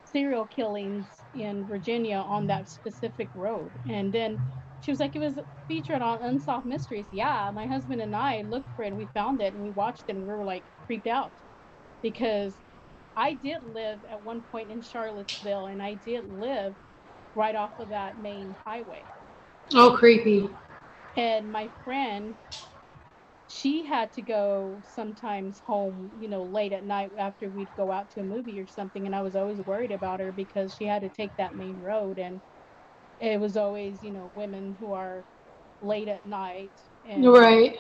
[0.05, 3.79] serial killings in Virginia on that specific road.
[3.87, 4.41] And then
[4.81, 5.39] she was like, it was
[5.69, 7.09] featured on Unsolved Mysteries.
[7.11, 10.05] Yeah, my husband and I looked for it and we found it and we watched
[10.09, 11.35] it and we were like creeped out
[12.03, 12.59] because
[13.17, 16.77] I did live at one point in Charlottesville and I did live
[17.35, 19.09] right off of that main highway
[19.75, 20.57] Oh, creepy.
[21.17, 22.37] and my friend
[23.47, 28.11] she had to go sometimes home you know late at night after we'd go out
[28.11, 31.03] to a movie or something and i was always worried about her because she had
[31.03, 32.41] to take that main road and
[33.21, 35.27] it was always you know women who are
[35.81, 36.73] late at night
[37.05, 37.77] and Right.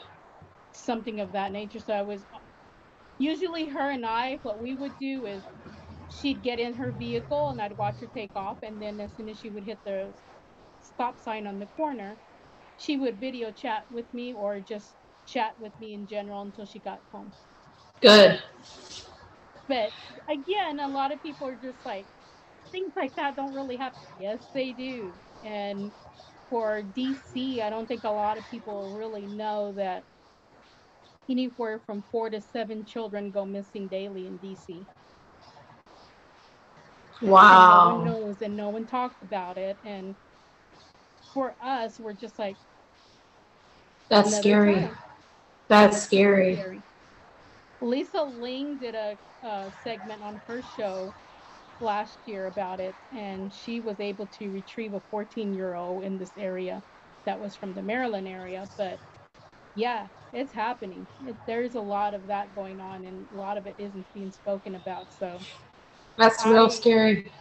[0.75, 2.27] something of that nature so i was
[3.19, 5.47] usually her and i what we would do is
[6.09, 9.29] she'd get in her vehicle and i'd watch her take off and then as soon
[9.29, 10.15] as she would hit the
[10.83, 12.21] stop sign on the corner
[12.77, 14.97] she would video chat with me or just
[15.27, 17.33] chat with me in general until she got home
[18.01, 18.43] Good.
[19.69, 19.93] but
[20.29, 22.07] again a lot of people are just like
[22.73, 25.93] things like that don't really happen yes they do and
[26.51, 30.05] for dc i don't think a lot of people really know that
[31.31, 34.87] anywhere from four to seven children go missing daily in dc
[37.23, 40.17] and no one knows and no one talks about it and
[41.33, 42.59] for us we're just like
[44.11, 44.75] That's scary.
[44.75, 44.97] time.
[45.69, 46.55] That's scary.
[46.57, 46.83] scary.
[47.81, 51.15] Lisa Ling did a, uh segment on her show
[51.81, 56.19] last year about it, and she was able to retrieve a 14 year old in
[56.19, 56.83] this area
[57.27, 58.65] that was from the Maryland area.
[58.79, 59.01] But
[59.75, 61.09] yeah, it's happening.
[61.21, 64.31] It, there's a lot of that going on, and a lot of it isn't being
[64.31, 65.13] spoken about.
[65.13, 65.39] So
[66.17, 67.33] That's real I- scary.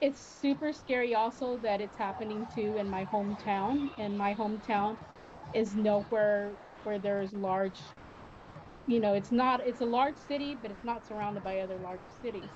[0.00, 4.98] it's super scary also that it's happening too in my hometown and my hometown
[5.54, 7.82] is nowhere where there's large
[8.86, 12.02] you know it's not it's a large city but it's not surrounded by other large
[12.20, 12.52] cities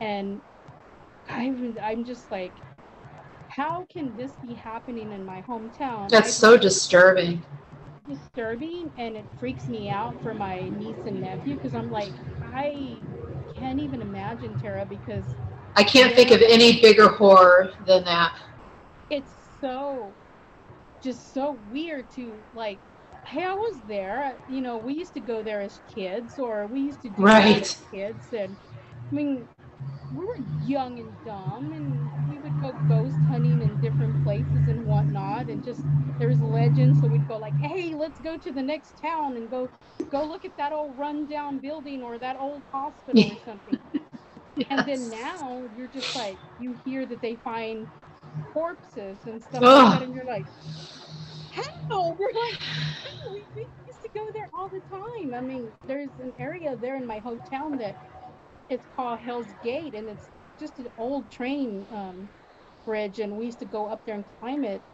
[0.00, 0.40] and
[1.28, 2.62] i'm i'm just like
[3.48, 6.08] how can this be happening in my hometown?
[6.08, 7.44] That's I- so disturbing.
[8.08, 12.12] disturbing and it freaks me out for my niece and nephew because I'm like,
[12.42, 13.02] I
[13.54, 15.26] can't even imagine Tara because
[15.76, 18.32] I can't think of any bigger horror than that.
[19.10, 20.16] it's so
[21.02, 22.80] just so weird to like
[23.26, 26.80] hey i was there you know we used to go there as kids or we
[26.80, 27.62] used to do Right.
[27.62, 28.58] as kids and
[29.10, 29.48] i mean
[30.10, 34.84] we were young and dumb and we would go ghost hunting in different places and
[34.84, 35.86] whatnot and just
[36.18, 39.70] there's legends so we'd go like hey let's go to the next town and go
[40.10, 43.78] go look at that old rundown building or that old hospital or something
[44.70, 47.88] and then now you're just like you hear that they find
[48.42, 49.70] corpses and stuff Ugh.
[49.70, 50.48] like that, and you're like,
[51.52, 52.16] how?
[52.18, 52.60] We're like,
[53.04, 55.34] "No, we, we used to go there all the time.
[55.34, 57.98] I mean, there's an area there in my hometown that
[58.70, 62.30] it's called Hell's Gate, and it's just an old train um,
[62.86, 64.84] bridge, and we used to go up there and climb it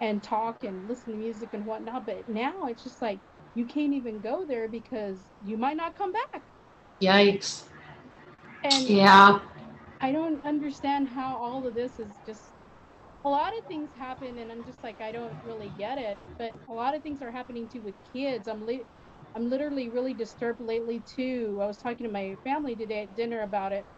[0.00, 2.06] and talk and listen to music and whatnot.
[2.06, 3.22] But now it's just like
[3.54, 6.44] you can't even go there because you might not come back.
[7.02, 7.64] Yikes.
[8.64, 9.40] And Yeah.
[10.00, 12.52] I don't understand how all of this is just
[13.26, 16.54] a lot of things happen and I'm just like I don't really get it but
[16.68, 18.48] a lot of things are happening too with kids.
[18.48, 18.86] I'm li-
[19.34, 21.58] I'm literally really disturbed lately too.
[21.62, 23.88] I was talking to my family today at dinner about it.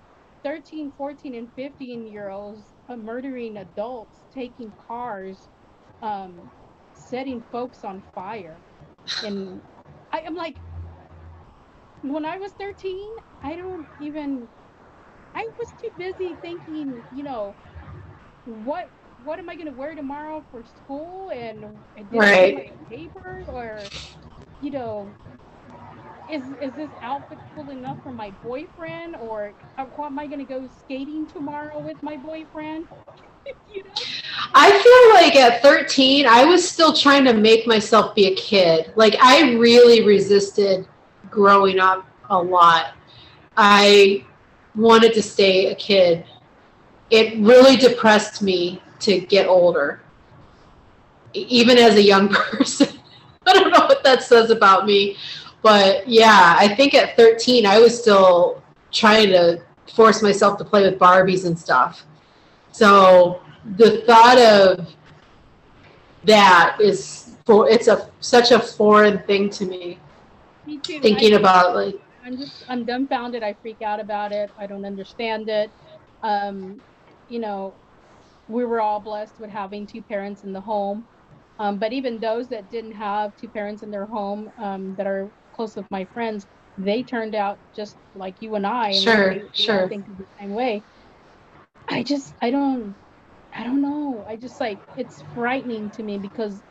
[0.44, 5.50] 13 14 and 15 year olds murdering adults taking cars
[6.02, 6.50] um,
[6.94, 8.62] setting folks on fire.
[9.22, 9.62] And
[10.12, 10.62] I am like
[12.02, 14.48] when I was 13 I don't even
[15.34, 17.58] I was too busy thinking, you know,
[18.44, 18.90] what
[19.28, 21.62] what am I gonna wear tomorrow for school and,
[21.98, 22.54] and Right.
[22.54, 23.90] my papers or
[24.62, 25.12] you know
[26.30, 30.66] is is this outfit cool enough for my boyfriend or how am I gonna go
[30.66, 32.86] skating tomorrow with my boyfriend?
[33.74, 33.90] you know?
[34.54, 38.92] I feel like at 13, I was still trying to make myself be a kid.
[38.96, 40.86] Like, I really resisted
[41.30, 42.94] growing up a lot.
[43.56, 44.24] I
[44.74, 46.24] wanted to stay a kid.
[47.10, 50.00] It really depressed me to get older,
[51.34, 52.98] even as a young person.
[53.46, 55.16] I don't know what that says about me.
[55.62, 58.62] But yeah, I think at 13, I was still
[58.92, 59.60] trying to
[59.94, 62.04] force myself to play with Barbies and stuff.
[62.72, 63.40] So
[63.76, 64.94] the thought of
[66.24, 69.98] that is for it's a such a foreign thing to me.
[70.66, 71.00] Me too.
[71.00, 73.42] Thinking I- about like I'm just I'm dumbfounded.
[73.42, 74.50] I freak out about it.
[74.58, 75.70] I don't understand it.
[76.22, 76.80] Um,
[77.28, 77.72] you know,
[78.48, 81.08] we were all blessed with having two parents in the home.
[81.58, 85.30] Um, but even those that didn't have two parents in their home, um, that are
[85.54, 86.46] close with my friends,
[86.78, 88.90] they turned out just like you and I.
[88.90, 89.88] and Sure, we sure.
[89.88, 90.86] Think the same way.
[91.88, 92.96] I just I don't
[93.54, 94.24] I don't know.
[94.28, 96.64] I just like it's frightening to me because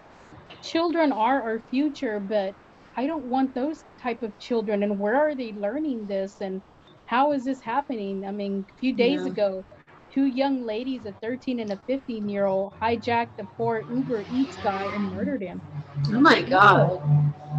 [0.62, 2.56] children are our future, but
[2.96, 4.84] I don't want those type of children.
[4.84, 6.42] And where are they learning this?
[6.42, 6.64] And
[7.06, 8.26] how is this happening?
[8.28, 9.32] I mean, a few days Yeah.
[9.32, 9.66] ago,
[10.14, 14.58] two young ladies, a 13 and a 15 year old, hijacked the poor Uber Eats
[14.64, 15.62] guy and murdered him.
[16.10, 17.02] oh my god.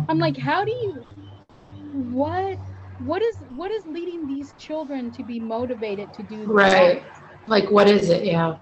[0.08, 1.04] I'm like, how do you?
[1.92, 2.58] What?
[3.04, 7.02] What is what is leading these children to be motivated to do Right.
[7.46, 8.24] Like what is it?
[8.24, 8.56] Yeah.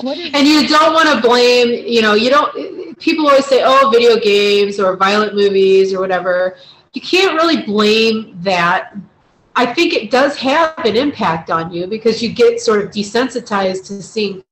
[0.00, 3.62] What is And you don't want to blame, you know, you don't people always say,
[3.64, 6.56] "Oh, video games or violent movies or whatever."
[6.92, 8.94] You can't really blame that.
[9.60, 13.86] I think it does have an impact on you because you get sort of desensitized
[13.88, 14.42] to seeing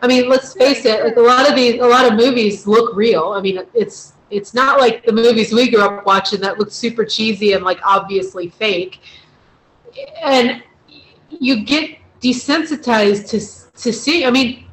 [0.00, 2.94] I mean, let's face it, like a lot of these a lot of movies look
[2.94, 3.32] real.
[3.32, 7.04] I mean, it's it's not like the movies we grew up watching that look super
[7.04, 9.00] cheesy and like obviously fake.
[10.22, 10.62] And
[11.28, 13.38] you get desensitized to
[13.82, 14.24] to see.
[14.24, 14.66] I mean,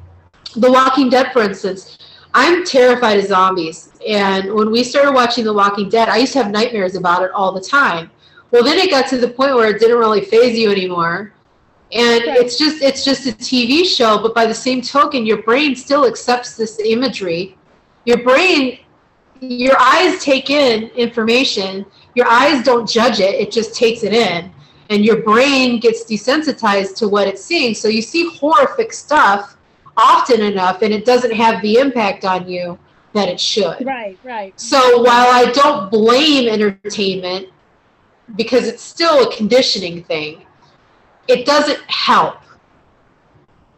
[0.54, 1.98] The Walking Dead, for instance.
[2.32, 6.42] I'm terrified of zombies, and when we started watching The Walking Dead, I used to
[6.44, 8.08] have nightmares about it all the time.
[8.50, 11.32] Well, then it got to the point where it didn't really phase you anymore,
[11.92, 12.38] and Right.
[12.38, 14.18] it's just it's just a TV show.
[14.18, 17.56] But by the same token, your brain still accepts this imagery.
[18.04, 18.78] Your brain,
[19.40, 21.86] your eyes take in information.
[22.14, 24.50] Your eyes don't judge it; it just takes it in
[24.90, 27.74] and your brain gets desensitized to what it's seeing.
[27.74, 29.56] So you see horrific stuff
[29.96, 32.76] often enough, and it doesn't have the impact on you
[33.12, 33.86] that it should.
[33.86, 34.18] right?
[34.24, 34.52] Right.
[34.60, 37.48] So while I don't blame entertainment
[38.36, 40.44] because it's still a conditioning thing,
[41.28, 42.36] it doesn't help.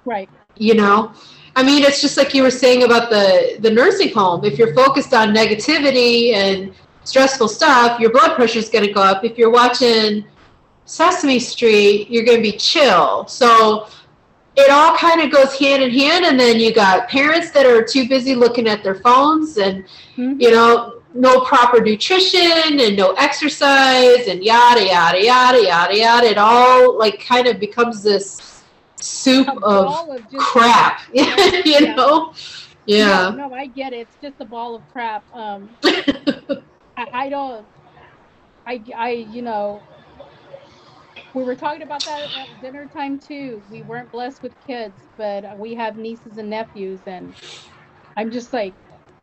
[0.05, 0.29] Right.
[0.57, 1.13] you know?
[1.55, 4.45] I mean it's just like you were saying about the the nursing home.
[4.45, 6.75] If you're focused on negativity and
[7.05, 9.25] stressful stuff your blood pressure is going to go up.
[9.25, 10.25] If you're watching
[10.87, 13.27] sesame street you're going to be chill.
[13.27, 13.87] So
[14.57, 17.83] it all kind of goes hand in hand and then you got parents that are
[17.83, 19.85] too busy looking at their phones and
[20.17, 20.41] Mhm.
[20.41, 26.39] you know no proper nutrition and no exercise and yada yada yada yada yada it
[26.39, 28.65] all like kind of becomes this
[28.97, 31.95] soup of of crap you Yeah.
[31.97, 32.33] know
[32.87, 34.01] yeah No, no, I get it.
[34.09, 35.25] It's just a ball of crap.
[35.33, 35.79] Um,
[36.97, 37.69] I, I don't.
[38.67, 39.87] I, I, you know,
[41.35, 43.63] we were talking about that at dinner time too.
[43.69, 47.35] We weren't blessed with kids, but we have nieces and nephews, and
[48.17, 48.77] I'm just like,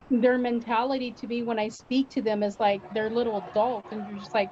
[0.09, 4.05] their mentality to me when I speak to them is like they're little adults, and
[4.07, 4.49] you're just like,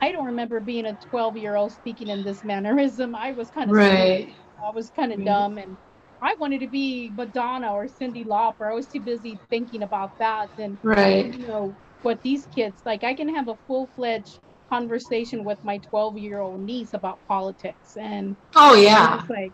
[0.00, 3.14] I don't remember being a 12 year old speaking in this mannerism.
[3.14, 5.28] I was kind of right I was kind of mm-hmm.
[5.28, 5.34] Right.
[5.34, 5.76] dumb and
[6.22, 8.70] I wanted to be Madonna or Cyndi Lauper.
[8.70, 13.04] I was too busy thinking about that than right you know what these kids like.
[13.04, 14.38] I can have a full fledged
[14.68, 19.52] conversation with my 12 year old niece about politics, and oh yeah like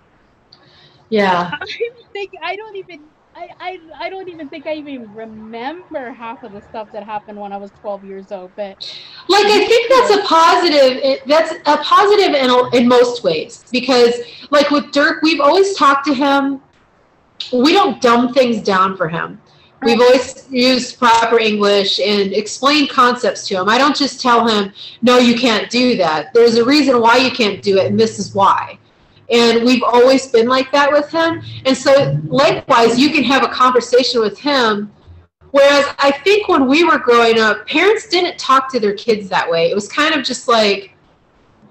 [1.08, 1.66] yeah I
[2.12, 3.11] think I don't even.
[3.34, 7.38] I, I, I don't even think I even remember half of the stuff that happened
[7.40, 8.50] when I was 12 years old.
[8.56, 8.98] But
[9.28, 14.14] like i think that's a positive it, that's a positive in, in most ways because
[14.50, 16.60] like with dirk we've always talked to him.
[17.52, 19.40] We don't dumb things down for him.
[19.82, 23.68] We've always used proper english and explained concepts to him.
[23.68, 26.34] I don't just tell him no you can't do that.
[26.34, 28.78] There's a reason why you can't do it and this is why
[29.32, 33.48] and we've always been like that with him and so likewise you can have a
[33.48, 34.92] conversation with him
[35.52, 39.48] Whereas I think when we were growing up, parents didn't talk to their kids that
[39.48, 39.70] way.
[39.70, 40.94] It was kind of just like,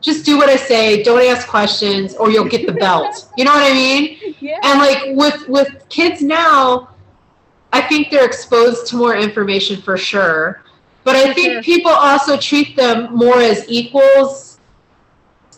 [0.02, 3.28] just do what I say, don't ask questions, or you'll get the belt.
[3.38, 4.36] You know what I mean?
[4.40, 6.90] yeah, And like with with kids now,
[7.74, 10.64] I think they're exposed to more information for sure.
[11.04, 14.51] But I think people also treat them more as equals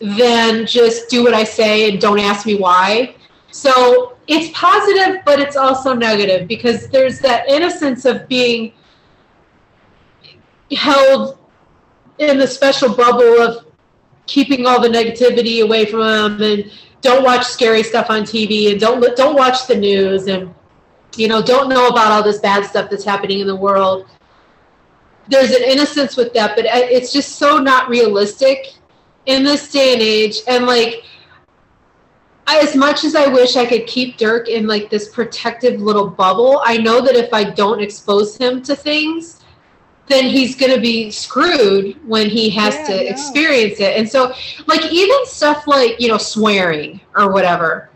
[0.04, 3.14] than just do what I say and don't ask me why.
[3.50, 8.72] So it's positive, but it's also negative because there's that innocence of being
[10.72, 11.38] held
[12.18, 13.66] in the special bubble of
[14.26, 16.70] keeping all the negativity away from them and
[17.00, 20.54] don't watch scary stuff on TV and don't don't watch the news and
[21.16, 24.06] you know don't know about all this bad stuff that's happening in the world.
[25.28, 28.74] There's an innocence with that, but uh, it's just so not realistic
[29.26, 30.38] in this day and age.
[30.48, 31.04] And like,
[32.46, 36.08] I, as much as I wish I could keep Dirk in like this protective little
[36.08, 39.40] bubble, I know that if I don't expose him to things,
[40.06, 43.96] then he's going to be screwed when he has Yeah, to experience it.
[43.96, 44.34] And so,
[44.66, 47.88] like, even stuff like, you know, swearing or whatever.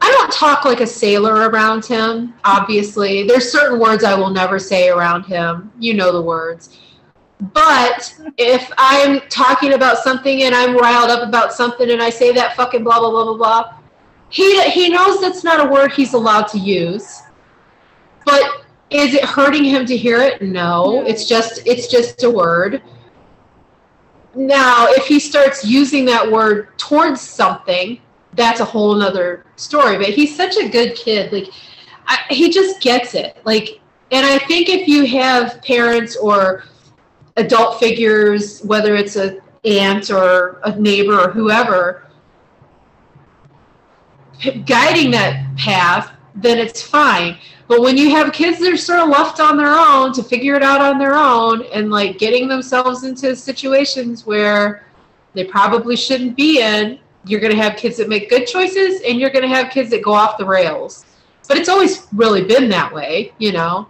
[0.00, 3.26] I don't talk like a sailor around him, obviously.
[3.26, 5.70] There's certain words I will never say around him.
[5.78, 6.76] You know the words.
[7.40, 12.32] But if I'm talking about something and I'm riled up about something and I say
[12.32, 13.74] that fucking blah blah blah blah blah,
[14.28, 17.22] he he knows that's not a word he's allowed to use.
[18.26, 20.42] But is it hurting him to hear it?
[20.42, 22.82] No, it's just it's just a word.
[24.34, 28.00] Now, if he starts using that word towards something,
[28.34, 29.96] that's a whole nother story.
[29.96, 31.32] But he's such a good kid.
[31.32, 31.48] Like,
[32.06, 33.38] I, he just gets it.
[33.44, 33.80] Like,
[34.12, 36.64] and I think if you have parents or
[37.40, 42.06] adult figures, whether it's a aunt or a neighbor or whoever,
[44.64, 47.36] guiding that path, then it's fine.
[47.68, 50.54] But when you have kids that are sort of left on their own to figure
[50.54, 54.86] it out on their own and like getting themselves into situations where
[55.34, 59.20] they probably shouldn't be in, you're going to have kids that make good choices and
[59.20, 61.04] you're going to have kids that go off the rails.
[61.46, 63.88] But it's always really been that way, you know.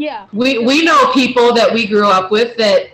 [0.00, 2.90] Yeah, We we know people that we grew up with that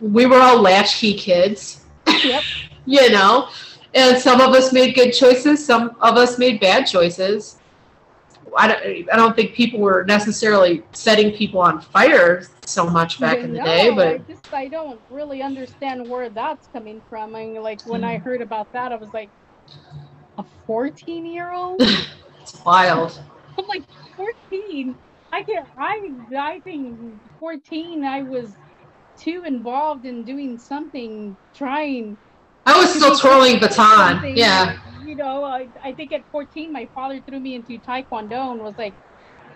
[0.00, 1.84] we were all latchkey kids.
[2.06, 2.42] Yep.
[2.86, 3.48] you know,
[3.94, 7.56] and some of us made good choices, some of us made bad choices.
[8.54, 13.38] I don't, I don't think people were necessarily setting people on fire so much back
[13.38, 17.34] in the day, I but just I don't really understand where that's coming from.
[17.34, 19.30] I mean, like when I heard about that, I was like,
[20.36, 21.80] a 14 year old.
[22.42, 23.18] it's wild.
[23.56, 23.84] I'm like
[24.16, 24.94] 14.
[25.32, 26.98] I can I I think
[27.40, 28.04] 14.
[28.04, 28.54] I was
[29.18, 32.16] too involved in doing something, trying.
[32.66, 34.36] I was still twirling baton.
[34.36, 34.78] Yeah.
[34.98, 38.60] like, you know, I, I think at 14, my father threw me into Taekwondo and
[38.60, 38.94] was like,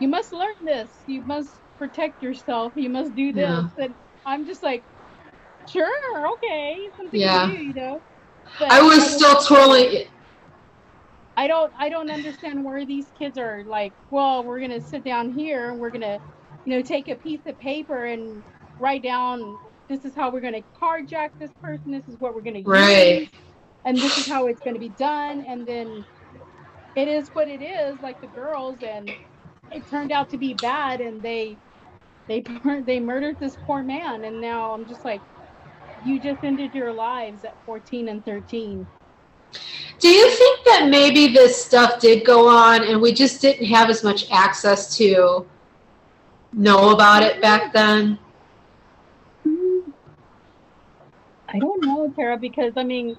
[0.00, 0.88] "You must learn this.
[1.06, 2.72] You must protect yourself.
[2.74, 3.48] You must do this."
[3.78, 3.84] Yeah.
[3.84, 3.94] And
[4.24, 4.82] I'm just like,
[5.68, 7.46] "Sure, okay, something Yeah.
[7.46, 8.00] to do," you know.
[8.58, 10.06] But I was still twirling.
[11.36, 15.30] I don't I don't understand where these kids are like, well, we're gonna sit down
[15.30, 16.20] here and we're gonna,
[16.66, 18.44] you know, take a piece of paper and
[18.78, 19.58] write down
[19.90, 23.22] this is how we're gonna carjack this person, this is what we're gonna Right.
[23.22, 23.28] use,
[23.84, 26.06] and this is how it's gonna be done, and then
[26.96, 29.16] it is what it is, like the girls, and
[29.72, 31.60] it turned out to be bad, and they
[32.28, 32.44] they
[32.86, 35.24] they murdered this poor man, and now I'm just like,
[36.00, 38.88] you just ended your lives at 14 and 13.
[39.98, 43.90] Do you think that maybe this stuff did go on and we just didn't have
[43.90, 45.46] as much access to
[46.52, 48.18] know about it back then?
[51.48, 53.16] I don't know, Tara, because I mean,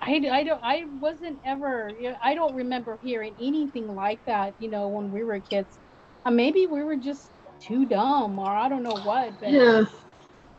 [0.00, 4.54] I, I don't I wasn't ever you know, I don't remember hearing anything like that.
[4.58, 5.78] You know, when we were kids,
[6.24, 9.38] uh, maybe we were just too dumb, or I don't know what.
[9.40, 9.84] But Yeah.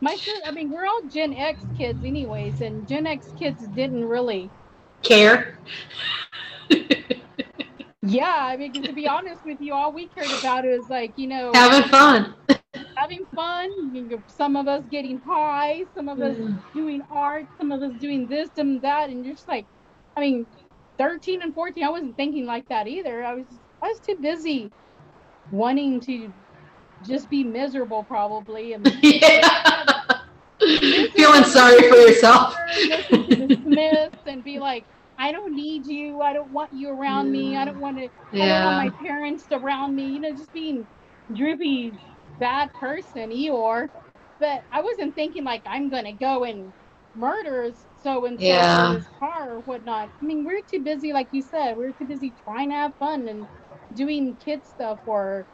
[0.00, 4.52] my I mean, we're all Gen X kids, anyways, and Gen X kids didn't really.
[5.04, 5.58] Care?
[8.06, 11.26] Yeah, I mean, to be honest with you, all we cared about is like you
[11.26, 12.34] know Having fun.
[12.96, 14.22] having fun.
[14.26, 16.58] Some of us getting high, some of us mm.
[16.74, 19.66] doing art, some of us doing this and that, and you're just like,
[20.16, 20.46] I mean,
[20.98, 23.24] 13 and 14, I wasn't thinking like that either.
[23.24, 23.46] I was,
[23.82, 24.70] I was too busy
[25.50, 26.32] wanting to
[27.06, 30.20] just be miserable, probably, and yeah.
[30.60, 32.56] Feeling sorry for yourself.
[32.76, 34.84] listen to the Smiths and be like,
[35.18, 36.20] I don't need you.
[36.20, 37.56] I don't want you around me.
[37.56, 38.08] I don't want to.
[38.30, 38.40] Yeah.
[38.40, 40.08] I don't want my parents around me.
[40.08, 40.86] You know, just being
[41.32, 41.98] droopy,
[42.38, 43.88] bad person, Eeyore.
[44.40, 46.74] But I wasn't thinking like I'm gonna go and
[47.14, 47.70] murder
[48.02, 50.10] so and so in his car or whatnot.
[50.20, 53.28] I mean, we're too busy, like you said, we're too busy trying to have fun
[53.28, 53.48] and
[53.92, 55.00] doing kid stuff.
[55.06, 55.48] Or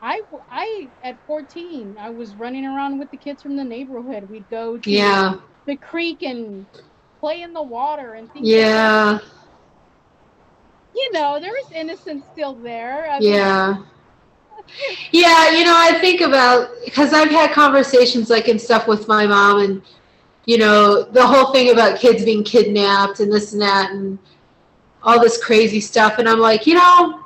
[0.00, 4.28] I, I at 14, I was running around with the kids from the neighborhood.
[4.28, 5.34] We'd go to Yeah.
[5.66, 6.66] the creek and
[7.20, 8.46] play in the water and things.
[8.46, 8.56] like.
[8.56, 9.18] Yeah.
[10.94, 13.08] You know, there was innocence still there.
[13.08, 13.82] I mean, Yeah.
[15.10, 19.26] Yeah, you know, I think about because I've had conversations like and stuff with my
[19.26, 19.82] mom, and
[20.44, 24.16] you know, the whole thing about kids being kidnapped and this and that, and
[25.02, 26.18] all this crazy stuff.
[26.18, 27.24] And I'm like, you know,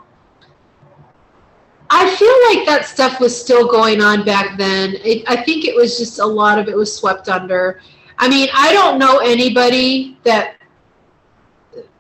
[1.90, 4.94] I feel like that stuff was still going on back then.
[5.04, 7.80] It, I think it was just a lot of it was swept under.
[8.18, 10.56] I mean, I don't know anybody that.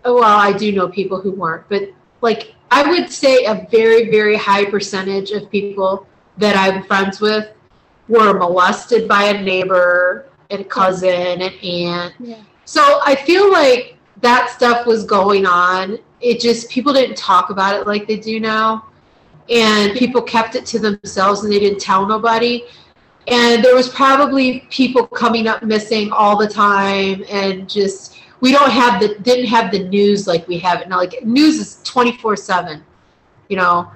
[0.04, 1.88] Well, I do know people who weren't, but
[2.20, 6.06] like I would say a very, very high percentage of people
[6.38, 7.48] that I'm friends with
[8.08, 12.14] were molested by a neighbor, and a cousin, and aunt.
[12.18, 12.42] Yeah.
[12.64, 15.98] So I feel like that stuff was going on.
[16.20, 18.86] It just people didn't talk about it like they do now.
[19.50, 22.64] And people kept it to themselves and they didn't tell nobody.
[23.28, 28.70] And there was probably people coming up missing all the time and just we don't
[28.70, 30.98] have the didn't have the news like we have it now.
[30.98, 32.84] Like news is twenty four seven,
[33.48, 33.90] you know.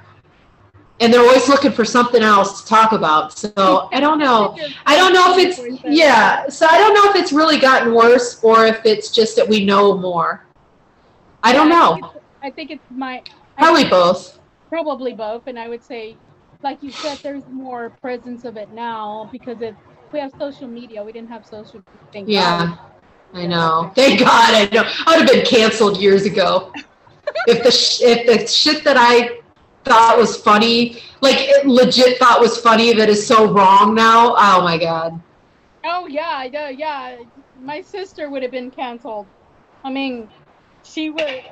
[1.00, 3.36] And they're always looking for something else to talk about.
[3.38, 4.56] So I don't know.
[4.86, 6.48] I don't know if it's yeah.
[6.48, 9.64] So I don't know if it's really gotten worse or if it's just that we
[9.64, 10.44] know more.
[11.42, 12.14] I don't know.
[12.42, 13.22] I think it's my
[13.58, 14.38] Probably both.
[14.68, 16.16] probably both, and I would say,
[16.62, 19.74] like you said, there's more presence of it now because it
[20.12, 21.04] we have social media.
[21.04, 21.82] We didn't have social.
[22.12, 22.78] Thank Yeah, God.
[23.34, 23.92] I know.
[23.94, 24.54] Thank God.
[24.54, 24.84] I know.
[25.06, 26.72] I would have been canceled years ago
[27.46, 29.40] if the sh- if the shit that I
[29.84, 34.34] thought was funny, like it legit thought was funny, that is so wrong now.
[34.36, 35.20] Oh my God.
[35.84, 36.68] Oh yeah, know.
[36.68, 37.16] Yeah,
[37.60, 39.30] my sister would have been canceled.
[39.84, 40.28] I mean,
[40.82, 41.42] she was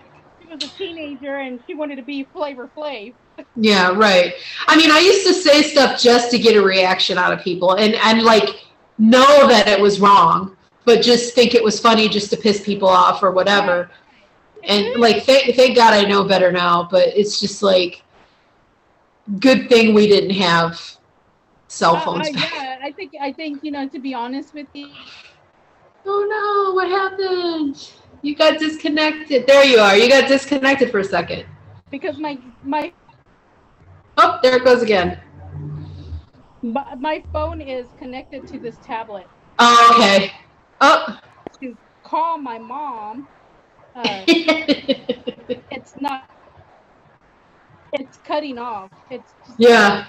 [0.41, 3.15] she was a teenager and she wanted to be Flavor Flav.
[3.57, 4.35] Yeah, right.
[4.69, 7.75] I mean, I used to say stuff just to get a reaction out of people
[7.75, 8.67] and, and like
[8.99, 12.89] know that it was wrong, but just think it was funny just to piss people
[12.89, 13.91] off or whatever.
[14.65, 18.03] And like, thank, thank God I know better now, but it's just like,
[19.41, 20.81] good thing we didn't have
[21.69, 22.53] cell Uh, phones uh, back.
[22.53, 24.89] yeah, I think I think you know to be honest with you,
[26.07, 27.93] Oh no, what happened?
[28.23, 29.47] You got disconnected.
[29.47, 29.97] There you are.
[29.97, 31.47] You got disconnected for a second.
[31.91, 32.93] because my my
[34.17, 35.21] Oh, there it goes again.
[36.63, 39.27] my, my phone is connected to this tablet
[39.59, 40.33] Oh, okay.
[40.81, 41.19] Oh.
[41.61, 43.27] to call my mom.
[43.95, 46.31] Uh, it's not.
[47.95, 48.91] It's cutting off.
[49.11, 50.07] It's just, yeah.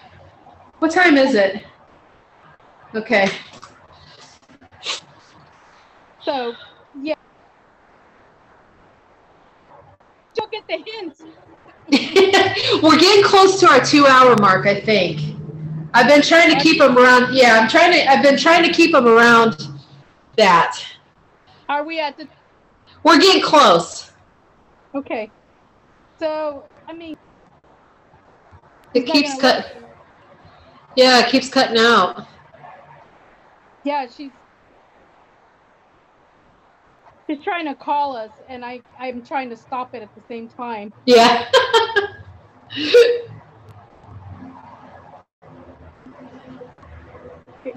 [0.80, 1.64] What time is it?
[2.94, 3.30] Okay.
[6.22, 6.54] so
[7.02, 7.16] yeah.
[10.38, 11.16] You'll get the hint.
[12.84, 15.36] We're getting close to our two-hour mark, I think.
[15.94, 17.34] I've been trying to keep them around.
[17.34, 18.10] Yeah, I'm trying to.
[18.10, 19.68] I've been trying to keep them around
[20.36, 20.78] that.
[21.70, 22.28] Are we at the
[23.04, 24.12] We're getting close.
[24.94, 25.32] okay?
[26.20, 27.16] So I mean,
[28.94, 29.78] it keeps cut.
[30.96, 32.28] Yeah, it keeps cutting out.
[33.84, 34.32] Yeah, she's.
[37.28, 40.48] He's trying to call us, and I I'm trying to stop it at the same
[40.48, 40.94] time.
[41.06, 41.50] Yeah.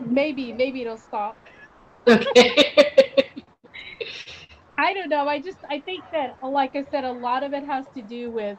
[0.06, 1.36] Maybe maybe it'll stop.
[2.06, 2.94] okay.
[4.78, 5.26] I don't know.
[5.28, 8.30] I just I think that like I said, a lot of it has to do
[8.30, 8.56] with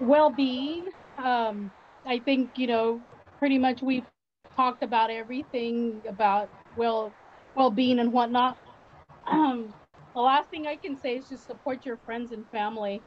[0.00, 0.88] well-being.
[1.18, 1.70] Um,
[2.04, 3.00] I think you know
[3.38, 4.04] pretty much we've
[4.56, 7.12] talked about everything about well
[7.54, 8.58] well-being and whatnot.
[9.26, 9.74] Um,
[10.14, 13.04] the last thing I can say is just support your friends and family.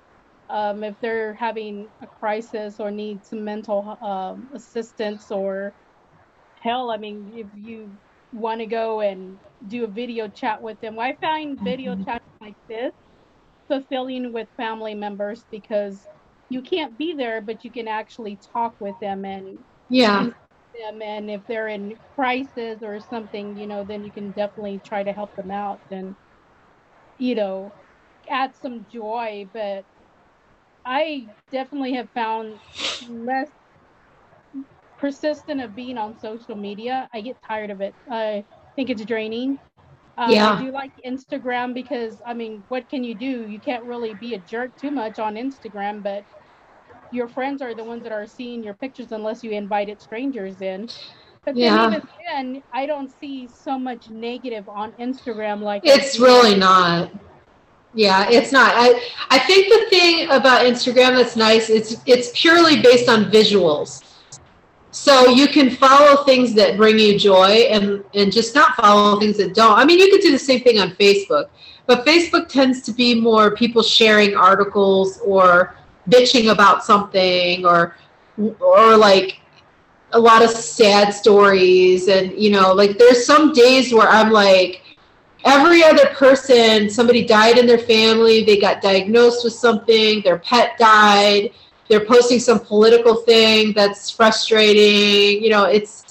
[0.50, 5.76] Um, if they're having a crisis or need some mental um, assistance or
[6.62, 7.98] hell, I mean, if you
[8.32, 12.06] want to go and do a video chat with them, I find video Mhm.
[12.06, 12.94] chats like this
[13.68, 16.08] fulfilling with family members because
[16.50, 19.60] you can't be there, but you can actually talk with them and
[19.90, 20.30] Yeah.
[20.80, 25.04] Them and if they're in crisis or something you know then you can definitely try
[25.04, 26.16] to help them out and
[27.18, 27.74] you know
[28.30, 29.50] add some joy.
[29.54, 29.86] But
[30.86, 32.60] i definitely have found
[33.02, 33.52] less
[34.98, 37.10] persistent of being on social media.
[37.14, 37.96] I get tired of it.
[38.10, 38.46] I
[38.76, 39.60] think it's draining.
[40.18, 40.52] Um, Yeah.
[40.52, 43.48] i do like instagram because i mean what can you do?
[43.48, 46.26] You can't really be a jerk too much on instagram but
[47.12, 50.90] your friends are the ones that are seeing your pictures unless you invited strangers in.
[51.46, 51.76] But Yeah.
[51.78, 57.12] then even then, I don't see so much negative on Instagram like It's really not.
[57.94, 58.74] Yeah, it's not.
[58.76, 64.04] I I think the thing about Instagram that's nice, it's it's purely based on visuals.
[64.92, 69.38] So you can follow things that bring you joy and and just not follow things
[69.38, 69.78] that don't.
[69.78, 71.46] I mean, you could do the same thing on Facebook,
[71.88, 75.76] but Facebook tends to be more people sharing articles or
[76.10, 77.96] bitching about something or
[78.60, 79.40] or like
[80.14, 84.82] a lot of sad stories and you know, like there's some days where I'm like
[85.46, 90.78] every other person somebody died in their family they got diagnosed with something their pet
[90.78, 91.50] died
[91.88, 96.04] they're posting some political thing that's frustrating you know it's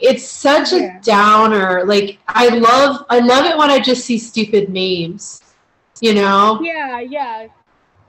[0.00, 1.82] it's such a downer.
[1.86, 5.42] Like i love i love it when i just see stupid memes
[6.02, 6.60] you know?
[6.60, 7.46] Yeah, yeah,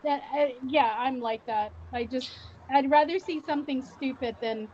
[0.04, 1.72] that uh, yeah, I'm like that.
[1.92, 2.32] I just
[2.70, 4.68] I'd rather see something stupid than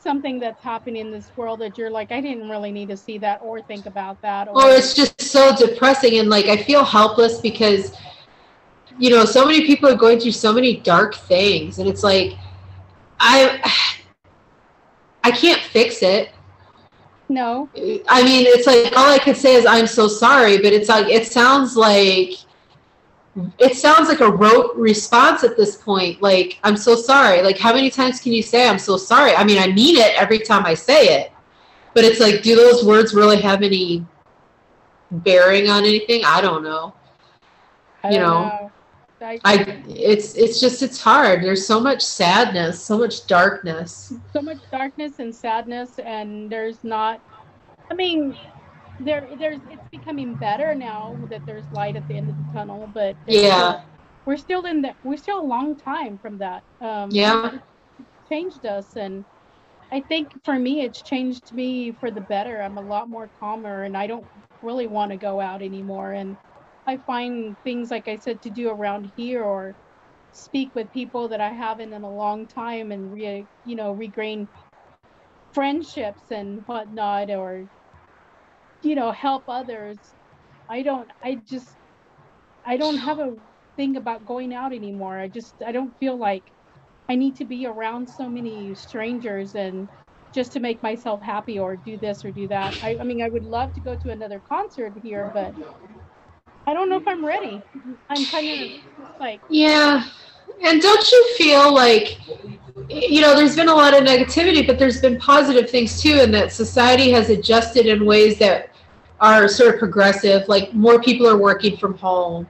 [0.00, 3.18] something that's happening in this world that you're like I didn't really need to see
[3.18, 6.84] that or think about that or or it's just so depressing and like i feel
[6.84, 7.96] helpless because
[8.98, 12.34] you know so many people are going through so many dark things and it's like
[13.18, 13.60] i
[15.24, 16.30] i can't fix it
[17.28, 17.68] no.
[18.08, 21.08] I mean, it's like all I could say is I'm so sorry, but it's like
[21.08, 22.32] it sounds like
[23.58, 26.22] it sounds like a rote response at this point.
[26.22, 27.42] Like I'm so sorry.
[27.42, 29.34] Like how many times can you say I'm so sorry?
[29.34, 31.32] I mean, I mean it every time I say it,
[31.94, 34.06] but it's like, do those words really have any
[35.10, 36.22] bearing on anything?
[36.24, 36.94] I don't know.
[38.04, 38.72] I You don't know,
[39.20, 41.42] I, I it's it's just it's hard.
[41.42, 44.12] There's so much sadness, so much darkness.
[44.32, 47.20] so much darkness and sadness and there's not
[47.90, 48.36] i mean
[48.98, 52.86] there there's it's becoming better now that there's light at the end of the tunnel
[52.86, 53.72] but Yeah.
[53.72, 53.80] still-
[54.26, 57.60] we're still in that we're still a long time from that um Yeah.
[58.28, 59.24] changed us and
[59.92, 63.84] i think for me it's changed me for the better i'm a lot more calmer
[63.84, 64.26] and i don't
[64.62, 66.36] really want to go out anymore and
[66.86, 69.76] i find things like i said to do around here or
[70.32, 74.48] speak with people that I haven't in a long time and re, you know regain
[75.52, 77.66] friendships and whatnot or
[78.82, 80.14] you know help others
[80.68, 81.78] I don't I just
[82.64, 83.36] I don't have a
[83.76, 85.18] thing about going out anymore.
[85.18, 86.52] I just I don't feel like
[87.08, 89.90] I need to be around so many strangers and
[90.34, 92.76] just to make myself happy or do this or do that.
[92.82, 95.54] I, I mean I would love to go to another concert here but
[96.66, 97.64] I don't know if I'm ready.
[98.08, 98.70] I'm kind of
[99.18, 100.04] like Yeah.
[100.62, 102.18] And don't you feel like,
[102.88, 106.32] you know, there's been a lot of negativity, but there's been positive things too, and
[106.34, 108.70] that society has adjusted in ways that
[109.20, 110.48] are sort of progressive.
[110.48, 112.46] Like more people are working from home.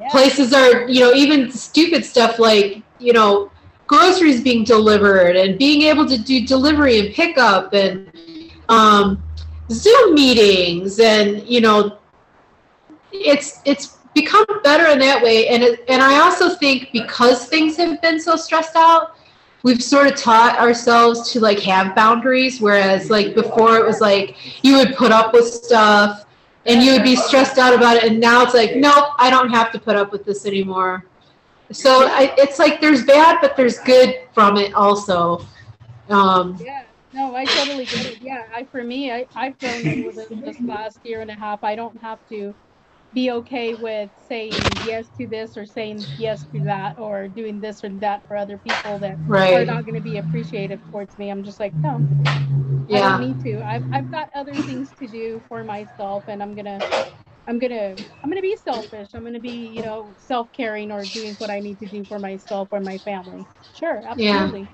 [0.00, 0.08] yeah.
[0.10, 3.50] Places are, you know, even stupid stuff like, you know,
[3.86, 8.10] groceries being delivered and being able to do delivery and pickup and
[8.68, 9.22] um,
[9.70, 11.98] Zoom meetings and, you know,
[13.12, 15.48] it's it's become better in that way.
[15.48, 19.16] And it, and I also think because things have been so stressed out
[19.64, 22.60] we've sort of taught ourselves to like have boundaries.
[22.60, 26.26] Whereas like before it was like you would put up with stuff
[26.66, 28.04] and you would be stressed out about it.
[28.04, 31.04] And now it's like nope I don't have to put up with this anymore.
[31.72, 35.44] So I, it's like there's bad but there's good from it also.
[36.08, 38.18] Um Yeah, no, I totally get it.
[38.20, 41.64] Yeah, I for me, I I've grown up with this last year and a half.
[41.64, 42.54] I don't have to
[43.14, 47.84] be okay with saying yes to this or saying yes to that or doing this
[47.84, 51.30] or that for other people that are not going to be appreciative towards me.
[51.30, 52.34] I'm just like, no, I
[52.88, 53.10] Yeah.
[53.10, 53.62] don't need to.
[53.64, 56.80] I've, I've got other things to do for myself, and I'm gonna,
[57.46, 59.10] I'm gonna, I'm gonna be selfish.
[59.14, 62.68] I'm gonna be, you know, self-caring or doing what I need to do for myself
[62.72, 63.46] or my family.
[63.72, 64.68] Sure, absolutely.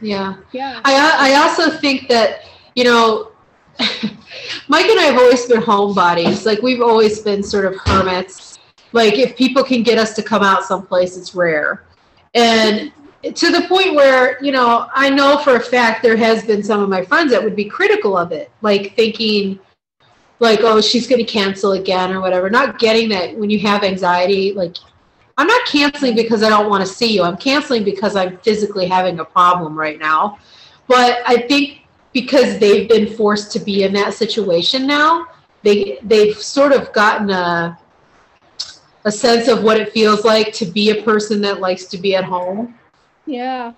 [0.00, 0.36] Yeah.
[0.52, 0.80] Yeah.
[0.84, 2.40] I, I also think that,
[2.74, 3.33] you know,
[4.68, 6.46] Mike and I have always been homebodies.
[6.46, 8.58] Like we've always been sort of hermits.
[8.92, 11.84] Like if people can get us to come out someplace, it's rare.
[12.34, 12.92] And
[13.22, 16.82] to the point where, you know, I know for a fact there has been some
[16.82, 19.58] of my friends that would be critical of it, like thinking
[20.40, 22.50] like, oh, she's going to cancel again or whatever.
[22.50, 24.76] Not getting that when you have anxiety, like
[25.36, 27.22] I'm not canceling because I don't want to see you.
[27.22, 30.38] I'm canceling because I'm physically having a problem right now.
[30.86, 31.83] But I think
[32.14, 35.26] because they've been forced to be in that situation now,
[35.62, 37.78] they they've sort of gotten a
[39.04, 42.14] a sense of what it feels like to be a person that likes to be
[42.14, 42.78] at home.
[43.26, 43.74] Yeah.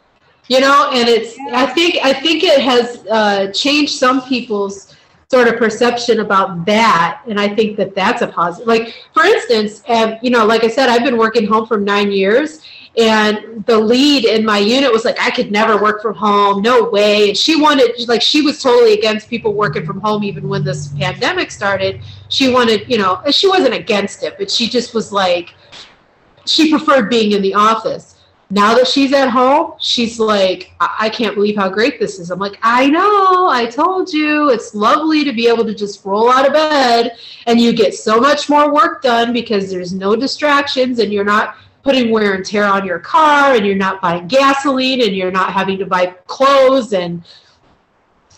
[0.49, 4.95] You know, and it's I think I think it has uh, changed some people's
[5.29, 8.69] sort of perception about that, and I think that that's a positive.
[8.69, 12.13] Like for instance, um, you know, like I said, I've been working home for nine
[12.13, 12.61] years,
[12.97, 16.89] and the lead in my unit was like, I could never work from home, no
[16.89, 17.29] way.
[17.29, 20.89] And she wanted, like, she was totally against people working from home, even when this
[20.89, 22.01] pandemic started.
[22.31, 25.55] She wanted, you know, she wasn't against it, but she just was like,
[26.47, 28.17] she preferred being in the office
[28.51, 32.31] now that she's at home, she's like, I-, I can't believe how great this is.
[32.31, 34.51] I'm like, I know, I told you.
[34.51, 38.21] It's lovely to be able to just roll out of bed and you get so
[38.21, 41.57] much more work done because there's no distractions and you're not
[41.87, 45.53] putting wear and tear on your car and you're not buying gasoline and you're not
[45.53, 47.23] having to buy clothes and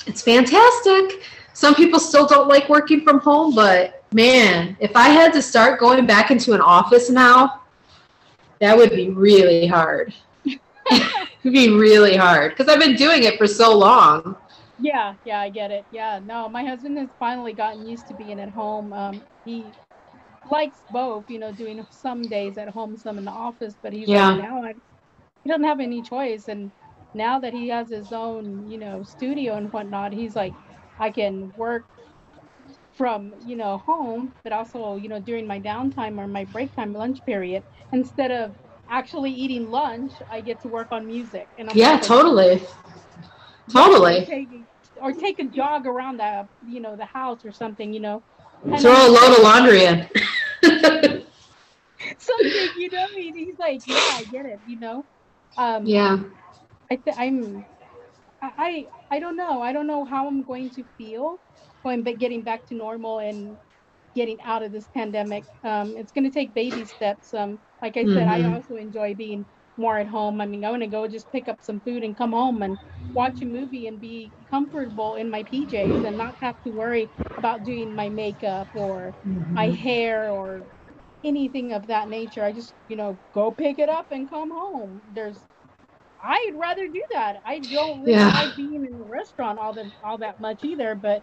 [0.07, 1.23] it's fantastic.
[1.55, 5.81] Some people still don't like working from home, but man, if I had to start
[5.81, 7.63] going back into an office now,
[8.61, 10.13] that would be really hard.
[10.45, 10.61] It'd
[11.45, 14.37] be really hard because I've been doing it for so long.
[14.79, 15.87] Yeah, yeah, I get it.
[15.91, 18.93] Yeah, no, my husband has finally gotten used to being at home.
[18.93, 19.65] Um, he
[20.51, 24.13] likes both, you know, doing some days at home, some in the office, but he's
[24.13, 24.15] Yeah.
[24.15, 24.75] like, now I,
[25.45, 26.49] he doesn't have any choice.
[26.49, 26.73] And
[27.15, 30.55] now that he has his own, you know, studio and whatnot, he's like,
[30.99, 31.87] I can work
[32.93, 36.93] from, you know, home, but also, you know, during my downtime or my break time,
[36.93, 38.57] lunch period, instead of
[38.89, 41.51] actually eating lunch, I get to work on music.
[41.59, 42.61] And I'm Yeah, like, totally.
[43.71, 44.29] Totally.
[44.29, 44.49] take,
[45.01, 48.25] or take a jog around the you know the house or something you know
[48.79, 50.09] Throw a load of laundry in.
[52.19, 55.07] something you know he- he's like yeah i get it you know
[55.57, 56.19] um yeah.
[56.91, 57.67] i th- i'm
[58.43, 61.39] I, I i don't know i don't know how i'm going to feel
[61.85, 63.59] going but getting back to normal and
[64.15, 68.07] getting out of this pandemic um it's going to take baby steps um like i
[68.07, 68.45] said i Mhm.
[68.45, 69.47] also enjoy being
[69.79, 72.17] more at home i mean i want to go just pick up some food and
[72.17, 72.79] come home and
[73.15, 77.65] watch a movie and be comfortable in my pjs and not have to worry about
[77.65, 79.17] doing my makeup or
[79.55, 79.73] my mm-hmm.
[79.73, 80.67] hair or
[81.25, 82.45] anything of that nature.
[82.45, 85.03] I just, you know, go pick it up and come home.
[85.13, 85.45] There's
[86.23, 87.37] I'd rather do that.
[87.45, 88.33] I don't really Yeah.
[88.33, 91.23] like being in a restaurant all the all that much either, but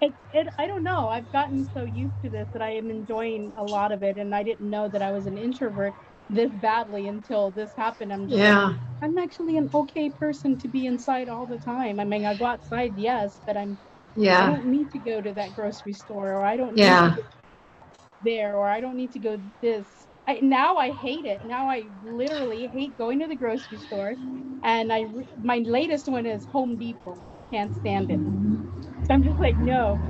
[0.00, 1.08] it, it I don't know.
[1.08, 4.34] I've gotten so used to this that I am enjoying a lot of it and
[4.34, 5.94] I didn't know that I was an introvert
[6.32, 8.12] this badly until this happened.
[8.12, 8.74] I'm just like, Yeah.
[9.02, 12.00] I'm actually an okay person to be inside all the time.
[12.00, 13.78] I mean I go outside, yes, but I'm
[14.16, 14.40] Yeah.
[14.40, 17.04] I don't need to go to that grocery store or I don't need Yeah.
[17.04, 17.22] to go
[18.22, 20.06] there or I don't need to go this.
[20.26, 21.42] I, now I hate it.
[21.44, 24.16] Now I literally hate going to the grocery store.
[24.62, 25.06] And I
[25.40, 27.24] my latest one is Home Depot.
[27.52, 28.22] Can't stand it.
[29.04, 30.02] So I'm just like, no,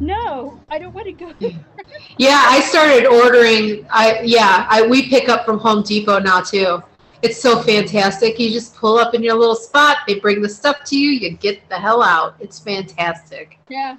[0.00, 1.32] no, I don't want to go.
[2.18, 3.86] Yeah, I started ordering.
[3.90, 6.82] I yeah, I we pick up from Home Depot now too.
[7.22, 8.38] It's so fantastic.
[8.38, 9.98] You just pull up in your little spot.
[10.06, 11.10] They bring the stuff to you.
[11.10, 12.36] You get the hell out.
[12.40, 13.58] It's fantastic.
[13.68, 13.96] yeah.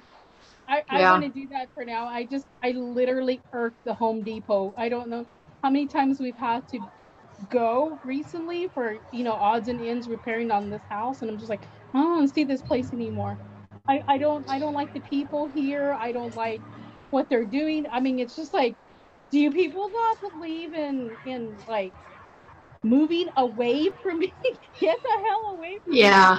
[0.68, 1.10] I, I Yeah.
[1.10, 2.06] want to do that for now.
[2.06, 4.74] I just, I literally irk the Home Depot.
[4.76, 5.26] I don't know
[5.62, 6.80] how many times we've had to
[7.48, 11.22] go recently for, you know, odds and ends repairing on this house.
[11.22, 13.40] And I'm just like, I don't see this place anymore.
[13.88, 15.94] I, I don't, I don't like the people here.
[15.98, 16.62] I don't like
[17.10, 17.86] what they're doing.
[17.90, 18.76] I mean, it's just like,
[19.32, 21.94] do you people not believe in, in like
[22.82, 24.34] moving away from me?
[24.80, 26.38] Get the hell away from me Yeah.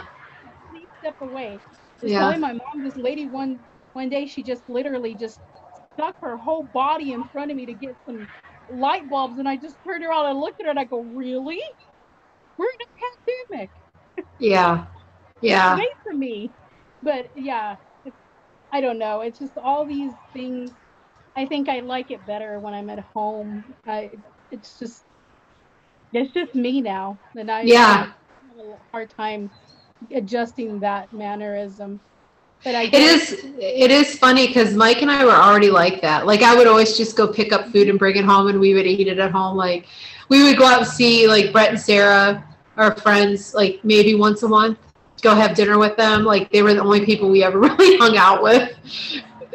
[0.69, 1.61] please step away.
[2.01, 2.19] Just Yeah.
[2.19, 3.59] telling my mom, this lady one
[3.93, 5.39] one day she just literally just
[5.93, 8.29] stuck her whole body in front of me to get some
[8.69, 11.61] light bulbs, and I just turned around and looked at her and I go, "Really?
[12.57, 13.71] We're in a pandemic.
[14.39, 14.85] Yeah.
[15.41, 15.75] Yeah.
[15.75, 16.53] Away from me."
[17.01, 17.77] But yeah,
[18.71, 19.21] I don't know.
[19.21, 20.71] It's just all these things.
[21.35, 23.63] I think I like it better when I'm at home.
[23.85, 24.11] I,
[24.51, 25.05] it's just,
[26.13, 28.11] it's just me now, and I Yeah.
[28.49, 29.51] Have a hard time
[30.11, 31.99] adjusting that mannerism.
[32.63, 36.25] But I It is it is funny because Mike and I were already like that.
[36.25, 38.73] Like I would always just go pick up food and bring it home and we
[38.73, 39.55] would eat it at home.
[39.55, 39.87] Like
[40.29, 42.43] we would go out and see like Brett and Sarah,
[42.77, 44.79] our friends, like maybe once a month,
[45.21, 46.23] go have dinner with them.
[46.23, 48.77] Like they were the only people we ever really hung out with.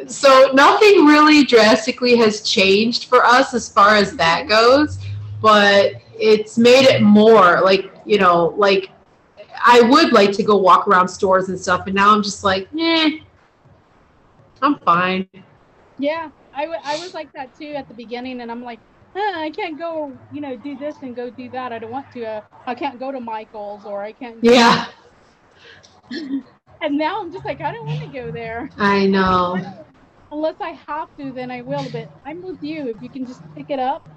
[0.07, 4.97] So nothing really drastically has changed for us as far as that goes,
[5.41, 8.89] but it's made it more like, you know, like
[9.65, 12.67] I would like to go walk around stores and stuff, and now I'm just like,
[12.77, 13.19] eh,
[14.61, 15.27] I'm fine.
[15.97, 18.79] Yeah, I I was like that too at the beginning, and I'm like,
[19.15, 21.71] huh, I can't go, you know, do this and go do that.
[21.71, 22.25] I don't want to.
[22.25, 24.37] Uh, I can't go to Michael's, or I can't.
[24.41, 24.87] Yeah,
[26.81, 28.69] And now I'm just like, I don't want to go there.
[28.77, 29.57] I know.
[30.31, 31.89] Unless I have to, then I will.
[31.89, 32.89] But I'm with you.
[32.89, 34.07] If you can just pick it up,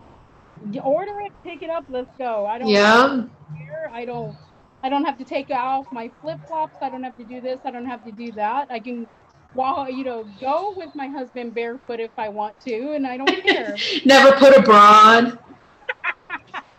[0.83, 2.47] order it, pick it up, let's go.
[2.47, 3.27] I don't Yeah,
[3.57, 3.91] care.
[3.93, 4.39] I don't.
[4.83, 6.77] I don't have to take off my flip flops.
[6.81, 7.61] I don't have to do this.
[7.65, 8.69] I don't have to do that.
[8.71, 9.09] I can,
[9.55, 13.41] well, you know, go with my husband barefoot if I want to, and I don't
[13.43, 13.83] care.
[14.05, 15.39] never put a bra on.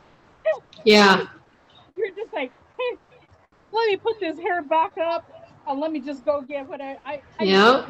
[0.86, 1.26] Yeah,
[1.98, 2.98] You're just like, hey,
[3.78, 5.26] let me put this hair back up.
[5.68, 6.98] And let me just go get what I.
[7.06, 7.82] I, I yeah,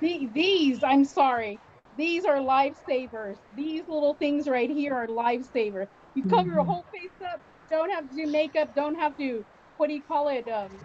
[0.00, 1.62] The- These, I'm sorry,
[1.96, 3.38] these are lifesavers.
[3.54, 5.88] These little things right here are lifesavers.
[6.14, 6.66] You cover your Mhm.
[6.66, 7.40] whole face up,
[7.70, 9.46] don't have to do makeup, don't have to,
[9.78, 10.48] what do you call it?
[10.48, 10.82] Um,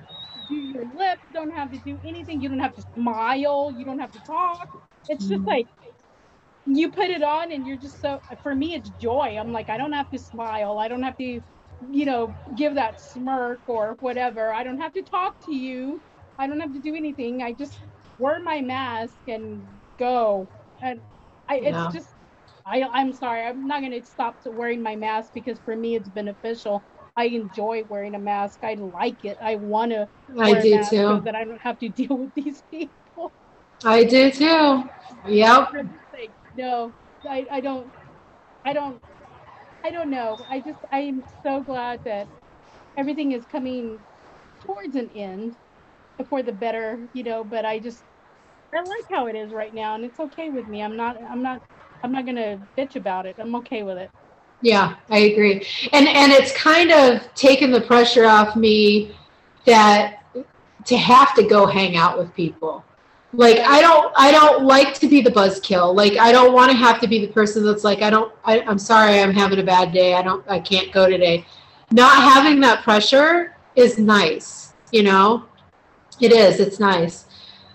[0.47, 2.41] do your lips, don't have to do anything.
[2.41, 4.69] You don't have to smile, you don't have to talk.
[5.09, 5.47] It's just Mhm.
[5.47, 5.67] like,
[6.65, 9.37] you put it on and you're just so, for me, it's joy.
[9.39, 10.77] I'm like, I don't have to smile.
[10.79, 11.41] I don't have to,
[11.81, 14.53] you know, give that smirk or whatever.
[14.53, 16.01] I don't have to talk to you.
[16.37, 17.41] I don't have to do anything.
[17.43, 17.79] I just
[18.17, 19.63] wear my mask and
[19.99, 20.49] go.
[20.81, 21.01] And
[21.49, 21.91] I, it's Yeah.
[21.91, 22.09] just,
[22.65, 23.43] I, I'm sorry.
[23.45, 26.85] I'm not going to stop wearing my mask because for me it's beneficial.
[27.17, 28.59] I enjoy wearing a mask.
[28.63, 29.37] I like it.
[29.41, 31.21] I want to I do mask so too.
[31.25, 33.33] that I don't have to deal with these people.
[33.83, 34.83] I do too.
[35.27, 35.69] Yep.
[36.55, 36.95] No,
[37.29, 37.91] I, I don't,
[38.65, 39.01] I don't,
[39.85, 40.43] I don't know.
[40.49, 42.27] I just, I am so glad that
[42.97, 43.99] everything is coming
[44.65, 45.55] towards an end
[46.27, 48.01] for the better, you know, but I just,
[48.73, 50.81] I like how it is right now and it's okay with me.
[50.81, 51.61] I'm not, I'm not,
[52.03, 53.35] I'm not going to bitch about it.
[53.37, 54.09] I'm okay with it.
[54.61, 55.67] Yeah, I agree.
[55.93, 59.15] And and it's kind of taken the pressure off me
[59.65, 60.23] that
[60.85, 62.83] to have to go hang out with people.
[63.37, 65.93] Like I don't I don't like to be the buzzkill.
[65.93, 68.61] Like I don't want to have to be the person that's like I don't I,
[68.61, 70.13] I'm sorry I'm having a bad day.
[70.13, 71.45] I don't I can't go today.
[71.91, 75.45] Not having that pressure is nice, you know?
[76.19, 76.59] It is.
[76.59, 77.25] It's nice.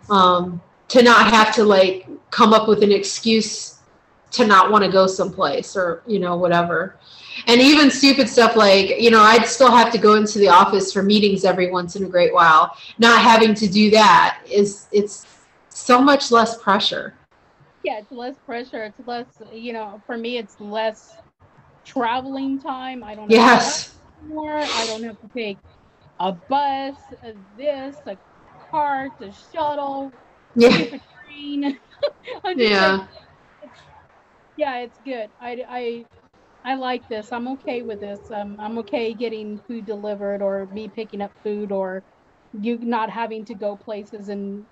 [0.08, 3.78] Um to not have to like come up with an excuse
[4.32, 6.96] to not want to go someplace or you know whatever
[7.46, 10.92] and even stupid stuff like you know i'd still have to go into the office
[10.92, 15.26] for meetings every once in a great while not having to do that is it's
[15.80, 17.14] so much less pressure
[17.82, 18.84] Yeah, it's less pressure.
[18.84, 21.10] It's less, you know, for me, it's less
[21.84, 23.02] traveling time.
[23.04, 24.68] I don't have to yes anymore.
[24.72, 25.58] I don't have to take
[26.20, 28.18] a bus, a this, a
[28.70, 30.14] cart, a shuttle,
[30.54, 31.78] yeah a train.
[32.56, 33.10] Yeah like,
[34.56, 35.30] yeah, it's good.
[35.40, 36.06] I, I,
[36.64, 37.32] I like this.
[37.32, 38.20] I'm okay with this.
[38.30, 42.04] Um, I'm okay getting food delivered or me picking up food or
[42.52, 44.64] you not having to go places and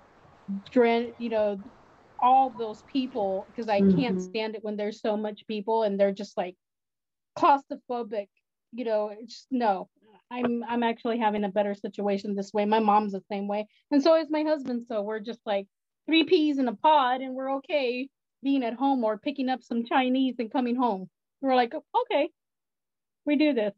[1.19, 1.57] you know,
[2.19, 4.23] all those people because I can't Mhm.
[4.29, 6.55] stand it when there's so much people and they're just like
[7.37, 8.29] claustrophobic.
[8.73, 9.89] You know, it's just, no.
[10.31, 12.65] I'm I'm actually having a better situation this way.
[12.65, 14.85] My mom's the same way, and so is my husband.
[14.87, 15.67] So we're just like
[16.07, 18.09] three peas in a pod, and we're okay
[18.43, 21.09] being at home or picking up some Chinese and coming home.
[21.41, 22.29] We're like, okay,
[23.25, 23.73] we do this.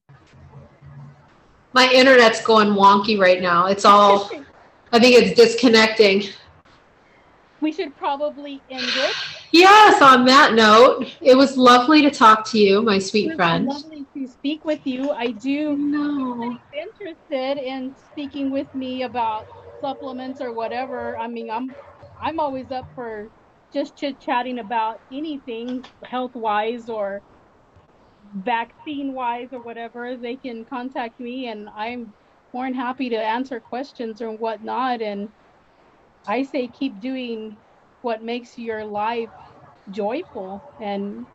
[1.73, 4.29] my internet's going wonky right now it's all
[4.91, 6.23] i think it's disconnecting
[7.61, 9.17] we should probably end it.
[9.51, 13.37] yes on that note it was lovely to talk to you my sweet It sweet
[13.37, 15.11] was friend lovely to speak with you.
[15.11, 19.47] I do no interested in speaking with me about
[19.81, 21.17] supplements or whatever.
[21.17, 21.75] I mean, I'm
[22.21, 23.29] I'm always up for
[23.73, 27.23] just chit chatting about anything health wise or
[28.35, 30.17] vaccine wise or whatever.
[30.17, 32.13] They can contact me, and I'm
[32.53, 35.01] more than happy to answer questions or whatnot.
[35.01, 35.29] And
[36.27, 37.57] I say keep doing
[38.01, 39.31] what makes your life
[39.89, 41.27] joyful and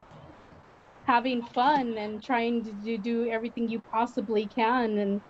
[1.04, 2.98] having fun and trying to do,
[3.30, 5.22] everything you possibly can and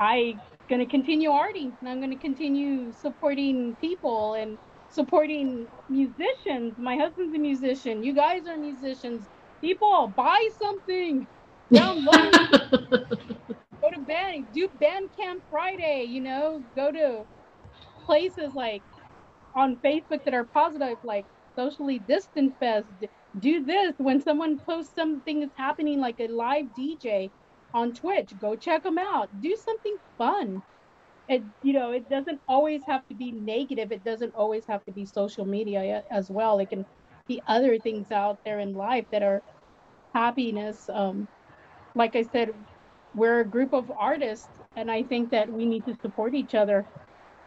[0.00, 4.58] I'm going to continue arting and i'm going to continue supporting people and
[4.90, 6.76] supporting musicians.
[6.78, 8.02] My husband's a musician.
[8.04, 9.28] You guys are musicians.
[9.62, 11.28] People, buy something.
[11.74, 12.32] Download.
[13.82, 14.48] go to band.
[14.52, 16.04] Do Bandcamp Friday.
[16.08, 17.24] You know, go to
[18.08, 18.84] places like
[19.54, 21.26] on Facebook that are positive, like
[21.56, 22.88] socially distant fest.
[23.38, 27.32] Do this when someone posts something that's happening, like a live DJ
[27.74, 28.32] on Twitch.
[28.40, 29.28] Go check them out.
[29.40, 30.62] Do something fun.
[31.28, 33.92] It you know it doesn't always have to be negative.
[33.92, 36.58] It doesn't always have to be social media as well.
[36.60, 36.86] It can
[37.28, 39.42] be other things out there in life that are
[40.14, 40.88] happiness.
[40.92, 41.28] Um,
[41.94, 42.50] like I said,
[43.14, 46.88] we're a group of artists, and I think that we need to support each other,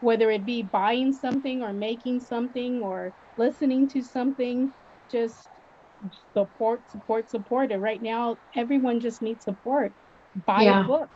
[0.02, 4.74] whether it be buying something or making something or listening to something.
[5.12, 5.50] Just
[6.34, 7.72] support, support, support.
[7.72, 9.94] And right now, everyone just needs support.
[10.36, 10.82] Buy Yeah.
[10.82, 11.12] a book,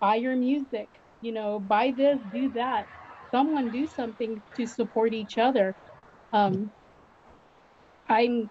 [0.00, 2.88] buy your music, you know, buy this, do that.
[3.30, 5.76] Someone do something to support each other.
[6.32, 6.72] Um,
[8.08, 8.50] I'm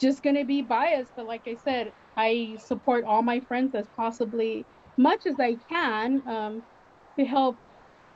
[0.00, 3.88] just going to be biased, but like I said, I support all my friends as
[3.96, 4.66] possibly
[4.96, 6.62] much as I can um,
[7.18, 7.60] to help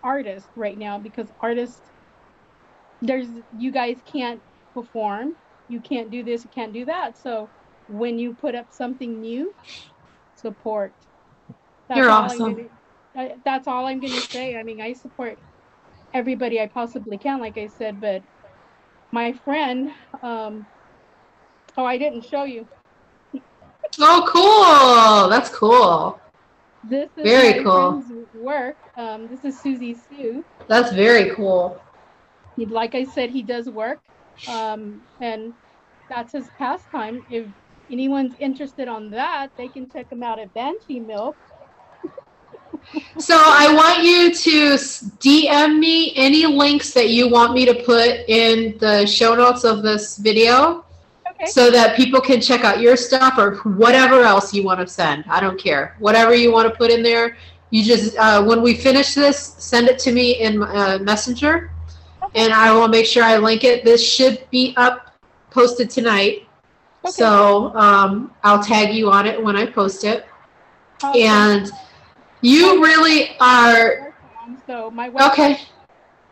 [0.03, 1.81] artists right now because artists,
[3.03, 4.41] there's you guys can't
[4.75, 5.35] perform,
[5.69, 7.17] you can't do this, you can't do that.
[7.17, 7.49] So
[7.89, 9.55] when you put up something new,
[10.37, 10.93] support.
[11.95, 12.55] You're awesome.
[12.55, 12.69] gonna-
[13.17, 14.57] I, that's all I'm going to say.
[14.57, 15.39] I mean, I support
[16.15, 18.23] everybody I possibly can, like I said, but
[19.11, 19.91] my friend,
[20.23, 20.67] um,
[21.77, 22.67] oh, I didn't show you.
[23.99, 25.31] oh, cool.
[25.31, 26.21] That's cool.
[26.89, 28.03] This is Very cool.
[28.35, 28.77] work.
[28.97, 30.43] Um, this is Susie Sue.
[30.69, 31.81] That's very cool.
[32.57, 34.01] He, like I said, he does work,
[34.49, 35.53] um, and
[36.09, 37.25] that's his pastime.
[37.31, 37.47] If
[37.91, 41.37] anyone's interested on that, they can check him out at Banshee Milk.
[43.19, 44.75] So I want you to
[45.21, 49.83] DM me any links that you want me to put in the show notes of
[49.83, 50.87] this video
[51.41, 51.51] Okay.
[51.51, 55.25] so that people can check out your stuff or whatever else you want to send.
[55.29, 55.95] I don't care.
[56.01, 57.37] Whatever you want to put in there,
[57.71, 61.71] you just, uh, when we finish this, send it to me in uh, Messenger
[62.35, 63.85] and I will make sure I link it.
[63.85, 65.15] This should be up,
[65.51, 66.47] posted tonight.
[67.05, 67.13] Okay.
[67.13, 70.27] So um, I'll tag you on it when I post it.
[71.05, 71.23] Okay.
[71.23, 71.71] And
[72.41, 74.15] you really are,
[74.67, 75.61] So my website, okay.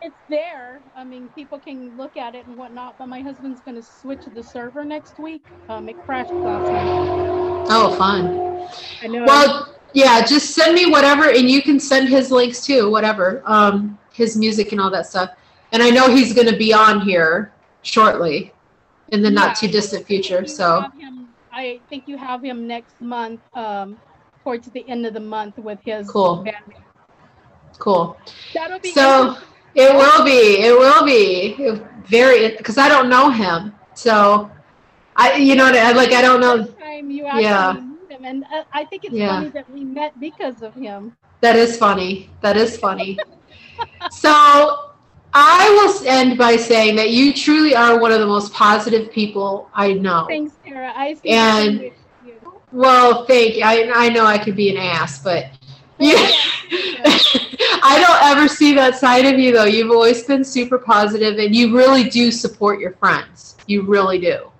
[0.01, 0.81] it's there.
[0.97, 2.97] I mean, people can look at it and whatnot.
[2.97, 5.43] But my husband's going to switch the server next week.
[5.69, 7.67] Um, it crashed last night.
[7.69, 8.67] Oh, fun.
[9.03, 9.23] I know.
[9.25, 13.99] Well, yeah, just send me whatever, and you can send his links too, whatever, um,
[14.11, 15.29] his music and all that stuff.
[15.71, 17.53] And I know he's going to be on here
[17.83, 18.51] shortly,
[19.09, 20.47] in the not too distant future.
[20.47, 23.97] So him- I think you have him next month, um,
[24.43, 26.37] towards the end of the month with his Cool.
[26.37, 26.55] band.
[27.77, 28.17] cool.
[28.55, 29.37] That'll be So.
[29.77, 31.55] It will be, it will be
[32.05, 33.73] very because I don't know him.
[33.93, 34.49] So
[35.15, 36.65] I, you know, I- like I don't know.
[36.65, 37.73] First time you actually Yeah.
[37.73, 39.35] him, and uh, I think it's Yeah.
[39.35, 41.13] funny that we met because of him.
[41.41, 42.29] That is funny.
[42.41, 43.17] That is funny.
[44.11, 44.31] so
[45.33, 49.69] I will end by saying that you truly are one of the most positive people
[49.73, 50.25] I know.
[50.27, 50.93] Thanks, Tara.
[50.95, 51.91] I see And- you.
[52.71, 53.63] Well, thank you.
[53.63, 55.45] I, I know I could be an ass, but
[55.99, 56.15] you,
[57.83, 59.65] I don't ever see that side of you though.
[59.65, 63.57] You've always been super positive and you really do support your friends.
[63.67, 64.51] You really do.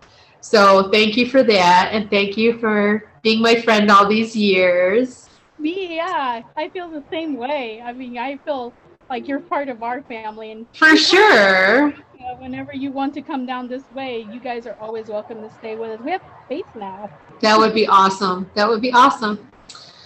[0.42, 1.90] So thank you for that.
[1.92, 5.28] And thank you for being my friend all these years.
[5.60, 7.82] Me, yeah, I feel the same way.
[7.82, 8.72] I mean, I feel
[9.10, 11.94] like you're part of our family, and For sure.
[12.38, 15.76] whenever you want to come down this way, you guys are always welcome to stay
[15.76, 16.06] with us.
[16.06, 17.10] We have space now.
[17.42, 18.50] That would be awesome.
[18.56, 19.50] That would be awesome.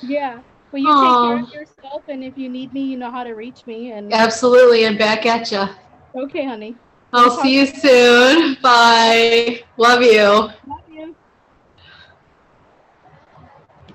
[0.02, 0.40] Yeah.
[0.72, 1.02] Well, you Aw.
[1.02, 3.92] take care of yourself, and if you need me, you know how to reach me.
[3.92, 4.86] And Absolutely.
[4.86, 5.66] And back at you.
[6.24, 6.76] okay, honey.
[7.14, 8.58] I'll see you soon.
[8.62, 9.60] Bye.
[9.78, 10.50] Love you.
[10.66, 10.81] Bye.